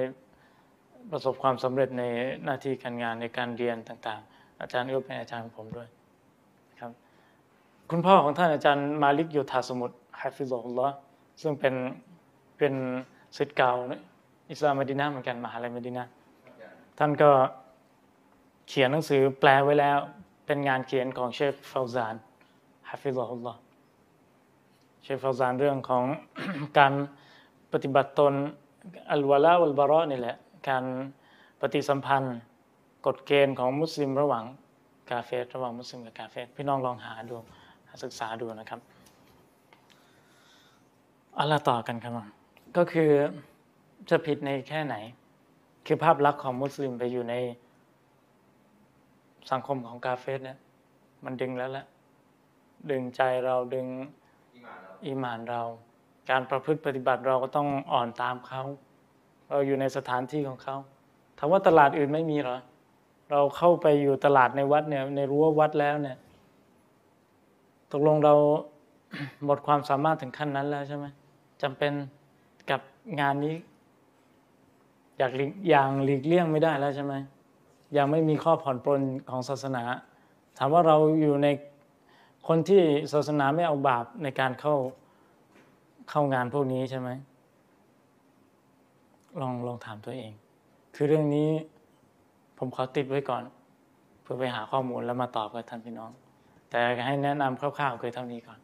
[1.11, 2.03] ประสบความสำเร็จใน
[2.43, 5.87] หน้าที่การงานในการเรียนต่างๆ อาจารย์ก็เป็นอาจารย์ของผมด้วย
[6.79, 6.91] ครับ
[7.89, 10.95] คุณพ่อของท่านอาจารย์มาลิกโยธาสมุทรฮะฟิซอลลอฮ์
[11.41, 11.75] ซึ่งเป็น
[12.57, 12.73] เป็น
[13.37, 13.73] ศิษย์เก่า
[14.51, 16.11] อิสลามมดีนะห์เหมือนกันมหาลัยมดีนะห์
[16.97, 17.31] ท่านก็
[18.67, 19.97] เขียนหนังสือแปลไว้แล้ว
[20.45, 22.15] เป็นงานเขียนของเชฟฟาวซาน
[22.89, 23.59] ฮะฟิซอฮุลลอฮ์
[25.03, 26.03] เชฟฟาวซานเรื่องของ
[26.79, 26.93] การ
[27.73, 28.33] ปฏิบัติตน
[29.11, 30.35] อัลวะลาอัลบาระนี่แหละ
[30.69, 30.83] การ
[31.61, 32.37] ปฏิสัมพันธ์
[33.05, 34.43] กฎเกณฑ์ของมุสลิมระหว่าง
[35.09, 37.35] กาเฟรระหว่างมุสลิมกับกาเฟรพี่น้องลองหาดู
[38.03, 38.79] ศึกษาดูนะครับ
[41.35, 42.13] เอาละต่อกันครับ
[42.77, 43.11] ก็คือ
[44.09, 44.95] จะผิดในแค่ไหน
[45.85, 47.35] คือภาพลักษณ์ของมุสลิมไปอยู่ใน
[49.51, 50.57] สังคมของกาเฟสเนี่ย
[51.25, 51.85] มันดึงแล้วแหละ
[52.91, 53.87] ดึงใจเราดึง
[54.51, 55.61] ที่มาแล้วอีหมานเรา
[56.29, 58.63] การประพฤติปฏิบัติเราก็ต้องอ่อนตามเขา
[59.49, 60.75] เราอยู่ในสถานที่ของเขา
[61.37, 62.57] ถามว่าตลาดอื่นไม่มีหรอ
[63.31, 66.17] เราเข้าไปอยู่ตลาดในวัดเนี่ยในรั้ววัดแล้วเนี่ย
[67.91, 68.33] ตกลงเรา
[69.45, 71.05] หมดความสามารถถึงขั้นนั้นแล้วใช่ไหม
[71.61, 71.91] จำเป็น
[72.69, 72.81] กับ
[73.19, 73.55] งานนี้
[75.19, 77.13] อยากหลีกอย่างหลีกเลี่ยงไม่ได้แล้วใช่ไหม
[77.97, 79.83] ยังไม่มีข้อผ่อนปลนของศาสนา
[80.57, 81.47] ถามว่าเราอยู่ใน
[82.47, 82.81] คนที่
[83.13, 84.75] ศาสนาไม่เอาบาปในการเข้า
[86.09, 87.09] เข้างานพวกนี้ใช่ไหม
[89.41, 90.31] ลองลองถามตัวเอง
[90.95, 91.49] คือเรื่องนี้
[92.57, 93.43] ผมขอติดไว้ก่อน
[94.21, 96.11] เพื่อไปหาข้อมูลแล้วมาตอบกับท่านพี่น้อง
[96.69, 98.59] แต่ให้แนะนำคร่าวๆคือเท่านี้ก่อน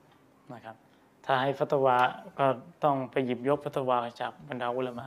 [0.53, 0.75] นะครับ
[1.25, 1.97] ถ้าให้ฟัตวา
[2.39, 2.45] ก็
[2.83, 5.05] ต้องไปหยิบยกฟัตวาจากบรรดาอุลามะ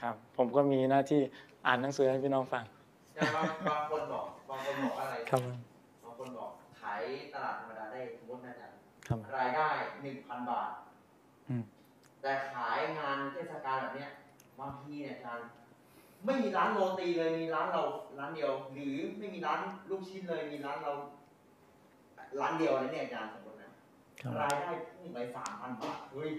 [0.00, 1.20] ครับ ผมก็มีหน้าที่
[1.66, 2.64] อ่านหนังสือให้พี่น้องฟัง
[3.14, 5.40] แต่บางบางคนบอกบางคนบอกว่าอะไรครับ
[6.02, 6.50] บางคนบอก
[6.80, 7.02] ขาย
[7.32, 8.76] ตลาดธรรมดาได้สมมตินะอาจารย์
[9.08, 9.68] ครับรายได้
[10.02, 10.70] หนึ่งพันบาท
[11.48, 11.62] อืม
[12.22, 14.10] แต่ขายงานเทศกาลแบบเนี้ย
[14.60, 15.48] บางทีเนี่ยอาจารย์
[16.24, 17.82] ไม่มีร้านโรตีเลยมีร้านเรา
[18.18, 19.60] ร้านเดียว หรือไม่มีร้าน
[19.90, 20.92] ลูกชิ้นเลยมีร้านเรา
[22.40, 23.70] ร้านเดียวนะเนี่ยอาจารย์สมมตินะ
[24.20, 26.30] ครับรายได้พุ่งไปสามพันบาทเฮ้ย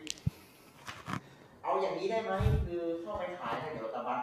[1.67, 2.33] เอาอย่างนี้ได้ไหม
[2.67, 4.21] คือเข้าไปขายในเดี๋ยวตะบัด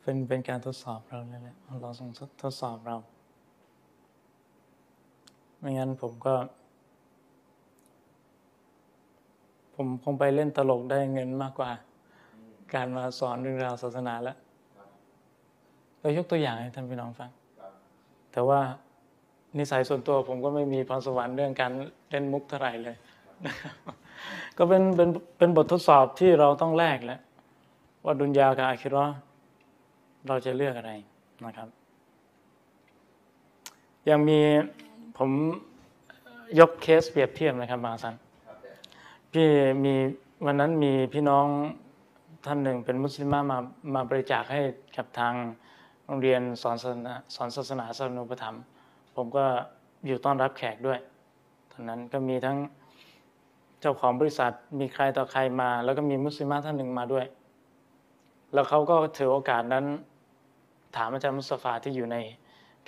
[0.00, 2.10] เป็นเป็นการทดสอบเราเลยแหละเราส่ง
[2.42, 2.96] ทดสอบเรา
[5.58, 6.34] ไม่งั้นผมก็
[9.74, 11.70] ผมคงไปเล่นตลกได้เงินมากกว่า
[12.34, 14.36] อืมการมาสอนเรื่องราวศาสนาแล้ว
[14.76, 14.88] ครับ
[16.00, 17.30] เรายกตัวอย่างให้ท่านพี่น้องฟัง
[17.60, 17.72] ครับ
[18.32, 18.60] แต่ว่า
[19.58, 21.72] นิสัยส่วนตัวผมก็ไม่มีพรสวรรค์เรื่องการ
[22.10, 22.96] เล่นมุกเท่าไหร่เลย
[23.46, 23.74] นะครับ
[24.58, 25.08] ก็เป็นเป็น
[25.38, 27.20] เป็นบททดสอบที่เราต้องแลกแล้ว
[28.04, 29.16] ว่าดุนยากับอาคิราะห์
[30.28, 30.92] เราจะเลือกอะไร
[31.44, 31.68] นะครับ
[34.08, 34.40] ยังมี
[35.18, 35.30] ผม
[36.58, 38.14] ยกเคสเปรียบเทียบนะครับบางสัน
[39.32, 39.48] พี่
[39.84, 39.94] มี
[40.44, 41.46] วันนั้นมีพี่น้อง
[42.46, 43.58] ท่านหนึ่งเป็นมุสลิมมา
[43.94, 44.60] มาบริจาคให้
[44.96, 45.34] กับทาง
[46.06, 48.56] โรงเรียนสอนศาสนาสอนศาสนาสนุปถัม
[49.16, 49.44] ผมก็
[50.06, 50.98] อยู่ต้อนรับแขกด้วย
[51.72, 52.58] ตอนนั้นก็มีทั้ง
[53.80, 57.26] เจ้าของบริษัทมีใครต่อใครมา แล้วก็มีมุสลิมท่านหนึ่งมาด้วย
[58.52, 59.84] แล้วเขาก็ถือโอกาสนั้น
[60.96, 62.16] ถามอาจารย์มุสตาฟาที่อยู่ใน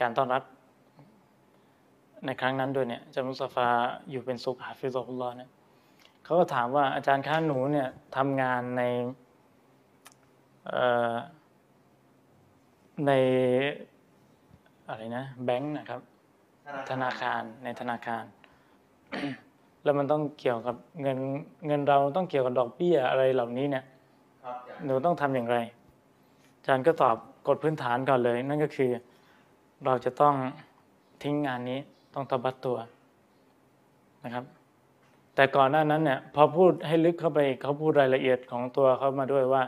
[0.00, 0.42] การต้อนรับ
[2.26, 3.68] ในครั้งนั้นด้วยเนี่ยอาจารย์มุสตาฟา
[4.10, 5.50] อยู่เป็นสุขาฟิซอฮุลลอเนี่ย
[6.24, 8.82] เขาก็ถามว่าอาจารย์คะหนูเนี่ยทำงานใน
[10.68, 11.14] เอ่อ
[13.06, 13.12] ใน
[14.88, 16.00] อะไรนะแบงค์นะครับ
[16.90, 18.24] ธนาคารในธนาคาร
[19.82, 21.18] แล้วมันต้องเกี่ยวกับเงิน
[21.66, 23.84] เงินเราต้องเกี่ยวกับดอกเบี้ยอะไรเหล่านี้เนี่ย
[24.44, 25.56] ครับอาจารย์หนูต้องทำอย่างไร
[26.56, 27.16] อาจารย์ก็ตอบ
[27.48, 28.90] กฎพื้นฐานก่อนเลย นั่นก็คือ
[29.84, 30.34] เราจะต้อง
[31.22, 31.80] ทิ้งงานนี้
[32.14, 32.78] ต้องตบัดตัว
[34.24, 34.44] นะครับ
[35.34, 39.62] แต่ก่อนหน้านั้นเนี่ยพอพูดให้ลึกเข้าไปอีกเขาพูดรายละเอียดของตัวเขามาด้วยว่า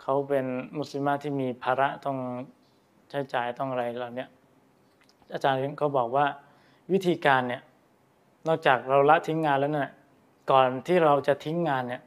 [0.00, 0.46] เขาเป็น
[0.78, 2.16] มุสลิมะที่มีภาระต้อง
[3.10, 4.28] ใช้จ่ายต้องอะไรเหล่าเนี้ย
[5.32, 6.26] อาจารย์เขาบอกว่า
[6.92, 7.62] วิธีการเนี่ย
[8.48, 9.90] นอกจากเราละทิ้งงานแล้วเนี่ย
[10.50, 12.02] ก่อนที่เราจะทิ้งงานเนี่ย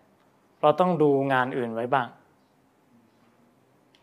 [0.61, 2.07] เราต้องดูงานอื่นไว้บ้าง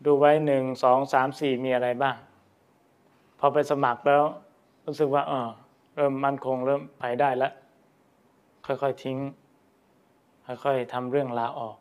[0.05, 2.15] ดูไว้หนึ่งสองสามสี่มีอะไรบ้าง
[3.39, 4.23] พอไปสมัครแล้ว
[4.85, 5.49] รู้สึกว่าเออ
[5.95, 7.53] เริ่มมั่นคงเริ่มไปได้แล้ว
[8.65, 9.17] ค่อยๆทิ้ง
[10.63, 11.77] ค่อยๆทำเรื่องลาออก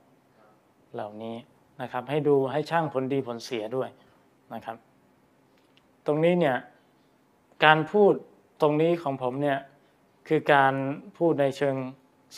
[0.95, 1.37] เหล่านี้
[1.83, 3.89] นะครับ ให้ดูให้ช่างผลดีผลเสียด้วย
[4.55, 4.77] นะครับ
[6.07, 6.57] ตรงนี้เนี่ย
[7.65, 8.15] การพูด
[8.61, 9.59] ตรงนี้ของผมเนี่ย
[10.29, 10.75] คือการ
[11.19, 11.77] พูดในเชิง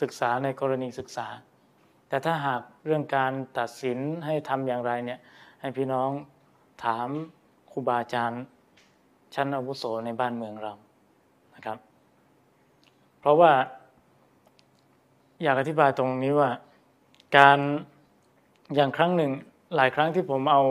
[0.01, 1.27] ศึกษาในกรณีศึกษา
[2.09, 5.21] แต่ถ้าหากเรื่องการตัดสินให้ทำอย่างไรเนี่ย
[5.61, 6.11] ให้พี่น้อง
[6.85, 7.09] ถาม
[7.73, 8.43] ครูบาอาจารย์
[9.35, 10.73] ชั้นอาวุโสในบ้านเมืองเรา
[11.55, 11.79] นะครับ
[13.21, 13.53] เพราะว่า
[15.43, 16.51] อยากอธิบายตรงนี้ว่า
[17.37, 17.59] การ
[18.75, 19.33] อย่างครั้งหนึ่ง
[19.77, 20.63] หลายครั้งที่ผมเอา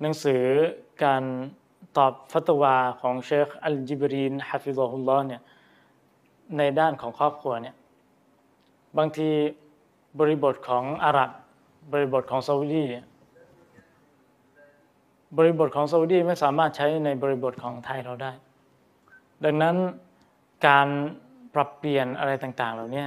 [0.00, 0.42] หนังสือ
[1.04, 1.22] การ
[1.96, 5.42] ตอบฟัตวาของเชคอัลจิบรีนฮะฟิซอฮุลลอเนี่ย
[6.56, 7.74] ในด้านของครอบครัวเนี่ย
[8.98, 9.28] บางที
[10.18, 11.30] บริบทของอาหรับ
[11.92, 12.84] บริบทของซาอุดี
[15.38, 18.32] บริบทของซาอุดีไม่สามารถใช้ในบริบทของไทยเราได้
[19.44, 19.76] ดังนั้น
[20.66, 20.88] การ
[21.54, 23.04] ปรับเปลี่ยนอะไรต่างๆ เหล่านี้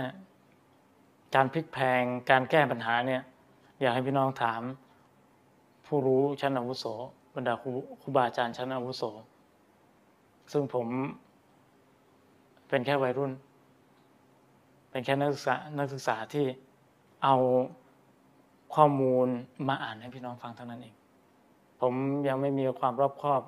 [1.36, 3.22] การพลิกแพลงการแก้ปัญหาเนี่ย
[3.82, 4.62] อยากให้พี่น้องถาม
[5.86, 6.86] ผู้รู้ชั้นอาวุโส
[7.36, 7.72] บรรดาครู
[8.02, 9.04] ครูบาอาจารย์ชั้นอาวุโส
[10.52, 10.88] ซึ่งผม
[12.70, 13.32] เป็นแค่วัยรุ่น
[14.90, 16.46] เป็นแค่นักศึกษานักศึกษาที่
[17.24, 17.36] เอา
[18.76, 19.28] ข้อมูล
[19.68, 20.96] มาอ่านให้พี่น้องฟังเท่านั้นเอง
[21.82, 21.94] ผม
[22.28, 23.42] ยังไม่มีความรอบคอบ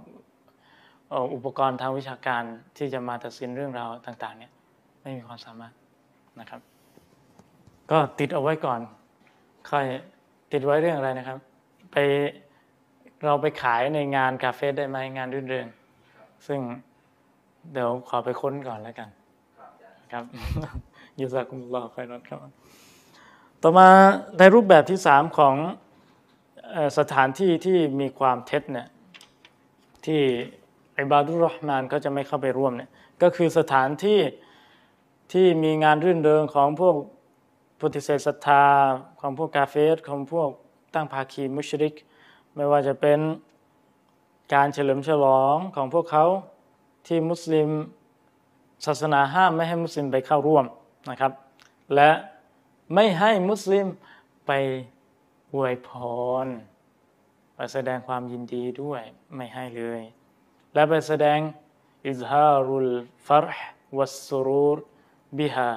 [1.33, 2.43] อุปกรณ์ทางวิชาการ
[2.77, 4.51] ที่จะมาตัดสินเรื่องราวต่าง ๆ เนี่ย
[5.01, 5.73] ไม่มีความสามารถ
[6.39, 6.61] นะครับ
[7.91, 8.79] ก็ติดเอาไว้ก่อน
[9.69, 9.85] ค่อย
[10.51, 11.37] ติดไว้เรื่องอะไรนะครับ
[11.91, 11.97] ไป
[13.25, 15.67] เราไปขายในงานคาเฟ่ได้ไหมงานรื่นเริง
[16.47, 16.59] ซึ่ง
[17.73, 19.09] เดี๋ยวขอไปค้นก่อนแล้วกัน
[20.11, 20.23] ครับ
[21.19, 22.39] ยูซากุมุลลอฮ์ไฟรอนครับ
[23.61, 23.87] ต่อมา
[24.37, 25.55] ในรูปแบบที่สามของ
[26.71, 28.87] เอ่อสถานที่ที่มีความเท็จเนี่ย
[30.05, 30.21] ที่
[30.97, 32.89] อิบาดุรเราะห์มานก็จะไม่เข้าไปร่วมเนี่ย
[33.21, 34.19] ก็คือสถานที่
[35.33, 36.95] ที่มีงานรื่นเริงของพวก
[37.81, 38.63] ปฏิเสธศรัทธา
[39.19, 40.49] ของพวกกาเฟสของพวก
[40.93, 41.95] ตั้งภาคีมุชริก
[42.57, 43.19] ไม่ว่าจะเป็น
[44.53, 46.25] การเฉลิมฉลองของพวกเขา
[47.07, 47.69] ที่มุสลิม
[48.85, 50.65] ศาสนาห้ามไม่ให้มุสลิมไปเข้าร่วม
[51.09, 51.31] นะครับ
[51.95, 52.11] และ
[52.93, 53.85] ไม่ให้มุสลิม
[54.47, 54.51] ไป
[55.53, 55.89] อวยพ
[56.45, 56.47] ร
[57.55, 59.01] ไปแสดงความยินดีด้วย
[59.35, 60.01] ไม่ให้เลย
[60.73, 61.39] และไปแสดง
[62.07, 62.91] อิซฮารุล
[63.27, 64.77] ฟารห์วัสสุรูร
[65.37, 65.71] บิฮา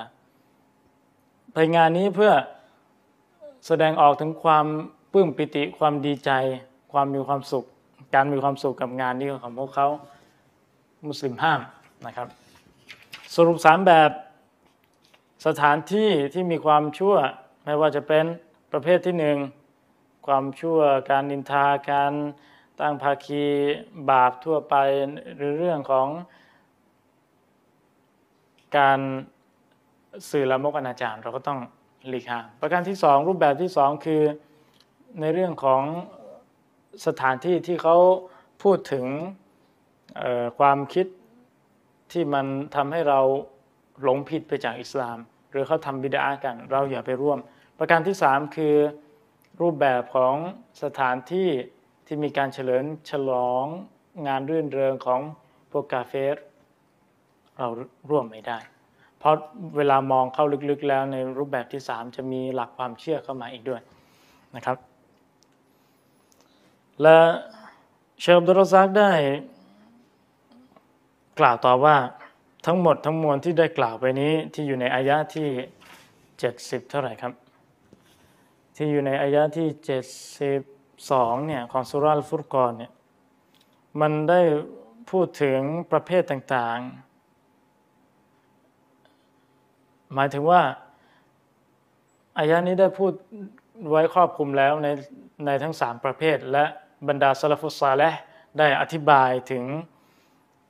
[1.53, 2.33] ไปงานนี้เพื่อ
[3.67, 4.67] แสดงออกถึงความ
[5.13, 6.31] ปลื้มปิติความดีใจ
[6.93, 7.65] ความมีความสุข
[8.15, 9.89] การมีความสุขกับงานนี้ของพวกเขา
[11.07, 11.61] มุสลิมห้าม
[12.07, 12.29] นะครับ
[13.35, 14.11] สรุปสามแบบ
[15.47, 17.15] สถานที่ที่มีความชั่ว
[17.65, 18.25] ไม่ว่าจะเป็น
[18.73, 19.39] ประเภทที่หนึ่ง
[20.27, 20.79] ความชั่ว
[21.11, 22.13] การนินทาการ
[22.81, 23.45] ตั้งภาคี
[24.11, 24.75] บาปทั่วไป
[25.37, 26.09] หรือเรื่องของ
[28.79, 29.01] การ
[30.31, 31.59] สื่อละมกอนาจารเราก็ต้อง
[32.09, 34.23] หลีกห่างประการที่สองรูปแบบที่สองคือ
[35.21, 35.83] ในเรื่องของ
[37.07, 37.97] สถานที่ที่เขา
[38.63, 39.07] พูดถึง
[40.59, 41.07] ความคิด
[42.13, 43.21] ที่มันทำให้เรา
[44.03, 45.19] หลงผิดไปจากอิสลาม
[45.51, 47.39] หรือเขาทำบิดากัน เราอย่าไปร่วม
[47.79, 48.75] ประการที่สามคือ
[49.61, 50.35] รูปแบบของ
[50.83, 51.49] สถานที่
[52.07, 53.65] ที่มีการเฉลิมฉลอง
[54.27, 55.21] งานรื่นเริงของ
[55.71, 56.37] พวกกาเฟส
[57.57, 57.69] เรา
[58.11, 58.59] ร่วมไม่ได้
[59.19, 59.35] เพราะ
[59.77, 63.81] เวลามองเข้าลึกๆแล้วในรูปแบบที่สามจะมีหลักความเชื่อเข้ามาอีกด้วย
[64.57, 64.77] นะครับ
[67.03, 67.19] และ
[68.21, 69.13] เชคอับดุลรอซักได้
[71.39, 71.97] กล่าวต่อว่า
[72.67, 75.49] ทั้งหมดทั้งมวลที่ได้กล่าวไปนี้ที่อยู่ในอายะที่
[76.25, 77.33] 70 เท่าไหร่ครับ
[78.77, 79.69] ที่อยู่ในอายะที่
[80.67, 82.93] 72เนี่ยของสุราลฟุรกอนเนี่ย
[84.01, 84.41] มันได้
[85.11, 85.61] พูดถึง
[85.93, 90.63] ประเภทต่างๆ หมายถึงว่า
[92.39, 93.13] อายะนี้ได้พูด
[93.91, 94.89] ไว้ครอบคลุมแล้วใน
[95.47, 96.65] ในทั้งสามประเภทและ
[97.09, 98.11] บรรดาالسلف الصالح
[98.59, 99.65] ได้อธิบายถึง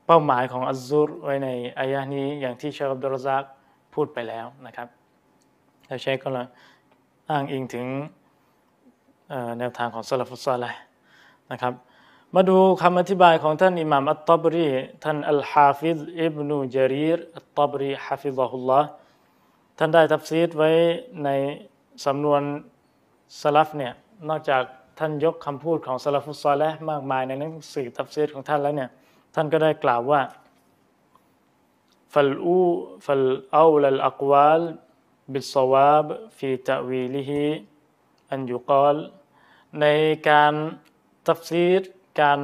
[0.07, 1.49] เป้าหมายของالزورไว้ใน
[1.79, 3.45] อายะนี้อย่างที่เชคอับดุลรซัก
[3.95, 4.89] พูดไปแล้วนะครับ
[5.87, 6.47] แล้วเชคก็เลย
[7.31, 7.87] อ้างอิงถึง
[9.59, 10.81] แนวทางของالسلف الصالح
[11.53, 11.75] นะครับ
[12.35, 14.69] มาดูคำอธิบายของท่านอิหม่ามอัตตบรี
[15.05, 18.89] ท่านอัลฮาฟิซอิบนูจารีรอัตตบรีحفظه الله
[19.79, 20.71] ท่านได้ตัฟซีรไว้
[21.25, 21.29] ใน
[22.05, 22.43] สำนวน
[23.41, 23.93] สลัฟเนี่ย
[24.29, 24.63] นอกจาก
[25.03, 28.91] ท่านยกคำพูดของالسلف الصالحมากมายในหนังสือตัฟซีรของท่านแล้วเนี่ย
[29.35, 30.21] ท่านก็ได้กล่าวว่า
[32.13, 34.63] فأولى فأولى الأقوال
[35.33, 36.07] بالصواب
[36.39, 38.97] في تأويله أن يقال
[39.81, 39.87] ใน
[40.29, 40.55] การ
[41.27, 41.83] ตัฟซีร
[42.21, 42.41] การ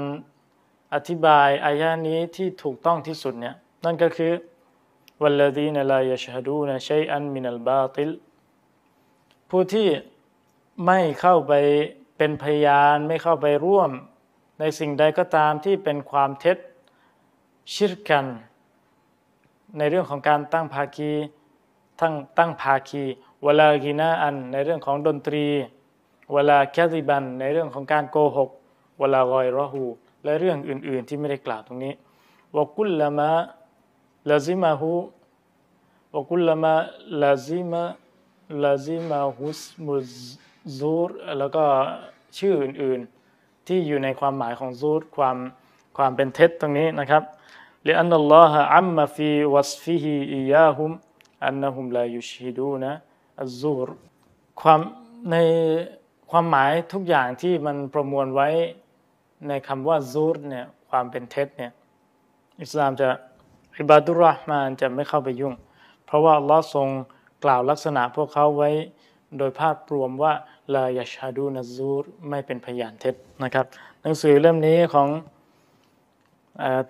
[0.94, 3.54] อธิบายอายะนี้ที่ถูกต้องที่สุดเนี่ย
[3.84, 4.32] นั่นก็คือ
[5.22, 8.10] วัลลดีนลายชฮดูนะชัยอันมินัลบาติล
[9.50, 9.88] ผู้ที่
[10.84, 11.52] ไม่เข้าไป
[12.16, 13.90] เป็นพยานไม่เข้าไปร่วม
[14.60, 16.58] ในสิ่งใดก็ตามที่เป็นความเท็จ
[17.72, 18.26] ชิรกัน
[19.78, 21.12] ในเรื่องของการตั้งภาคี
[22.00, 23.04] ทั้งตั้งภาคี
[23.44, 25.46] เวลากินาอันในเรื่องของดนตรี
[26.32, 28.50] เวลาแคซิบัน ในเรื่องของการโกหก
[28.98, 29.84] เวลากอยรอฮู
[30.24, 31.92] และเรื่องอื่น ๆ ที่ไม่ได้กล่าวตรงนี้
[32.56, 33.30] วกุลละมะ
[34.28, 34.92] ลาซิมาฮู
[36.14, 36.74] วกุลละมะ
[37.22, 37.82] ลาซิมะ
[38.62, 39.94] ลาซิมาฮุสมุ
[40.78, 41.64] ซูดแล้วก็
[42.38, 45.36] ชื่ออื่นๆ ที่อยู่ในความหมายของซูดความ
[45.96, 47.22] ความเป็นเท็จตรงนี้นะครับ
[47.82, 50.90] เรื่อันนัลลอฮะอัมมาฟีวัสฟิฮีอียาฮุม
[51.44, 52.92] อันนะฮุมลายุชฮิดูนะ
[53.42, 53.88] อัซูร
[54.60, 54.80] ความ
[55.30, 55.36] ใน
[56.30, 58.48] ความหมายทุกอย่างที่มันประมวลไว้
[59.48, 61.72] ในคำว่าซูรเนี่ยความเป็นเท็จเนี่ย
[62.62, 63.08] อิสลามจะ
[63.78, 65.54] อิบาดุรห์มานจะไม่เข้าไปยุ่ง
[66.06, 66.88] เพราะว่าลลอทรง
[67.44, 68.70] กล่าวลักษณะพวกเขาไว้
[69.38, 70.32] โดยภาพรวมว่า
[70.74, 73.14] ลายาชาดูนซูรไม่เป็นพยานเท็จ
[73.44, 73.66] นะครับ
[74.02, 75.08] หนังสือเล่มนี้ของ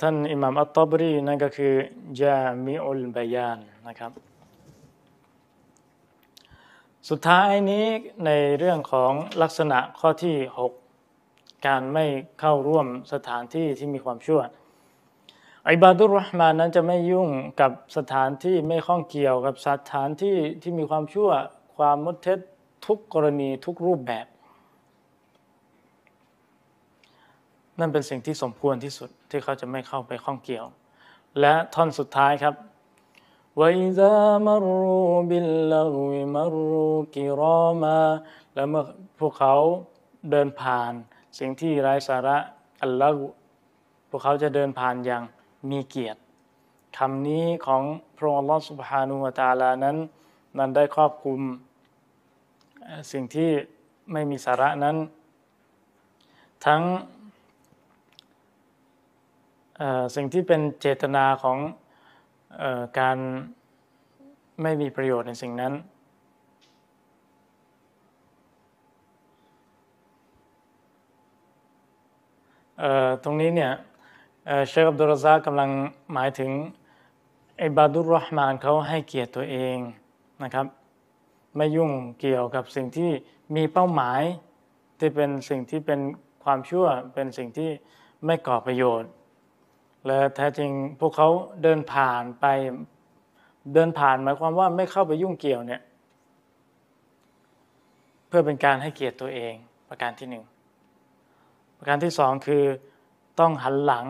[0.01, 1.75] ท่านอิหม่ามอัตตบรีนั่นก็คือ
[2.21, 3.59] จามิอุลบยาน
[3.89, 4.13] นะครับ
[7.09, 7.87] สุดท้ายนี้
[8.25, 9.13] ในเรื่องของ
[9.43, 10.37] ลักษณะข้อที่
[11.01, 12.05] 6 การไม่
[12.41, 14.41] เข้าร่วมสถานที่ที่มีความชั่ว
[15.69, 17.29] อิบาดุรห์มานนั้นจะไม่ยุ่ง
[17.61, 21.31] กับสถานที่ไม่ข้องเกี่ยวกับสถานที่ที่มีความชั่ว
[21.77, 22.39] ความมดเท็จ
[22.86, 24.26] ทุกกรณีทุกรูปแบบ
[27.80, 30.66] นั่นเป็นสิ่งที่สมควรที่สุดที่เขาจะไม่เข้าไปข้องเกี่ยว
[31.40, 32.56] และท่อนสุดท้ายครับ
[33.60, 34.16] وإذا
[34.50, 36.08] مروا باللغو
[36.38, 38.02] مروا كراما
[38.54, 38.84] และเมื่อ
[39.20, 39.56] พวกเขา
[40.32, 40.92] เดินผ่าน
[41.40, 42.38] สิ่งที่ไร้สาระ
[42.84, 43.32] อัลลอฮ์
[44.10, 45.24] พวกเขาจะเดินผ่านอย่าง
[45.70, 46.20] มีเกียรติ
[46.98, 47.84] คำนี้ของ
[48.18, 49.98] พระองค์อัลลอฮ์ سبحانه และ تعالى นั้น
[50.58, 51.65] นั้นได้ครอบคลุมเอ่อ
[53.13, 53.51] สิ่งที่
[54.13, 54.97] ไม่มีสาระนั้น
[56.67, 56.83] ทั้ง
[60.15, 61.59] สิ่งที่เป็นเจตนาของ
[62.63, 62.65] อ
[62.99, 63.19] การ
[64.63, 65.73] ไม่มีประโยชน์ในสิ่งนั้น
[73.25, 73.73] ตรงนี้เนี่ย
[74.69, 75.71] เชคอับดุลรซากกำลัง
[76.13, 76.51] หมายถึง
[77.59, 79.77] ไอบาดุรรห์มานเขาให้เกียรติตัวเอง
[80.43, 80.67] นะครับ
[81.57, 83.11] ไม่ยุ่งเกี่ยวกับสิ่งที่
[83.57, 84.21] มีเป้าหมาย
[84.99, 86.01] ที่เป็นสิ่งที่เป็น
[86.45, 87.71] ความชั่วเป็นสิ่งที่
[88.27, 89.11] ไม่ก่อประโยชน์
[90.07, 90.71] และแท้จริง
[91.01, 91.29] พวกเขา
[91.63, 92.47] เดินผ่านไป
[93.75, 95.83] เดินผ่านหมายความว่าไม่เข้าไปยุ่งเกี่ยวเนี่ย
[98.29, 99.55] เพื่อเป็นการให้เกียรติตัวเอง
[99.89, 100.45] ประการที่หนึ่ง
[101.79, 102.65] ประการที่สองคือ
[103.41, 104.07] ต้องหันหลัง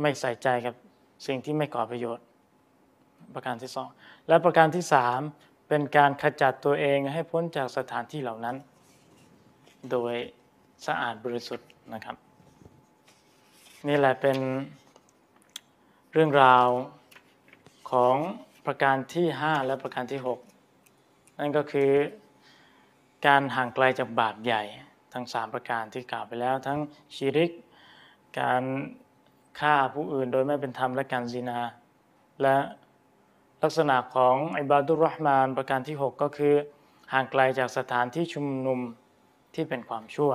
[0.00, 0.74] ไม่ใส่ใจกับ
[1.26, 2.24] สิ่งที่ไม่ก่อประโยชน์
[3.34, 3.88] ประการที่สอง
[4.28, 5.20] และประการที่สาม
[5.74, 8.56] เป็นการขจัดตัวเองให้พ้นจากสถานที่เหล่านั้น
[9.90, 10.14] โดย
[10.86, 12.16] สะอาดบริสุทธิ์นะครับ
[13.88, 14.38] นี่แหละเป็น
[16.12, 16.66] เรื่องราว
[17.90, 18.16] ของ
[18.66, 20.20] ประการที่ 5 และประการที่
[20.76, 21.90] 6 นั่นก็คือ
[23.26, 24.62] การห่างไกลจากบาปใหญ่
[25.12, 26.78] ทั้ง 3 ประการที่กล่าวไปแล้ว ทั้ง
[27.16, 27.50] ชิริก
[28.40, 28.62] การ
[29.60, 31.60] ฆ่าผู้อื่นโดยไม่เป็นธรรมและการซินา
[32.42, 32.56] และ
[33.62, 36.54] ลักษณะของอิบาดุรห์มานประการที่ 6 ก็คือ
[37.12, 38.80] ห่างไกลจากสถานที่ชุมนุม
[39.54, 40.32] ที่เป็นความชั่ว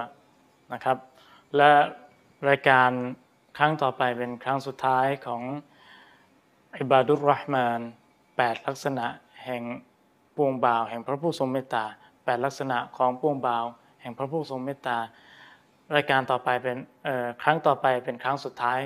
[0.74, 0.98] นะครับ
[1.58, 1.72] และ
[2.50, 2.90] รายการ
[3.58, 5.42] ครั้งต่อไปเป็นครั้งสุดท้ายของ
[6.80, 7.80] อิบาดุรห์มาน
[8.24, 9.06] 8 ลักษณะ
[9.46, 9.64] แห่ง
[10.36, 13.66] ปวงบ่าว แห่งพระผู้ทรงเมตตา 8 ลักษณะของปวงบ่าว
[14.02, 14.98] แห่งพระผู้ทรงเมตตา
[15.96, 16.78] รายการต่อไปเป็น
[17.44, 18.80] ครั้งต่อไปเป็นครั้งสุดท้าย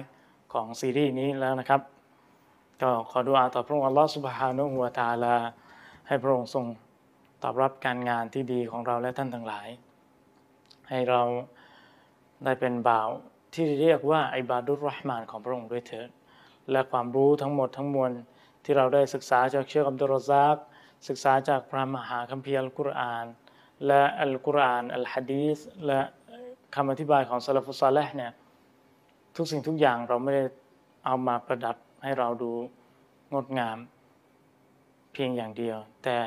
[0.54, 1.82] ของซีรีส์นี้แล้วนะครับ
[2.82, 5.36] ก็ขอดุอาต่อพระองค์อัลลอฮฺสุบฮานุฮุวาตาลา
[6.08, 6.66] ให้พระองค์ทรง
[7.44, 9.68] ตอบรับการงานที่ดีของเราและท่านทั้งหลาย
[10.90, 11.22] ให้เรา
[12.44, 13.10] ได้เป็นบ่าว
[13.54, 16.10] ที่เรียกว่าอิบาดุรรห์มานของพระองค์ด้วยเถิด
[16.72, 18.12] และความรู้ทั้งหมดทั้งมวล
[18.64, 20.56] ที่เราได้ศึกษาจากเชคอับดุลรซาก
[21.08, 23.26] ศึกษาจากพระมหาคัมภีร์อัลกุรอาน
[23.88, 26.02] และอัลกุรอานอัลฮะดีษและ
[26.76, 28.32] คำอธิบายของซาลฟุซาเลห์เนี่ย
[29.36, 30.44] ทุกสิ่งทุกอย่างเราไม่ได้
[31.06, 32.52] เอามาประดับ ให้เราดู
[33.34, 33.78] งดงาม
[35.14, 36.18] เพียงอย่างเดียว แต่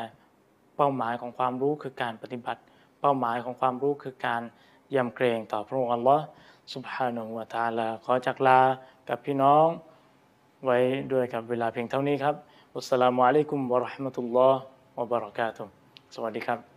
[0.76, 2.60] เป้าหมายของความรู้คือการปฏิบัติ
[3.00, 4.42] เป้าหมายของความรู้คือการ
[4.94, 6.24] ยำเกรงต่อพระองค์อัลลอฮ์
[6.74, 8.60] สุบฮานุวะตาลาขอจากลา
[9.08, 9.66] กับพี่น้อง
[10.64, 10.78] ไว้
[11.12, 12.34] ด้วยกับเวลาเพียงเท่านี้ครับ
[12.72, 14.60] อัสสลามุอะลัยกุมวะราะห์มะตุลลอฮ์
[14.98, 15.68] วะบะเราะกาตุม
[16.14, 16.73] สวัสดีครับ